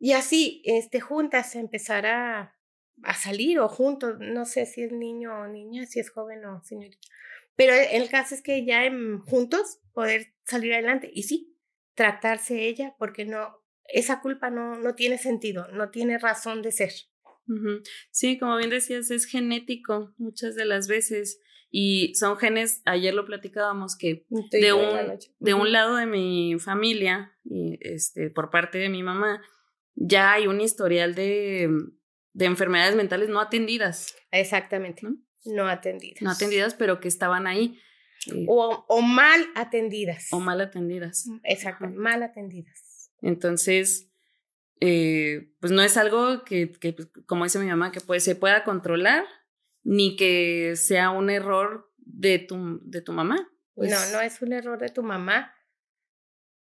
Y 0.00 0.12
así, 0.12 0.62
este, 0.64 1.00
juntas 1.00 1.54
empezar 1.54 2.06
a, 2.06 2.53
a 3.02 3.14
salir 3.14 3.58
o 3.58 3.68
juntos, 3.68 4.16
no 4.20 4.44
sé 4.44 4.66
si 4.66 4.82
es 4.82 4.92
niño 4.92 5.34
o 5.34 5.48
niña, 5.48 5.86
si 5.86 6.00
es 6.00 6.10
joven 6.10 6.44
o 6.44 6.62
señorita. 6.64 6.98
Pero 7.56 7.72
el 7.74 8.08
caso 8.08 8.34
es 8.34 8.42
que 8.42 8.64
ya 8.64 8.84
en, 8.84 9.20
juntos 9.20 9.80
poder 9.92 10.34
salir 10.44 10.74
adelante 10.74 11.10
y 11.12 11.24
sí, 11.24 11.56
tratarse 11.94 12.66
ella, 12.66 12.94
porque 12.98 13.24
no, 13.24 13.62
esa 13.84 14.20
culpa 14.20 14.50
no, 14.50 14.78
no 14.78 14.94
tiene 14.94 15.18
sentido, 15.18 15.68
no 15.68 15.90
tiene 15.90 16.18
razón 16.18 16.62
de 16.62 16.72
ser. 16.72 16.92
Sí, 18.10 18.38
como 18.38 18.56
bien 18.56 18.70
decías, 18.70 19.10
es 19.10 19.26
genético 19.26 20.14
muchas 20.16 20.54
de 20.54 20.64
las 20.64 20.88
veces 20.88 21.40
y 21.70 22.14
son 22.14 22.38
genes, 22.38 22.82
ayer 22.84 23.12
lo 23.12 23.26
platicábamos, 23.26 23.96
que 23.96 24.24
de 24.52 24.72
un, 24.72 25.18
de 25.40 25.54
un 25.54 25.72
lado 25.72 25.96
de 25.96 26.06
mi 26.06 26.56
familia, 26.58 27.36
este, 27.80 28.30
por 28.30 28.50
parte 28.50 28.78
de 28.78 28.88
mi 28.88 29.02
mamá, 29.02 29.42
ya 29.94 30.32
hay 30.32 30.46
un 30.46 30.60
historial 30.60 31.14
de, 31.14 31.68
de 32.34 32.44
enfermedades 32.44 32.96
mentales 32.96 33.28
no 33.30 33.40
atendidas. 33.40 34.14
Exactamente. 34.30 35.02
¿no? 35.44 35.66
atendidas. 35.68 36.20
No 36.22 36.30
atendidas, 36.30 36.74
pero 36.74 37.00
que 37.00 37.08
estaban 37.08 37.46
ahí. 37.46 37.80
Eh, 38.26 38.44
o, 38.48 38.84
o, 38.88 39.02
mal 39.02 39.46
atendidas. 39.54 40.28
O 40.32 40.40
mal 40.40 40.60
atendidas. 40.60 41.26
Mm, 41.26 41.40
exacto, 41.44 41.86
mal 41.88 42.22
atendidas. 42.22 43.10
Entonces, 43.22 44.10
eh, 44.80 45.52
pues 45.60 45.72
no 45.72 45.82
es 45.82 45.96
algo 45.96 46.44
que, 46.44 46.72
que, 46.72 46.92
pues, 46.92 47.08
como 47.26 47.44
dice 47.44 47.58
mi 47.58 47.66
mamá, 47.66 47.92
que 47.92 48.00
pues, 48.00 48.24
se 48.24 48.34
pueda 48.34 48.64
controlar, 48.64 49.24
ni 49.82 50.16
que 50.16 50.74
sea 50.76 51.10
un 51.10 51.30
error 51.30 51.92
de 51.98 52.38
tu, 52.38 52.80
de 52.82 53.00
tu 53.00 53.12
mamá. 53.12 53.48
Pues 53.74 53.90
no, 53.90 53.98
no 54.12 54.20
es 54.20 54.42
un 54.42 54.52
error 54.52 54.78
de 54.78 54.88
tu 54.88 55.02
mamá. 55.02 55.54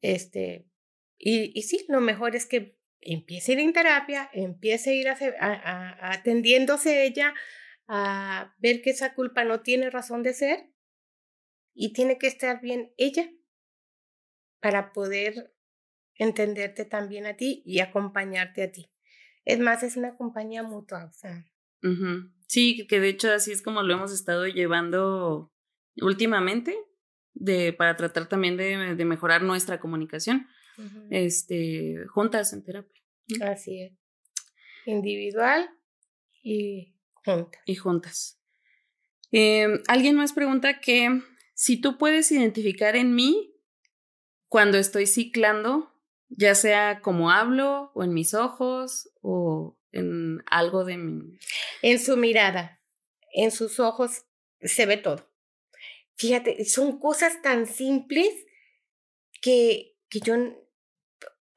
Este, 0.02 0.68
y, 1.18 1.58
y 1.58 1.62
sí, 1.62 1.84
lo 1.88 2.00
mejor 2.00 2.36
es 2.36 2.46
que 2.46 2.77
empiece 3.00 3.52
a 3.52 3.54
ir 3.54 3.60
en 3.60 3.72
terapia, 3.72 4.30
empiece 4.32 4.90
a 4.90 4.94
ir 4.94 5.08
a, 5.08 6.12
atendiéndose 6.12 7.04
ella, 7.04 7.34
a 7.86 8.54
ver 8.58 8.82
que 8.82 8.90
esa 8.90 9.14
culpa 9.14 9.44
no 9.44 9.60
tiene 9.60 9.90
razón 9.90 10.22
de 10.22 10.34
ser 10.34 10.70
y 11.74 11.92
tiene 11.92 12.18
que 12.18 12.26
estar 12.26 12.60
bien 12.60 12.92
ella 12.96 13.30
para 14.60 14.92
poder 14.92 15.54
entenderte 16.16 16.84
también 16.84 17.26
a 17.26 17.36
ti 17.36 17.62
y 17.64 17.80
acompañarte 17.80 18.62
a 18.64 18.72
ti. 18.72 18.90
Es 19.44 19.60
más, 19.60 19.82
es 19.82 19.96
una 19.96 20.16
compañía 20.16 20.62
mutua, 20.62 21.06
o 21.06 21.12
sea. 21.12 21.46
Sí, 22.48 22.86
que 22.88 23.00
de 23.00 23.08
hecho 23.08 23.32
así 23.32 23.52
es 23.52 23.62
como 23.62 23.82
lo 23.82 23.94
hemos 23.94 24.12
estado 24.12 24.46
llevando 24.46 25.52
últimamente, 26.00 26.76
de, 27.34 27.72
para 27.72 27.96
tratar 27.96 28.28
también 28.28 28.56
de, 28.56 28.96
de 28.96 29.04
mejorar 29.04 29.42
nuestra 29.42 29.78
comunicación, 29.78 30.48
este, 31.10 31.96
juntas 32.08 32.52
en 32.52 32.64
terapia. 32.64 33.02
Así 33.42 33.82
es. 33.82 33.92
Individual 34.86 35.68
y 36.42 36.94
juntas. 37.12 37.62
Y 37.66 37.74
juntas. 37.74 38.40
Eh, 39.32 39.66
Alguien 39.88 40.16
más 40.16 40.32
pregunta 40.32 40.80
que 40.80 41.20
si 41.54 41.80
tú 41.80 41.98
puedes 41.98 42.30
identificar 42.32 42.96
en 42.96 43.14
mí 43.14 43.54
cuando 44.48 44.78
estoy 44.78 45.06
ciclando, 45.06 45.92
ya 46.28 46.54
sea 46.54 47.00
como 47.02 47.30
hablo 47.30 47.90
o 47.94 48.04
en 48.04 48.14
mis 48.14 48.34
ojos 48.34 49.10
o 49.20 49.78
en 49.92 50.42
algo 50.46 50.84
de 50.84 50.96
mi... 50.96 51.38
En 51.82 51.98
su 51.98 52.16
mirada, 52.16 52.82
en 53.32 53.50
sus 53.50 53.80
ojos 53.80 54.24
se 54.60 54.86
ve 54.86 54.96
todo. 54.96 55.30
Fíjate, 56.16 56.64
son 56.64 56.98
cosas 56.98 57.40
tan 57.42 57.66
simples 57.66 58.28
que, 59.40 59.96
que 60.08 60.20
yo 60.20 60.34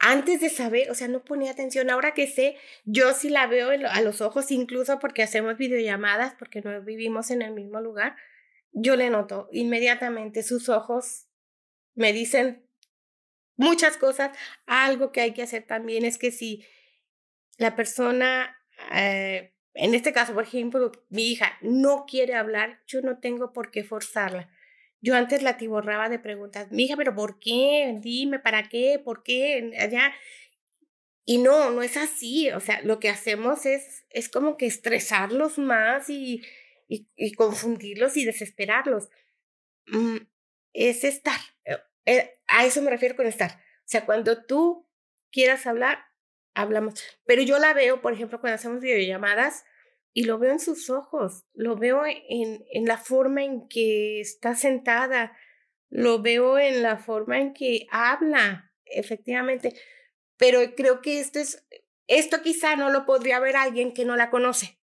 antes 0.04 0.41
de 0.41 0.49
saber, 0.49 0.89
o 0.89 0.95
sea, 0.95 1.08
no 1.08 1.24
ponía 1.24 1.52
atención. 1.52 1.91
Ahora 1.91 2.16
que 2.16 2.26
sé, 2.26 2.58
yo 2.86 3.14
sí 3.14 3.30
la 3.30 3.45
veo 3.45 3.70
a 3.70 4.02
los 4.02 4.20
ojos, 4.22 4.49
incluso 4.49 4.97
porque 4.99 5.22
hacemos 5.22 5.58
videollamadas, 5.58 6.34
porque 6.39 6.62
no 6.62 6.82
vivimos 6.82 7.30
en 7.30 7.43
el 7.43 7.54
mismo 7.54 7.80
lugar. 7.80 8.16
Yo 8.72 8.95
le 8.95 9.12
noto 9.12 9.47
inmediatamente 9.52 10.41
sus 10.41 10.70
ojos 10.70 11.28
me 11.93 12.14
dicen 12.14 12.68
muchas 13.58 13.95
cosas. 13.97 14.36
Algo 14.66 15.12
que 15.12 15.22
hay 15.22 15.34
que 15.34 15.43
hacer 15.43 15.68
también 15.68 16.04
es 16.04 16.18
que 16.18 16.32
si 16.32 16.66
la 17.58 17.76
persona, 17.76 18.58
eh, 18.93 19.54
en 19.76 19.93
este 19.93 20.14
caso, 20.14 20.34
por 20.34 20.45
ejemplo, 20.45 20.91
mi 21.10 21.32
hija 21.32 21.60
no 21.62 22.06
quiere 22.08 22.34
hablar, 22.34 22.82
yo 22.88 23.02
no 23.02 23.20
tengo 23.20 23.54
por 23.54 23.70
qué 23.70 23.84
forzarla. 23.84 24.49
Yo 25.02 25.16
antes 25.16 25.41
la 25.41 25.58
tiborraba 25.58 26.10
de 26.10 26.20
preguntas, 26.20 26.72
mi 26.72 26.84
hija, 26.84 26.95
pero 26.95 27.16
¿por 27.16 27.39
qué? 27.39 27.97
Dime, 28.02 28.39
¿para 28.39 28.70
qué? 28.70 29.02
¿Por 29.04 29.24
qué? 29.24 29.74
Allá. 29.80 30.14
Y 31.26 31.39
no, 31.39 31.72
no 31.72 31.82
es 31.82 31.97
así. 31.97 32.52
O 32.52 32.60
sea, 32.60 32.82
lo 32.82 32.99
que 32.99 33.10
hacemos 33.10 33.66
es, 33.66 34.06
es 34.10 34.30
como 34.30 34.58
que 34.58 34.68
estresarlos 34.68 35.58
más 35.58 36.10
y, 36.10 36.43
y, 36.88 37.08
y 37.16 37.34
confundirlos 37.34 38.16
y 38.18 38.26
desesperarlos. 38.26 39.10
Mm, 39.88 40.18
es 40.74 41.04
estar. 41.04 41.39
Eh, 41.66 41.78
eh, 42.06 42.39
a 42.47 42.66
eso 42.66 42.82
me 42.82 42.91
refiero 42.91 43.16
con 43.16 43.26
estar. 43.26 43.52
O 43.52 43.88
sea, 43.91 44.06
cuando 44.06 44.45
tú 44.45 44.88
quieras 45.32 45.66
hablar, 45.66 46.06
hablamos. 46.54 47.04
Pero 47.26 47.41
yo 47.41 47.60
la 47.60 47.74
veo, 47.74 48.02
por 48.02 48.14
ejemplo, 48.14 48.39
cuando 48.39 48.56
hacemos 48.56 48.82
videollamadas 48.82 49.64
y 50.14 50.26
lo 50.26 50.38
veo 50.39 50.51
en 50.51 50.59
sus 50.59 50.89
ojos, 50.89 51.45
lo 51.53 51.76
veo 51.76 52.05
en, 52.05 52.66
en 52.72 52.86
la 52.86 52.97
forma 52.97 53.43
en 53.43 53.68
que 53.68 54.20
está 54.20 54.55
sentada, 54.55 55.38
lo 55.89 56.22
veo 56.22 56.57
en 56.57 56.84
la 56.84 56.97
forma 56.97 57.39
en 57.39 57.53
que 57.53 57.88
habla, 57.91 58.74
efectivamente. 58.86 59.74
Pero 60.38 60.59
creo 60.76 61.01
que 61.01 61.20
esto 61.20 61.39
es, 61.39 61.66
esto 62.07 62.41
quizá 62.41 62.76
no 62.76 62.89
lo 62.89 63.05
podría 63.05 63.39
ver 63.39 63.55
alguien 63.55 63.93
que 63.93 64.05
no 64.05 64.16
la 64.16 64.30
conoce. 64.30 64.80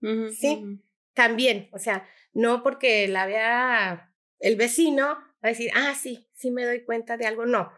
sí, 0.00 0.80
también, 1.14 1.68
o 1.72 1.78
sea, 1.78 2.08
no 2.32 2.62
porque 2.62 3.06
la 3.08 3.26
vea 3.26 4.14
el 4.40 4.56
vecino, 4.56 5.06
va 5.06 5.48
a 5.48 5.48
decir, 5.48 5.70
ah, 5.74 5.94
sí, 5.94 6.28
sí 6.34 6.50
me 6.50 6.64
doy 6.64 6.84
cuenta 6.84 7.16
de 7.16 7.26
algo, 7.26 7.46
no 7.46 7.70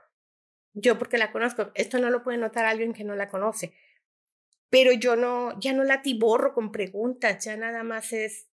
yo 0.76 0.98
porque 0.98 1.18
la 1.18 1.32
conozco, 1.32 1.72
esto 1.74 1.98
no 1.98 2.10
lo 2.10 2.22
puede 2.22 2.38
notar 2.38 2.66
alguien 2.66 2.92
que 2.92 3.02
no 3.02 3.16
la 3.16 3.28
conoce. 3.28 3.72
Pero 4.70 4.92
yo 4.92 5.16
no, 5.16 5.58
ya 5.60 5.72
no 5.72 5.84
la 5.84 6.02
tiborro 6.02 6.54
con 6.54 6.72
preguntas, 6.72 7.44
ya 7.44 7.56
nada 7.56 7.84
más 7.84 8.12
es, 8.12 8.48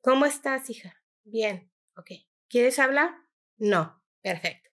¿cómo 0.00 0.26
estás, 0.26 0.68
hija? 0.70 1.02
Bien, 1.24 1.70
ok. 1.96 2.10
¿Quieres 2.48 2.78
hablar? 2.78 3.10
No, 3.56 4.02
perfecto. 4.22 4.70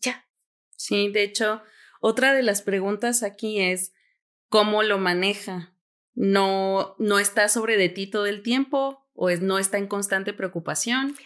Ya. 0.00 0.28
Sí, 0.76 1.10
de 1.10 1.22
hecho, 1.22 1.62
otra 2.00 2.32
de 2.32 2.42
las 2.42 2.62
preguntas 2.62 3.22
aquí 3.22 3.60
es, 3.60 3.92
¿cómo 4.48 4.82
lo 4.82 4.98
maneja? 4.98 5.74
¿No, 6.14 6.96
no 6.98 7.18
está 7.18 7.48
sobre 7.48 7.76
de 7.76 7.88
ti 7.88 8.08
todo 8.08 8.26
el 8.26 8.42
tiempo 8.42 9.06
o 9.14 9.30
es, 9.30 9.40
no 9.40 9.58
está 9.58 9.78
en 9.78 9.86
constante 9.86 10.32
preocupación? 10.32 11.16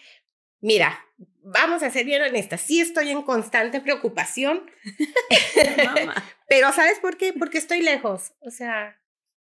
Mira, 0.63 1.05
vamos 1.43 1.83
a 1.83 1.91
ser 1.91 2.07
bien 2.07 2.23
honestas, 2.23 2.61
sí 2.61 2.81
estoy 2.81 3.11
en 3.11 3.23
constante 3.23 3.81
preocupación, 3.81 4.71
pero 6.49 6.73
¿sabes 6.73 7.01
por 7.01 7.17
qué? 7.17 7.33
Porque 7.33 7.59
estoy 7.59 7.83
lejos, 7.83 8.33
o 8.39 8.51
sea, 8.53 8.97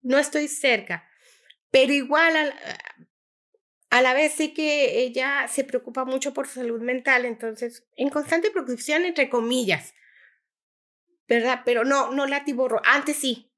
no 0.02 0.18
estoy 0.18 0.48
cerca, 0.48 1.08
pero 1.70 1.94
igual 1.94 2.36
a, 2.36 2.54
a 3.92 4.02
la 4.02 4.16
vez 4.16 4.34
sé 4.34 4.52
que 4.52 5.00
ella 5.02 5.48
se 5.48 5.64
preocupa 5.64 6.06
mucho 6.06 6.34
por 6.34 6.48
su 6.48 6.56
salud 6.56 6.82
mental, 6.82 7.26
entonces, 7.26 7.86
en 7.96 8.10
constante 8.10 8.50
preocupación, 8.50 9.06
entre 9.06 9.30
comillas, 9.30 9.94
¿verdad? 11.28 11.62
Pero 11.66 11.84
no, 11.84 12.12
no 12.12 12.26
la 12.26 12.44
tiborro, 12.46 12.82
antes 12.84 13.18
sí, 13.18 13.52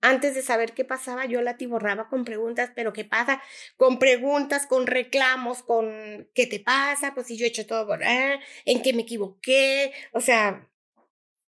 antes 0.00 0.34
de 0.34 0.42
saber 0.42 0.72
qué 0.72 0.84
pasaba, 0.84 1.26
yo 1.26 1.42
la 1.42 1.56
tiborraba 1.56 2.08
con 2.08 2.24
preguntas, 2.24 2.70
pero 2.74 2.92
¿qué 2.92 3.04
pasa? 3.04 3.42
Con 3.76 3.98
preguntas, 3.98 4.66
con 4.66 4.86
reclamos, 4.86 5.62
con 5.62 6.28
¿qué 6.34 6.46
te 6.46 6.60
pasa? 6.60 7.14
Pues 7.14 7.26
si 7.26 7.36
yo 7.36 7.44
he 7.44 7.48
hecho 7.48 7.66
todo, 7.66 7.94
¿eh? 7.94 8.38
¿en 8.64 8.82
qué 8.82 8.92
me 8.92 9.02
equivoqué? 9.02 9.92
O 10.12 10.20
sea, 10.20 10.68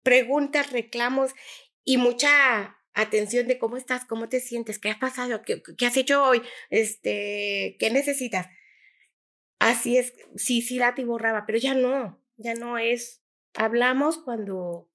preguntas, 0.03 0.71
reclamos 0.71 1.33
y 1.83 1.97
mucha 1.97 2.77
atención 2.93 3.47
de 3.47 3.59
cómo 3.59 3.77
estás, 3.77 4.05
cómo 4.05 4.29
te 4.29 4.39
sientes, 4.39 4.79
qué 4.79 4.89
ha 4.89 4.99
pasado, 4.99 5.41
qué, 5.43 5.61
qué 5.77 5.85
has 5.85 5.97
hecho 5.97 6.23
hoy, 6.23 6.41
este, 6.69 7.77
qué 7.79 7.89
necesitas. 7.91 8.47
Así 9.59 9.97
es, 9.97 10.13
sí, 10.35 10.61
sí 10.61 10.77
la 10.79 10.95
tiborraba, 10.95 11.45
pero 11.45 11.57
ya 11.57 11.73
no, 11.73 12.21
ya 12.37 12.53
no 12.55 12.77
es. 12.77 13.21
Hablamos 13.53 14.17
cuando 14.17 14.88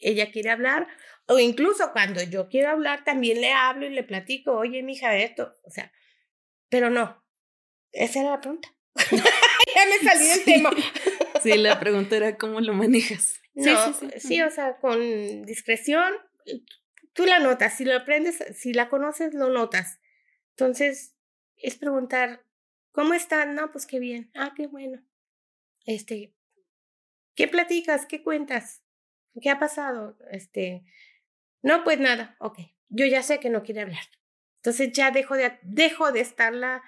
ella 0.00 0.30
quiere 0.30 0.50
hablar 0.50 0.86
o 1.28 1.38
incluso 1.38 1.92
cuando 1.92 2.22
yo 2.22 2.48
quiero 2.48 2.70
hablar, 2.70 3.04
también 3.04 3.40
le 3.40 3.52
hablo 3.52 3.86
y 3.86 3.90
le 3.90 4.04
platico, 4.04 4.52
oye, 4.52 4.82
mija, 4.82 5.16
esto, 5.16 5.54
o 5.64 5.70
sea, 5.70 5.92
pero 6.68 6.88
no, 6.88 7.24
esa 7.92 8.20
era 8.20 8.30
la 8.30 8.40
pregunta. 8.40 8.68
ya 9.10 9.86
me 9.86 10.08
salí 10.08 10.28
del 10.28 10.44
tema. 10.44 10.70
sí, 11.42 11.56
la 11.58 11.80
pregunta 11.80 12.16
era 12.16 12.36
cómo 12.36 12.60
lo 12.60 12.74
manejas. 12.74 13.40
No, 13.54 13.92
sí, 13.92 14.08
sí, 14.12 14.20
sí. 14.20 14.42
o 14.42 14.50
sea, 14.50 14.76
con 14.76 15.44
discreción, 15.44 16.12
tú 17.12 17.24
la 17.24 17.40
notas, 17.40 17.76
si 17.76 17.84
lo 17.84 17.96
aprendes, 17.96 18.44
si 18.54 18.72
la 18.72 18.88
conoces, 18.88 19.34
lo 19.34 19.48
notas. 19.48 19.98
Entonces, 20.50 21.14
es 21.56 21.76
preguntar, 21.76 22.44
¿cómo 22.92 23.14
están? 23.14 23.54
No, 23.54 23.72
pues 23.72 23.86
qué 23.86 23.98
bien. 23.98 24.30
Ah, 24.34 24.52
qué 24.54 24.68
bueno. 24.68 25.02
Este, 25.86 26.34
¿qué 27.34 27.48
platicas? 27.48 28.06
¿Qué 28.06 28.22
cuentas? 28.22 28.82
¿Qué 29.40 29.50
ha 29.50 29.58
pasado? 29.58 30.16
Este, 30.30 30.84
no, 31.62 31.84
pues 31.84 31.98
nada, 31.98 32.36
ok. 32.38 32.58
Yo 32.88 33.06
ya 33.06 33.22
sé 33.22 33.40
que 33.40 33.50
no 33.50 33.62
quiere 33.62 33.82
hablar. 33.82 34.04
Entonces 34.56 34.92
ya 34.92 35.10
dejo 35.10 35.36
de, 35.36 35.58
dejo 35.62 36.12
de 36.12 36.20
estarla 36.20 36.82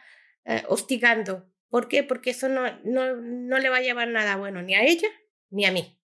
eh, 0.45 0.63
hostigando. 0.69 1.51
¿Por 1.69 1.89
qué? 1.89 2.03
Porque 2.03 2.31
eso 2.31 2.49
no, 2.49 2.63
no, 2.85 3.17
no 3.17 3.59
le 3.59 3.69
va 3.69 3.77
a 3.79 3.83
llevar 3.83 4.09
nada 4.09 4.37
bueno 4.37 4.63
ni 4.63 4.75
a 4.75 4.83
ella 4.83 5.09
ni 5.51 5.65
a 5.65 5.73
mí. 5.73 5.99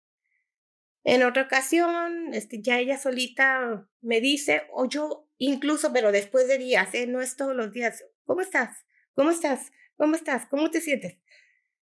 En 1.04 1.22
otra 1.22 1.42
ocasión, 1.42 2.32
este, 2.32 2.62
ya 2.62 2.78
ella 2.78 2.96
solita 2.98 3.88
me 4.00 4.20
dice, 4.20 4.62
o 4.72 4.88
yo 4.88 5.28
incluso, 5.36 5.92
pero 5.92 6.12
después 6.12 6.48
de 6.48 6.58
días, 6.58 6.94
¿eh? 6.94 7.06
no 7.06 7.20
es 7.20 7.36
todos 7.36 7.54
los 7.54 7.72
días, 7.72 8.04
¿cómo 8.24 8.40
estás? 8.40 8.86
¿Cómo 9.14 9.30
estás? 9.30 9.70
¿Cómo 9.96 10.16
estás? 10.16 10.46
¿Cómo 10.46 10.70
te 10.70 10.80
sientes? 10.80 11.18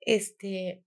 Este, 0.01 0.84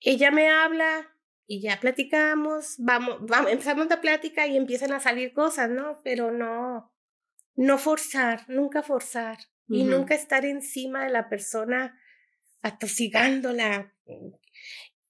ella 0.00 0.30
me 0.30 0.50
habla 0.50 1.16
y 1.48 1.62
ya 1.62 1.80
platicamos, 1.80 2.76
vamos, 2.78 3.16
vamos, 3.26 3.50
empezamos 3.50 3.88
la 3.88 4.00
plática 4.00 4.46
y 4.46 4.56
empiezan 4.56 4.92
a 4.92 5.00
salir 5.00 5.32
cosas, 5.32 5.68
¿no? 5.68 6.00
Pero 6.04 6.30
no, 6.30 6.94
no 7.56 7.78
forzar, 7.78 8.48
nunca 8.48 8.82
forzar 8.82 9.38
y 9.70 9.84
nunca 9.84 10.14
estar 10.14 10.46
encima 10.46 11.04
de 11.04 11.10
la 11.10 11.28
persona 11.28 12.00
atosigándola, 12.62 13.94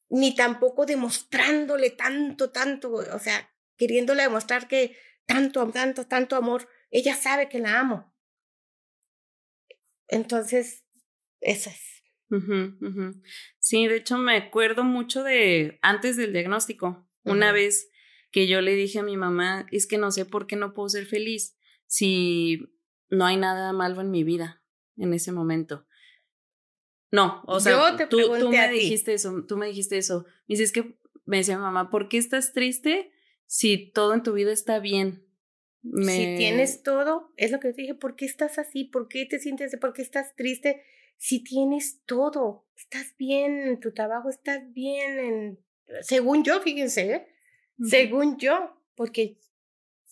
ni 0.08 0.34
tampoco 0.34 0.84
demostrándole 0.84 1.90
tanto, 1.90 2.50
tanto, 2.50 2.90
o 2.90 3.18
sea, 3.20 3.54
queriéndole 3.76 4.24
demostrar 4.24 4.66
que 4.66 4.96
tanto, 5.26 5.70
tanto, 5.70 6.08
tanto 6.08 6.34
amor, 6.34 6.68
ella 6.90 7.14
sabe 7.14 7.48
que 7.48 7.60
la 7.60 7.78
amo. 7.78 8.12
Entonces, 10.08 10.84
eso 11.40 11.70
es. 11.70 11.97
Sí, 13.58 13.86
de 13.86 13.96
hecho 13.96 14.18
me 14.18 14.36
acuerdo 14.36 14.84
mucho 14.84 15.22
de 15.22 15.78
antes 15.82 16.16
del 16.16 16.32
diagnóstico. 16.32 17.06
Una 17.24 17.52
vez 17.52 17.90
que 18.30 18.46
yo 18.46 18.60
le 18.60 18.74
dije 18.74 19.00
a 19.00 19.02
mi 19.02 19.16
mamá, 19.16 19.66
es 19.70 19.86
que 19.86 19.98
no 19.98 20.10
sé 20.10 20.24
por 20.24 20.46
qué 20.46 20.56
no 20.56 20.74
puedo 20.74 20.88
ser 20.88 21.06
feliz 21.06 21.56
si 21.86 22.60
no 23.10 23.26
hay 23.26 23.36
nada 23.36 23.72
malo 23.72 24.00
en 24.00 24.10
mi 24.10 24.24
vida 24.24 24.62
en 24.96 25.14
ese 25.14 25.32
momento. 25.32 25.86
No, 27.10 27.42
o 27.46 27.58
sea, 27.60 27.96
tú, 28.08 28.18
tú, 28.38 28.50
me 28.50 28.70
dijiste 28.70 29.14
eso, 29.14 29.44
tú 29.46 29.56
me 29.56 29.66
dijiste 29.66 29.96
eso. 29.96 30.26
Me 30.46 30.54
dices 30.54 30.72
que 30.72 30.98
me 31.24 31.38
decía 31.38 31.58
mamá, 31.58 31.90
¿por 31.90 32.08
qué 32.08 32.18
estás 32.18 32.52
triste 32.52 33.10
si 33.46 33.90
todo 33.92 34.12
en 34.14 34.22
tu 34.22 34.34
vida 34.34 34.52
está 34.52 34.78
bien? 34.78 35.24
Si 35.82 36.34
tienes 36.36 36.82
todo, 36.82 37.32
es 37.36 37.50
lo 37.50 37.60
que 37.60 37.72
te 37.72 37.82
dije, 37.82 37.94
¿por 37.94 38.14
qué 38.14 38.26
estás 38.26 38.58
así? 38.58 38.84
¿Por 38.84 39.08
qué 39.08 39.24
te 39.24 39.38
sientes, 39.38 39.74
por 39.80 39.94
qué 39.94 40.02
estás 40.02 40.34
triste? 40.36 40.82
Si 41.18 41.42
tienes 41.42 42.02
todo, 42.06 42.66
estás 42.76 43.14
bien 43.18 43.58
en 43.58 43.80
tu 43.80 43.92
trabajo, 43.92 44.30
estás 44.30 44.62
bien 44.72 45.18
en, 45.18 45.64
según 46.00 46.44
yo, 46.44 46.60
fíjense, 46.60 47.12
¿eh? 47.12 47.28
según 47.82 48.38
yo, 48.38 48.82
porque 48.94 49.38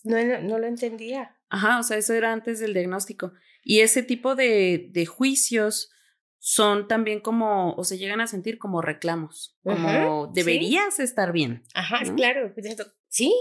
no, 0.03 0.17
no 0.41 0.59
lo 0.59 0.67
entendía. 0.67 1.37
Ajá, 1.49 1.79
o 1.79 1.83
sea, 1.83 1.97
eso 1.97 2.13
era 2.13 2.31
antes 2.31 2.59
del 2.59 2.73
diagnóstico. 2.73 3.33
Y 3.63 3.81
ese 3.81 4.03
tipo 4.03 4.35
de, 4.35 4.89
de 4.91 5.05
juicios 5.05 5.91
son 6.39 6.87
también 6.87 7.19
como, 7.19 7.73
o 7.73 7.83
se 7.83 7.97
llegan 7.97 8.21
a 8.21 8.27
sentir 8.27 8.57
como 8.57 8.81
reclamos, 8.81 9.57
como 9.63 10.27
deberías 10.27 10.99
estar 10.99 11.31
bien. 11.31 11.63
Ajá, 11.73 11.99
claro. 12.15 12.53
Pues 12.53 12.67
sí, 13.07 13.33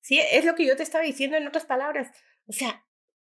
sí, 0.00 0.20
es 0.30 0.44
lo 0.44 0.54
que 0.54 0.66
yo 0.66 0.76
te 0.76 0.82
estaba 0.82 1.04
diciendo 1.04 1.36
en 1.36 1.46
otras 1.46 1.64
palabras. 1.64 2.08
O 2.46 2.52
sea, 2.52 2.84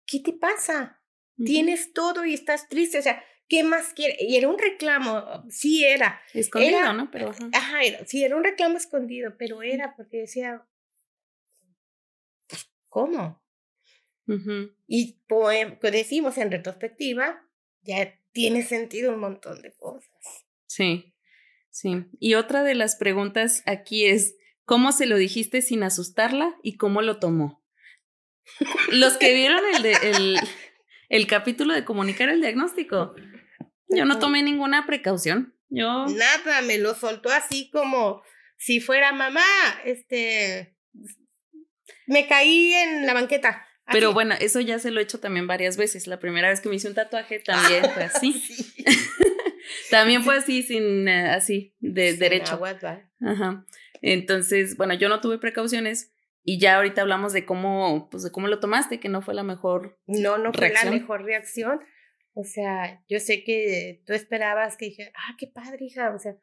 ¿qué 0.05 0.19
te 0.19 0.33
pasa? 0.33 1.01
Tienes 1.35 1.93
todo 1.93 2.25
y 2.25 2.33
estás 2.33 2.69
triste, 2.69 2.99
o 2.99 3.01
sea, 3.01 3.23
¿qué 3.47 3.63
más 3.63 3.93
quieres? 3.93 4.17
Y 4.19 4.37
era 4.37 4.47
un 4.47 4.57
reclamo, 4.57 5.43
sí 5.49 5.83
era. 5.85 6.21
Escondido, 6.33 6.93
¿no? 6.93 7.11
Pero, 7.11 7.31
ajá, 7.53 7.79
sí, 8.05 8.23
era 8.23 8.35
un 8.35 8.43
reclamo 8.43 8.77
escondido, 8.77 9.35
pero 9.37 9.61
era 9.61 9.95
porque 9.95 10.17
decía, 10.17 10.65
¿cómo? 12.89 13.41
Y 14.87 15.19
pues, 15.27 15.79
decimos 15.81 16.37
en 16.37 16.51
retrospectiva, 16.51 17.45
ya 17.81 18.19
tiene 18.31 18.63
sentido 18.63 19.13
un 19.13 19.19
montón 19.19 19.61
de 19.61 19.73
cosas. 19.73 20.09
Sí, 20.65 21.13
sí. 21.69 22.05
Y 22.19 22.35
otra 22.35 22.63
de 22.63 22.75
las 22.75 22.95
preguntas 22.95 23.63
aquí 23.65 24.05
es, 24.05 24.35
¿cómo 24.65 24.91
se 24.91 25.05
lo 25.05 25.17
dijiste 25.17 25.61
sin 25.61 25.83
asustarla 25.83 26.55
y 26.63 26.77
cómo 26.77 27.01
lo 27.01 27.19
tomó? 27.19 27.63
Los 28.91 29.17
que 29.17 29.33
vieron 29.33 29.61
el, 29.75 29.85
el, 29.85 30.39
el 31.09 31.27
capítulo 31.27 31.73
de 31.73 31.85
comunicar 31.85 32.29
el 32.29 32.41
diagnóstico, 32.41 33.15
yo 33.95 34.05
no 34.05 34.19
tomé 34.19 34.43
ninguna 34.43 34.85
precaución. 34.85 35.55
Yo. 35.69 36.05
Nada, 36.07 36.61
me 36.61 36.77
lo 36.77 36.93
soltó 36.95 37.29
así 37.29 37.69
como 37.71 38.21
si 38.57 38.79
fuera 38.79 39.11
mamá, 39.11 39.43
este. 39.85 40.77
Me 42.07 42.27
caí 42.27 42.73
en 42.73 43.05
la 43.05 43.13
banqueta. 43.13 43.67
Pero 43.91 44.13
bueno, 44.13 44.35
eso 44.39 44.61
ya 44.61 44.79
se 44.79 44.91
lo 44.91 44.99
he 44.99 45.03
hecho 45.03 45.19
también 45.19 45.47
varias 45.47 45.75
veces. 45.75 46.07
La 46.07 46.19
primera 46.19 46.49
vez 46.49 46.61
que 46.61 46.69
me 46.69 46.75
hice 46.75 46.87
un 46.87 46.93
tatuaje 46.93 47.39
también 47.39 47.83
fue 47.93 48.03
así. 48.03 48.41
también 49.91 50.23
fue 50.23 50.37
así, 50.37 50.63
sin 50.63 51.07
eh, 51.07 51.29
así, 51.29 51.75
de 51.79 52.13
derecho. 52.13 52.61
Ajá. 53.21 53.65
Entonces, 54.01 54.77
bueno, 54.77 54.93
yo 54.93 55.09
no 55.09 55.21
tuve 55.21 55.37
precauciones 55.37 56.13
y 56.43 56.59
ya 56.59 56.75
ahorita 56.75 57.01
hablamos 57.01 57.33
de 57.33 57.45
cómo, 57.45 58.09
pues 58.09 58.23
de 58.23 58.31
cómo 58.31 58.47
lo 58.47 58.59
tomaste, 58.59 58.99
que 58.99 59.09
no 59.09 59.21
fue 59.21 59.33
la 59.33 59.43
mejor. 59.43 59.97
No, 60.07 60.37
no 60.37 60.53
fue 60.53 60.71
la 60.71 60.89
mejor 60.89 61.23
reacción. 61.23 61.79
O 62.33 62.43
sea, 62.43 63.03
yo 63.07 63.19
sé 63.19 63.43
que 63.43 64.01
tú 64.05 64.13
esperabas 64.13 64.75
que 64.75 64.85
dije, 64.85 65.11
ah, 65.15 65.35
qué 65.37 65.47
padre, 65.47 65.85
hija. 65.85 66.13
O 66.15 66.19
sea, 66.19 66.35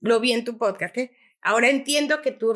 lo 0.00 0.20
vi 0.20 0.32
en 0.32 0.44
tu 0.44 0.58
podcast, 0.58 0.96
¿eh? 0.98 1.10
Ahora 1.40 1.70
entiendo 1.70 2.20
que 2.20 2.32
tú, 2.32 2.52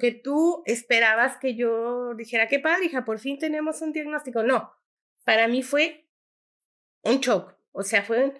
que 0.00 0.12
tú 0.12 0.62
esperabas 0.66 1.36
que 1.36 1.54
yo 1.54 2.14
dijera, 2.14 2.48
qué 2.48 2.60
padre, 2.60 2.86
hija, 2.86 3.04
por 3.04 3.18
fin 3.18 3.38
tenemos 3.38 3.82
un 3.82 3.92
diagnóstico. 3.92 4.42
No, 4.42 4.72
para 5.24 5.48
mí 5.48 5.62
fue 5.62 6.08
un 7.02 7.18
shock. 7.18 7.54
O 7.72 7.82
sea, 7.82 8.02
fue 8.02 8.24
un, 8.24 8.38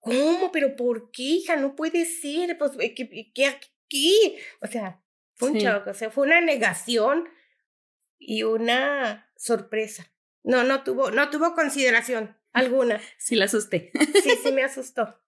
¿cómo? 0.00 0.50
¿Pero 0.52 0.76
por 0.76 1.10
qué, 1.10 1.22
hija? 1.22 1.56
No 1.56 1.76
puede 1.76 2.04
ser. 2.04 2.58
Pues, 2.58 2.72
¿qué, 2.94 3.32
qué 3.32 3.46
aquí? 3.46 4.36
O 4.60 4.66
sea, 4.66 5.00
fue 5.34 5.52
un 5.52 5.58
shock. 5.58 5.86
O 5.86 5.94
sea, 5.94 6.10
fue 6.10 6.26
una 6.26 6.40
negación 6.40 7.28
y 8.18 8.42
una 8.42 9.30
sorpresa. 9.36 10.12
No, 10.42 10.64
no 10.64 10.82
tuvo, 10.82 11.10
no 11.10 11.30
tuvo 11.30 11.54
consideración 11.54 12.37
alguna. 12.58 13.00
Sí, 13.18 13.36
la 13.36 13.46
asusté. 13.46 13.90
Sí, 14.22 14.30
sí 14.42 14.52
me 14.52 14.62
asustó. 14.64 15.18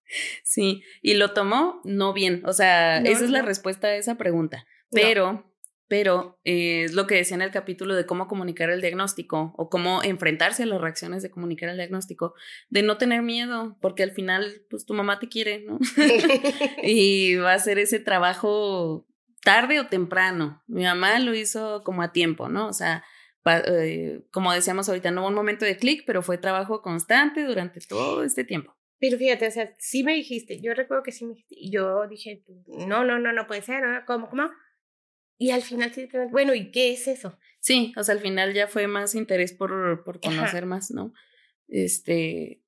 Sí, 0.42 0.82
y 1.02 1.14
lo 1.14 1.32
tomó 1.32 1.80
no 1.84 2.12
bien, 2.12 2.42
o 2.44 2.52
sea, 2.52 2.98
esa 2.98 3.24
es 3.24 3.30
la 3.30 3.42
respuesta 3.42 3.88
a 3.88 3.96
esa 3.96 4.16
pregunta, 4.16 4.66
pero... 4.90 5.46
Pero 5.88 6.38
eh, 6.44 6.84
es 6.84 6.92
lo 6.92 7.08
que 7.08 7.16
decía 7.16 7.34
en 7.34 7.42
el 7.42 7.50
capítulo 7.50 7.96
de 7.96 8.06
cómo 8.06 8.28
comunicar 8.28 8.70
el 8.70 8.80
diagnóstico 8.80 9.52
o 9.56 9.68
cómo 9.68 10.04
enfrentarse 10.04 10.62
a 10.62 10.66
las 10.66 10.80
reacciones 10.80 11.20
de 11.20 11.32
comunicar 11.32 11.68
el 11.68 11.78
diagnóstico, 11.78 12.34
de 12.68 12.84
no 12.84 12.96
tener 12.96 13.22
miedo, 13.22 13.76
porque 13.80 14.04
al 14.04 14.12
final, 14.12 14.62
pues 14.70 14.86
tu 14.86 14.94
mamá 14.94 15.18
te 15.18 15.28
quiere, 15.28 15.64
¿no? 15.66 15.80
y 16.84 17.34
va 17.34 17.50
a 17.50 17.56
hacer 17.56 17.80
ese 17.80 17.98
trabajo 17.98 19.04
tarde 19.42 19.80
o 19.80 19.88
temprano. 19.88 20.62
Mi 20.68 20.84
mamá 20.84 21.18
lo 21.18 21.34
hizo 21.34 21.82
como 21.82 22.02
a 22.02 22.12
tiempo, 22.12 22.48
¿no? 22.48 22.68
O 22.68 22.72
sea, 22.72 23.02
eh, 23.46 24.22
como 24.30 24.52
decíamos 24.52 24.88
ahorita, 24.88 25.10
no 25.10 25.22
hubo 25.22 25.28
un 25.28 25.34
momento 25.34 25.64
de 25.64 25.76
clic, 25.76 26.04
pero 26.06 26.22
fue 26.22 26.38
trabajo 26.38 26.82
constante 26.82 27.44
durante 27.44 27.80
todo 27.80 28.24
este 28.24 28.44
tiempo. 28.44 28.76
Pero 28.98 29.16
fíjate, 29.16 29.46
o 29.46 29.50
sea, 29.50 29.74
sí 29.78 30.04
me 30.04 30.14
dijiste, 30.14 30.60
yo 30.60 30.74
recuerdo 30.74 31.02
que 31.02 31.12
sí 31.12 31.24
me 31.24 31.32
dijiste, 31.32 31.54
y 31.58 31.70
yo 31.70 32.06
dije, 32.06 32.44
no, 32.86 33.04
no, 33.04 33.18
no, 33.18 33.32
no 33.32 33.46
puede 33.46 33.62
ser, 33.62 33.82
¿no? 33.82 34.04
¿cómo, 34.06 34.28
cómo? 34.28 34.50
Y 35.38 35.52
al 35.52 35.62
final 35.62 35.90
bueno, 36.30 36.52
¿y 36.52 36.70
qué 36.70 36.92
es 36.92 37.08
eso? 37.08 37.38
Sí, 37.60 37.94
o 37.96 38.04
sea, 38.04 38.14
al 38.14 38.20
final 38.20 38.52
ya 38.52 38.68
fue 38.68 38.86
más 38.86 39.14
interés 39.14 39.54
por, 39.54 40.04
por 40.04 40.20
conocer 40.20 40.66
más, 40.66 40.90
¿no? 40.90 41.14
Este, 41.66 42.62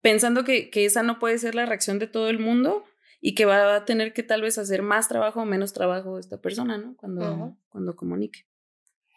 pensando 0.00 0.44
que, 0.44 0.70
que 0.70 0.84
esa 0.84 1.02
no 1.02 1.18
puede 1.18 1.38
ser 1.38 1.56
la 1.56 1.66
reacción 1.66 1.98
de 1.98 2.06
todo 2.06 2.28
el 2.28 2.38
mundo 2.38 2.84
y 3.20 3.34
que 3.34 3.46
va 3.46 3.74
a 3.74 3.84
tener 3.84 4.12
que 4.12 4.22
tal 4.22 4.42
vez 4.42 4.58
hacer 4.58 4.82
más 4.82 5.08
trabajo 5.08 5.42
o 5.42 5.44
menos 5.44 5.72
trabajo 5.72 6.20
esta 6.20 6.40
persona, 6.40 6.78
¿no? 6.78 6.96
Cuando, 6.96 7.56
cuando 7.68 7.96
comunique. 7.96 8.46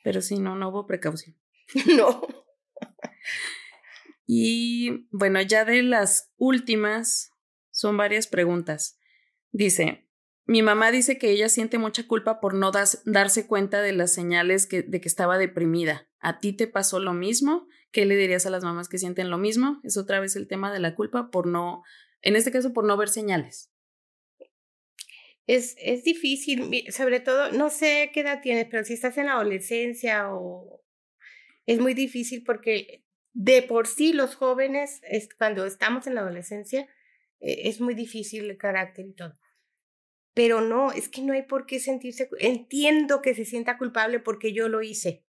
Pero 0.04 0.22
sí, 0.22 0.39
no, 0.39 0.56
no 0.56 0.70
hubo 0.70 0.88
precaución. 0.88 1.36
no. 1.97 2.22
Y 4.26 5.08
bueno, 5.12 5.41
ya 5.41 5.66
de 5.66 5.82
las 5.82 6.32
últimas, 6.38 7.32
son 7.72 7.97
varias 7.97 8.28
preguntas. 8.28 9.00
Dice, 9.52 10.08
mi 10.45 10.62
mamá 10.62 10.91
dice 10.91 11.18
que 11.18 11.32
ella 11.32 11.50
siente 11.50 11.78
mucha 11.78 12.08
culpa 12.08 12.39
por 12.39 12.54
no 12.54 12.72
darse 12.72 13.47
cuenta 13.47 13.82
de 13.82 13.93
las 13.93 14.14
señales 14.14 14.68
que, 14.68 14.84
de 14.84 15.02
que 15.02 15.08
estaba 15.08 15.38
deprimida. 15.38 16.08
¿A 16.20 16.39
ti 16.39 16.54
te 16.54 16.68
pasó 16.68 17.00
lo 17.00 17.14
mismo? 17.14 17.68
¿Qué 17.91 18.06
le 18.06 18.16
dirías 18.16 18.45
a 18.45 18.50
las 18.50 18.64
mamás 18.64 18.89
que 18.89 19.00
sienten 19.00 19.30
lo 19.30 19.38
mismo? 19.38 19.80
Es 19.84 19.97
otra 19.97 20.20
vez 20.20 20.36
el 20.36 20.47
tema 20.47 20.72
de 20.72 20.80
la 20.80 20.93
culpa 20.93 21.32
por 21.32 21.47
no, 21.47 21.84
en 22.22 22.36
este 22.36 22.52
caso, 22.52 22.74
por 22.74 22.86
no 22.86 22.97
ver 22.97 23.10
señales. 23.10 23.68
Es, 25.50 25.76
es 25.80 26.04
difícil, 26.04 26.86
sobre 26.91 27.22
todo, 27.22 27.52
no 27.52 27.72
sé 27.72 28.12
qué 28.14 28.20
edad 28.20 28.39
tienes, 28.39 28.68
pero 28.70 28.84
si 28.84 28.93
estás 28.93 29.18
en 29.18 29.26
la 29.26 29.32
adolescencia 29.32 30.32
o 30.32 30.84
es 31.66 31.80
muy 31.80 31.95
difícil 31.95 32.43
porque 32.43 33.04
de 33.34 33.64
por 33.64 33.88
sí 33.88 34.14
los 34.14 34.36
jóvenes, 34.36 35.02
es, 35.02 35.28
cuando 35.34 35.66
estamos 35.66 36.06
en 36.06 36.14
la 36.14 36.22
adolescencia, 36.22 36.88
eh, 37.39 37.62
es 37.64 37.82
muy 37.82 37.95
difícil 37.95 38.47
el 38.47 38.58
carácter 38.60 39.08
y 39.08 39.14
todo. 39.14 39.39
Pero 40.36 40.62
no, 40.62 40.91
es 40.91 41.10
que 41.10 41.24
no 41.24 41.34
hay 41.34 41.41
por 41.41 41.66
qué 41.66 41.80
sentirse, 41.80 42.30
entiendo 42.38 43.24
que 43.24 43.34
se 43.34 43.43
sienta 43.43 43.80
culpable 43.80 44.20
porque 44.20 44.54
yo 44.54 44.70
lo 44.70 44.84
hice. 44.84 45.26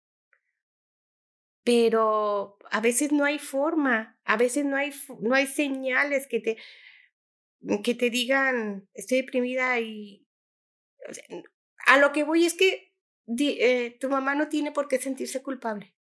Pero 1.65 2.57
a 2.71 2.81
veces 2.81 3.11
no 3.11 3.25
hay 3.25 3.41
forma, 3.41 4.17
a 4.25 4.37
veces 4.37 4.65
no 4.65 4.77
hay, 4.77 4.93
no 5.19 5.35
hay 5.35 5.49
señales 5.49 6.29
que 6.29 6.39
te, 6.39 6.57
que 7.83 7.95
te 7.95 8.11
digan, 8.11 8.89
estoy 8.95 9.19
deprimida 9.23 9.81
y... 9.81 10.27
a 11.87 11.99
lo 11.99 12.13
que 12.13 12.25
voy 12.25 12.47
es 12.47 12.55
que 12.55 12.93
eh, 13.39 13.97
tu 14.01 14.09
mamá 14.09 14.35
no 14.35 14.49
tiene 14.49 14.73
por 14.73 14.89
qué 14.89 14.99
sentirse 14.99 15.43
culpable. 15.43 15.95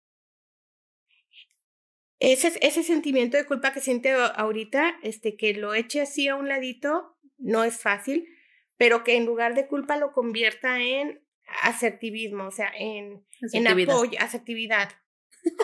Ese, 2.18 2.52
ese 2.62 2.84
sentimiento 2.84 3.36
de 3.36 3.46
culpa 3.46 3.72
que 3.72 3.80
siente 3.80 4.12
ahorita, 4.12 4.96
este, 5.02 5.36
que 5.36 5.54
lo 5.54 5.74
eche 5.74 6.00
así 6.00 6.28
a 6.28 6.36
un 6.36 6.48
ladito, 6.48 7.18
no 7.36 7.64
es 7.64 7.80
fácil, 7.80 8.28
pero 8.76 9.02
que 9.02 9.16
en 9.16 9.26
lugar 9.26 9.54
de 9.54 9.66
culpa 9.66 9.96
lo 9.96 10.12
convierta 10.12 10.80
en 10.80 11.24
asertivismo, 11.62 12.46
o 12.46 12.50
sea, 12.52 12.72
en, 12.76 13.26
en 13.52 13.66
apoyo, 13.66 14.18
asertividad. 14.20 14.90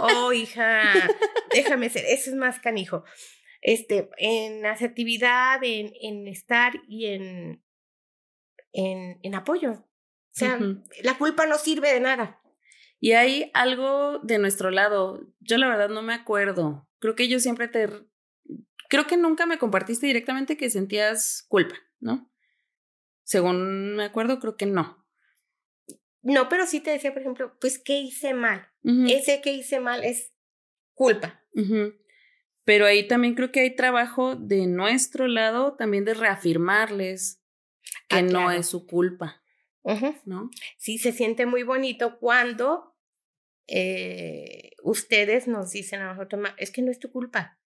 Oh, 0.00 0.32
hija, 0.32 0.92
déjame 1.52 1.90
ser, 1.90 2.04
eso 2.06 2.30
es 2.30 2.36
más 2.36 2.58
canijo. 2.58 3.04
Este, 3.60 4.08
en 4.18 4.64
asertividad, 4.66 5.62
en, 5.62 5.92
en 6.00 6.28
estar 6.28 6.74
y 6.88 7.06
en, 7.06 7.64
en, 8.72 9.18
en 9.22 9.34
apoyo. 9.34 9.72
O 9.72 9.84
sea, 10.30 10.60
la 11.02 11.18
culpa 11.18 11.46
no 11.46 11.58
sirve 11.58 11.92
de 11.92 12.00
nada. 12.00 12.40
Y 13.00 13.12
hay 13.12 13.50
algo 13.54 14.18
de 14.20 14.38
nuestro 14.38 14.70
lado. 14.70 15.32
Yo 15.40 15.58
la 15.58 15.68
verdad 15.68 15.88
no 15.88 16.02
me 16.02 16.14
acuerdo. 16.14 16.88
Creo 17.00 17.14
que 17.14 17.28
yo 17.28 17.40
siempre 17.40 17.68
te... 17.68 17.88
Creo 18.88 19.06
que 19.06 19.16
nunca 19.16 19.46
me 19.46 19.58
compartiste 19.58 20.06
directamente 20.06 20.56
que 20.56 20.70
sentías 20.70 21.44
culpa, 21.48 21.74
¿no? 22.00 22.32
Según 23.24 23.96
me 23.96 24.04
acuerdo, 24.04 24.38
creo 24.38 24.56
que 24.56 24.66
no. 24.66 25.04
No, 26.22 26.48
pero 26.48 26.66
sí 26.66 26.80
te 26.80 26.90
decía, 26.90 27.12
por 27.12 27.20
ejemplo, 27.20 27.56
pues, 27.60 27.78
¿qué 27.78 27.98
hice 27.98 28.34
mal? 28.34 28.68
Ese 29.08 29.40
que 29.40 29.52
hice 29.52 29.80
mal 29.80 30.04
es 30.04 30.32
culpa. 30.94 31.44
Pero 32.68 32.84
ahí 32.84 33.08
también 33.08 33.34
creo 33.34 33.50
que 33.50 33.60
hay 33.60 33.74
trabajo 33.74 34.36
de 34.36 34.66
nuestro 34.66 35.26
lado 35.26 35.72
también 35.76 36.04
de 36.04 36.12
reafirmarles 36.12 37.40
que 38.08 38.16
Ah, 38.16 38.20
no 38.22 38.50
es 38.50 38.66
su 38.66 38.86
culpa. 38.86 39.42
¿no? 40.26 40.50
Sí, 40.76 40.98
se 40.98 41.12
siente 41.12 41.46
muy 41.46 41.62
bonito 41.62 42.18
cuando 42.18 42.94
eh, 43.68 44.72
ustedes 44.82 45.48
nos 45.48 45.70
dicen 45.70 46.02
a 46.02 46.12
nosotros, 46.12 46.42
"Ma, 46.42 46.54
es 46.58 46.70
que 46.70 46.82
no 46.82 46.90
es 46.90 46.98
tu 46.98 47.10
culpa. 47.10 47.58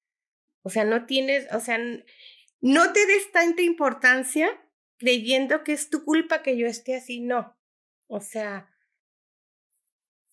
O 0.62 0.70
sea, 0.70 0.84
no 0.84 1.04
tienes, 1.04 1.52
o 1.52 1.58
sea, 1.58 1.78
no 2.60 2.92
te 2.92 3.04
des 3.04 3.32
tanta 3.32 3.62
importancia 3.62 4.48
creyendo 4.98 5.64
que 5.64 5.72
es 5.72 5.90
tu 5.90 6.04
culpa 6.04 6.44
que 6.44 6.56
yo 6.56 6.68
esté 6.68 6.94
así, 6.94 7.18
no. 7.18 7.58
O 8.06 8.20
sea, 8.20 8.70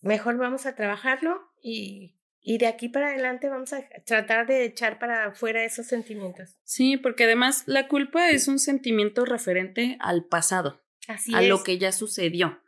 mejor 0.01 0.37
vamos 0.37 0.67
a 0.67 0.75
trabajarlo 0.75 1.51
y, 1.59 2.18
y 2.41 2.57
de 2.57 2.67
aquí 2.67 2.89
para 2.89 3.09
adelante 3.09 3.49
vamos 3.49 3.73
a 3.73 3.83
tratar 4.05 4.47
de 4.47 4.63
echar 4.65 4.97
para 4.99 5.25
afuera 5.25 5.63
esos 5.63 5.87
sentimientos. 5.87 6.57
Sí, 6.63 6.97
porque 6.97 7.25
además 7.25 7.63
la 7.65 7.87
culpa 7.87 8.29
es 8.29 8.47
un 8.47 8.59
sentimiento 8.59 9.25
referente 9.25 9.97
al 9.99 10.25
pasado, 10.25 10.81
Así 11.07 11.33
a 11.35 11.41
es. 11.41 11.49
lo 11.49 11.63
que 11.63 11.77
ya 11.77 11.91
sucedió. 11.91 12.61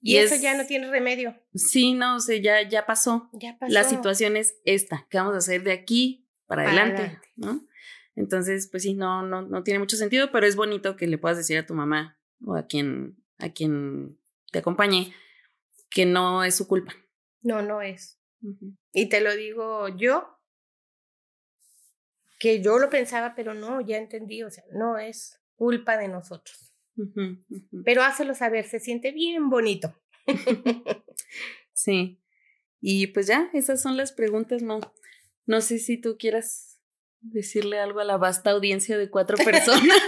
y 0.00 0.16
y 0.16 0.18
eso 0.18 0.34
es- 0.34 0.42
ya 0.42 0.54
no 0.56 0.66
tiene 0.66 0.90
remedio. 0.90 1.34
Sí, 1.54 1.94
no, 1.94 2.16
o 2.16 2.20
sea, 2.20 2.36
ya, 2.36 2.68
ya 2.68 2.84
pasó. 2.84 3.30
Ya 3.32 3.56
pasó. 3.58 3.72
La 3.72 3.84
situación 3.84 4.36
es 4.36 4.54
esta, 4.66 5.06
¿qué 5.08 5.16
vamos 5.16 5.34
a 5.34 5.38
hacer 5.38 5.62
de 5.62 5.72
aquí 5.72 6.28
para, 6.46 6.64
Para 6.64 6.76
adelante? 6.82 7.02
adelante. 7.02 7.28
¿no? 7.36 7.66
Entonces, 8.16 8.68
pues 8.70 8.82
sí, 8.82 8.92
no, 8.94 9.22
no, 9.22 9.40
no 9.42 9.62
tiene 9.62 9.78
mucho 9.80 9.96
sentido, 9.96 10.30
pero 10.30 10.46
es 10.46 10.56
bonito 10.56 10.94
que 10.96 11.06
le 11.06 11.16
puedas 11.18 11.38
decir 11.38 11.56
a 11.58 11.64
tu 11.66 11.72
mamá 11.74 12.18
o 12.44 12.54
a 12.54 12.66
quien, 12.66 13.16
a 13.38 13.48
quien 13.48 14.18
te 14.52 14.58
acompañe 14.58 15.14
que 15.90 16.04
no 16.06 16.44
es 16.44 16.54
su 16.54 16.68
culpa. 16.68 16.94
No, 17.42 17.62
no 17.62 17.80
es. 17.82 18.20
Y 18.92 19.08
te 19.08 19.20
lo 19.20 19.34
digo 19.34 19.88
yo, 19.96 20.38
que 22.38 22.62
yo 22.62 22.78
lo 22.78 22.90
pensaba, 22.90 23.34
pero 23.34 23.54
no, 23.54 23.80
ya 23.80 23.96
entendí, 23.96 24.42
o 24.42 24.50
sea, 24.50 24.64
no 24.72 24.98
es 24.98 25.40
culpa 25.56 25.96
de 25.96 26.08
nosotros. 26.08 26.72
Pero 27.84 28.02
hácelo 28.02 28.34
saber, 28.34 28.66
se 28.66 28.80
siente 28.80 29.12
bien 29.12 29.50
bonito. 29.50 29.94
Sí. 31.74 32.20
Y 32.80 33.08
pues 33.08 33.26
ya, 33.26 33.50
esas 33.52 33.82
son 33.82 33.96
las 33.96 34.12
preguntas, 34.12 34.62
Mau. 34.62 34.80
No 35.44 35.60
sé 35.60 35.78
si 35.78 35.98
tú 35.98 36.16
quieras 36.18 36.80
decirle 37.20 37.78
algo 37.78 38.00
a 38.00 38.04
la 38.04 38.16
vasta 38.16 38.50
audiencia 38.50 38.96
de 38.96 39.10
cuatro 39.10 39.36
personas. 39.44 39.98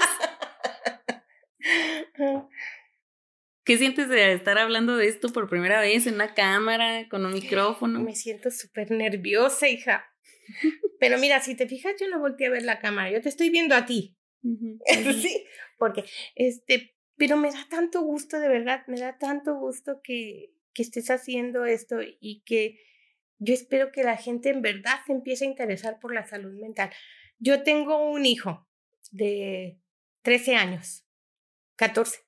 ¿Qué 3.67 3.79
sientes 3.79 4.09
de 4.09 4.33
estar 4.33 4.59
hablando 4.59 4.97
de 4.97 5.09
esto 5.09 5.33
por 5.33 5.49
primera 5.49 5.81
vez 5.81 6.07
en 6.07 6.15
una 6.15 6.35
cámara, 6.35 7.09
con 7.09 7.27
un 7.27 7.33
micrófono? 7.33 8.01
Me 8.01 8.15
siento 8.15 8.53
súper 8.53 8.93
nerviosa, 8.93 9.69
hija. 9.69 10.07
Pero 11.01 11.19
mira, 11.19 11.41
si 11.41 11.57
te 11.57 11.67
fijas, 11.67 11.95
yo 12.01 12.09
no 12.09 12.21
volteé 12.21 12.47
a 12.47 12.51
ver 12.51 12.63
la 12.63 12.79
cámara, 12.79 13.11
yo 13.11 13.21
te 13.21 13.29
estoy 13.29 13.51
viendo 13.51 13.75
a 13.75 13.85
ti. 13.85 14.17
Sí, 15.21 15.45
porque, 15.79 16.05
este, 16.37 16.95
pero 17.17 17.37
me 17.37 17.51
da 17.51 17.67
tanto 17.69 18.03
gusto, 18.03 18.39
de 18.39 18.49
verdad, 18.49 18.85
me 18.87 19.01
da 19.01 19.19
tanto 19.19 19.57
gusto 19.57 20.01
que, 20.01 20.53
que 20.73 20.83
estés 20.83 21.11
haciendo 21.11 21.65
esto 21.65 21.97
y 22.21 22.43
que 22.47 22.79
yo 23.39 23.53
espero 23.53 23.91
que 23.91 24.05
la 24.05 24.17
gente 24.17 24.51
en 24.51 24.63
verdad 24.63 25.01
se 25.05 25.13
empiece 25.13 25.45
a 25.45 25.49
interesar 25.49 25.99
por 25.99 26.15
la 26.15 26.25
salud 26.25 26.53
mental. 26.61 26.91
Yo 27.41 27.65
tengo 27.65 28.09
un 28.09 28.25
hijo 28.25 28.69
de 29.11 29.81
13 30.23 30.55
años, 30.55 31.05
14, 31.75 32.26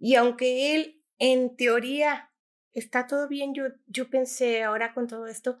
y 0.00 0.14
aunque 0.14 0.74
él 0.74 1.04
en 1.18 1.54
teoría 1.56 2.32
está 2.72 3.06
todo 3.06 3.28
bien, 3.28 3.54
yo, 3.54 3.64
yo 3.86 4.08
pensé 4.08 4.62
ahora 4.62 4.94
con 4.94 5.06
todo 5.06 5.26
esto, 5.26 5.60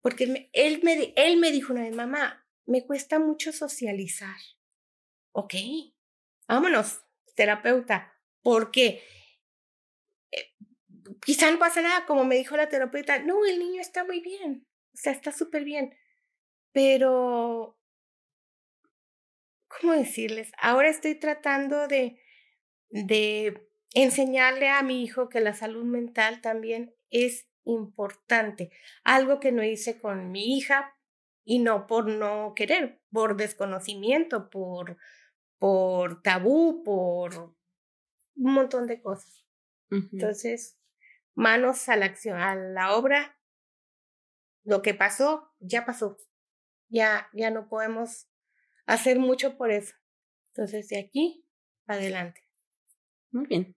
porque 0.00 0.24
él 0.52 0.80
me, 0.82 1.12
él 1.16 1.38
me, 1.38 1.50
dijo 1.50 1.72
una 1.72 1.82
vez, 1.82 1.94
mamá, 1.94 2.46
me 2.66 2.86
cuesta 2.86 3.18
mucho 3.18 3.52
socializar. 3.52 4.36
Ok, 5.32 5.54
vámonos, 6.46 7.02
terapeuta. 7.34 8.14
¿Por 8.42 8.70
qué? 8.70 9.02
Eh, 10.30 10.54
quizá 11.24 11.50
no 11.50 11.58
pasa 11.58 11.82
nada, 11.82 12.06
como 12.06 12.24
me 12.24 12.36
dijo 12.36 12.56
la 12.56 12.68
terapeuta. 12.68 13.18
No, 13.18 13.44
el 13.44 13.58
niño 13.58 13.80
está 13.80 14.04
muy 14.04 14.20
bien, 14.20 14.68
o 14.92 14.96
sea, 14.96 15.12
está 15.12 15.32
súper 15.32 15.64
bien. 15.64 15.96
Pero, 16.70 17.76
¿cómo 19.66 19.94
decirles? 19.94 20.52
Ahora 20.58 20.90
estoy 20.90 21.16
tratando 21.16 21.88
de, 21.88 22.20
de 22.94 23.68
enseñarle 23.92 24.68
a 24.68 24.82
mi 24.82 25.02
hijo 25.02 25.28
que 25.28 25.40
la 25.40 25.52
salud 25.52 25.84
mental 25.84 26.40
también 26.40 26.94
es 27.10 27.48
importante. 27.64 28.70
Algo 29.02 29.40
que 29.40 29.50
no 29.50 29.64
hice 29.64 30.00
con 30.00 30.30
mi 30.30 30.56
hija 30.56 30.96
y 31.44 31.58
no 31.58 31.88
por 31.88 32.06
no 32.06 32.54
querer, 32.54 33.00
por 33.10 33.36
desconocimiento, 33.36 34.48
por, 34.48 34.96
por 35.58 36.22
tabú, 36.22 36.84
por 36.84 37.56
un 38.36 38.54
montón 38.54 38.86
de 38.86 39.02
cosas. 39.02 39.44
Entonces, 39.90 40.78
manos 41.34 41.88
a 41.88 41.96
la 41.96 42.06
acción, 42.06 42.40
a 42.40 42.54
la 42.54 42.94
obra. 42.94 43.40
Lo 44.62 44.82
que 44.82 44.94
pasó, 44.94 45.52
ya 45.58 45.84
pasó. 45.84 46.16
Ya, 46.88 47.28
ya 47.32 47.50
no 47.50 47.68
podemos 47.68 48.28
hacer 48.86 49.18
mucho 49.18 49.56
por 49.56 49.72
eso. 49.72 49.94
Entonces, 50.52 50.88
de 50.88 51.00
aquí, 51.00 51.44
adelante. 51.86 52.43
Muy 53.34 53.46
bien. 53.46 53.76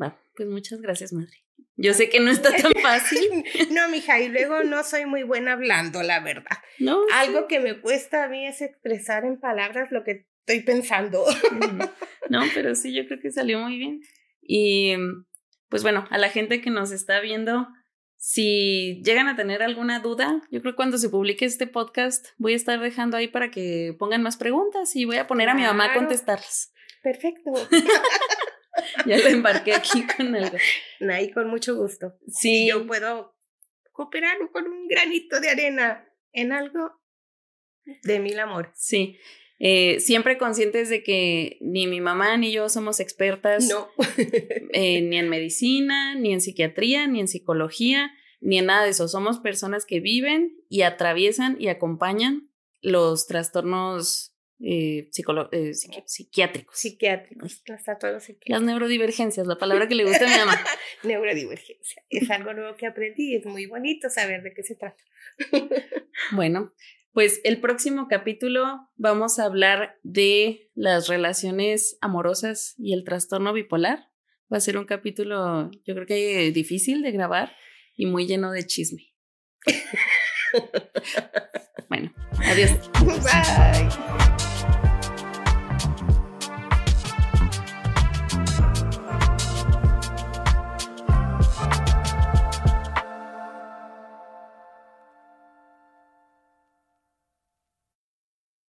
Va, 0.00 0.20
pues 0.36 0.48
muchas 0.48 0.80
gracias, 0.80 1.12
madre. 1.12 1.32
Yo 1.76 1.94
sé 1.94 2.10
que 2.10 2.20
no 2.20 2.30
está 2.30 2.54
tan 2.54 2.72
fácil. 2.82 3.44
No, 3.70 3.88
mija, 3.88 4.20
y 4.20 4.28
luego 4.28 4.62
no 4.62 4.84
soy 4.84 5.06
muy 5.06 5.22
buena 5.22 5.52
hablando, 5.52 6.02
la 6.02 6.20
verdad. 6.20 6.58
No. 6.78 7.00
Algo 7.14 7.48
que 7.48 7.60
me 7.60 7.80
cuesta 7.80 8.24
a 8.24 8.28
mí 8.28 8.46
es 8.46 8.60
expresar 8.60 9.24
en 9.24 9.40
palabras 9.40 9.90
lo 9.90 10.04
que 10.04 10.26
estoy 10.46 10.62
pensando. 10.62 11.24
Ujú. 11.24 11.90
No, 12.30 12.40
pero 12.54 12.74
sí, 12.74 12.94
yo 12.94 13.06
creo 13.06 13.20
que 13.20 13.30
salió 13.30 13.58
muy 13.58 13.76
bien. 13.76 14.00
Y 14.40 14.94
pues 15.68 15.82
bueno, 15.82 16.06
a 16.08 16.16
la 16.16 16.30
gente 16.30 16.62
que 16.62 16.70
nos 16.70 16.90
está 16.90 17.20
viendo, 17.20 17.68
si 18.16 19.02
llegan 19.04 19.28
a 19.28 19.36
tener 19.36 19.62
alguna 19.62 20.00
duda, 20.00 20.40
yo 20.50 20.62
creo 20.62 20.72
que 20.72 20.76
cuando 20.76 20.96
se 20.96 21.10
publique 21.10 21.44
este 21.44 21.66
podcast 21.66 22.28
voy 22.38 22.54
a 22.54 22.56
estar 22.56 22.80
dejando 22.80 23.18
ahí 23.18 23.28
para 23.28 23.50
que 23.50 23.94
pongan 23.98 24.22
más 24.22 24.38
preguntas 24.38 24.96
y 24.96 25.04
voy 25.04 25.18
a 25.18 25.26
poner 25.26 25.50
a 25.50 25.54
mi 25.54 25.64
mamá 25.64 25.92
a 25.92 25.94
contestarlas. 25.94 26.72
Perfecto. 27.02 27.52
Ya 29.06 29.18
lo 29.18 29.28
embarqué 29.28 29.74
aquí 29.74 30.06
con 30.16 30.34
algo. 30.34 30.56
Ahí 31.12 31.30
con 31.32 31.48
mucho 31.48 31.74
gusto. 31.76 32.14
Sí, 32.26 32.62
Si 32.62 32.68
yo 32.68 32.86
puedo 32.86 33.34
cooperar 33.92 34.36
con 34.52 34.66
un 34.66 34.88
granito 34.88 35.40
de 35.40 35.50
arena 35.50 36.08
en 36.32 36.52
algo 36.52 36.92
de 38.02 38.18
mil 38.18 38.38
amores. 38.38 38.72
sí. 38.74 39.18
Eh, 39.60 40.00
siempre 40.00 40.36
conscientes 40.36 40.88
de 40.88 41.04
que 41.04 41.58
ni 41.60 41.86
mi 41.86 42.00
mamá 42.00 42.36
ni 42.36 42.50
yo 42.50 42.68
somos 42.68 42.98
expertas 42.98 43.68
No. 43.68 43.88
eh, 44.72 45.00
ni 45.00 45.16
en 45.16 45.28
medicina, 45.28 46.16
ni 46.16 46.32
en 46.32 46.40
psiquiatría, 46.40 47.06
ni 47.06 47.20
en 47.20 47.28
psicología, 47.28 48.10
ni 48.40 48.58
en 48.58 48.66
nada 48.66 48.82
de 48.84 48.90
eso. 48.90 49.06
Somos 49.06 49.38
personas 49.38 49.86
que 49.86 50.00
viven 50.00 50.56
y 50.68 50.82
atraviesan 50.82 51.56
y 51.60 51.68
acompañan 51.68 52.50
los 52.82 53.26
trastornos 53.28 54.33
eh, 54.60 54.98
eh, 54.98 55.10
psiqui- 55.10 56.02
psiquiátricos. 56.06 56.78
Psiquiátricos. 56.78 57.62
Los 57.66 57.86
Las 57.86 58.24
psiquiátricos. 58.24 58.62
neurodivergencias, 58.62 59.46
la 59.46 59.56
palabra 59.58 59.88
que 59.88 59.94
le 59.94 60.04
gusta 60.04 60.26
a 60.26 60.30
mi 60.30 60.36
mamá. 60.38 60.58
Neurodivergencia. 61.02 62.02
Es 62.10 62.30
algo 62.30 62.52
nuevo 62.54 62.76
que 62.76 62.86
aprendí 62.86 63.32
y 63.32 63.36
es 63.36 63.46
muy 63.46 63.66
bonito 63.66 64.08
saber 64.10 64.42
de 64.42 64.52
qué 64.54 64.62
se 64.62 64.76
trata. 64.76 65.02
Bueno, 66.32 66.72
pues 67.12 67.40
el 67.44 67.60
próximo 67.60 68.06
capítulo 68.08 68.88
vamos 68.96 69.38
a 69.38 69.44
hablar 69.44 69.98
de 70.02 70.70
las 70.74 71.08
relaciones 71.08 71.98
amorosas 72.00 72.74
y 72.78 72.94
el 72.94 73.04
trastorno 73.04 73.52
bipolar. 73.52 73.98
Va 74.52 74.58
a 74.58 74.60
ser 74.60 74.78
un 74.78 74.84
capítulo, 74.84 75.70
yo 75.84 75.94
creo 75.94 76.06
que 76.06 76.50
difícil 76.52 77.02
de 77.02 77.12
grabar 77.12 77.54
y 77.96 78.06
muy 78.06 78.26
lleno 78.26 78.52
de 78.52 78.66
chisme. 78.66 79.12
bueno, 81.88 82.12
adiós. 82.40 82.72
Bye. 83.22 84.53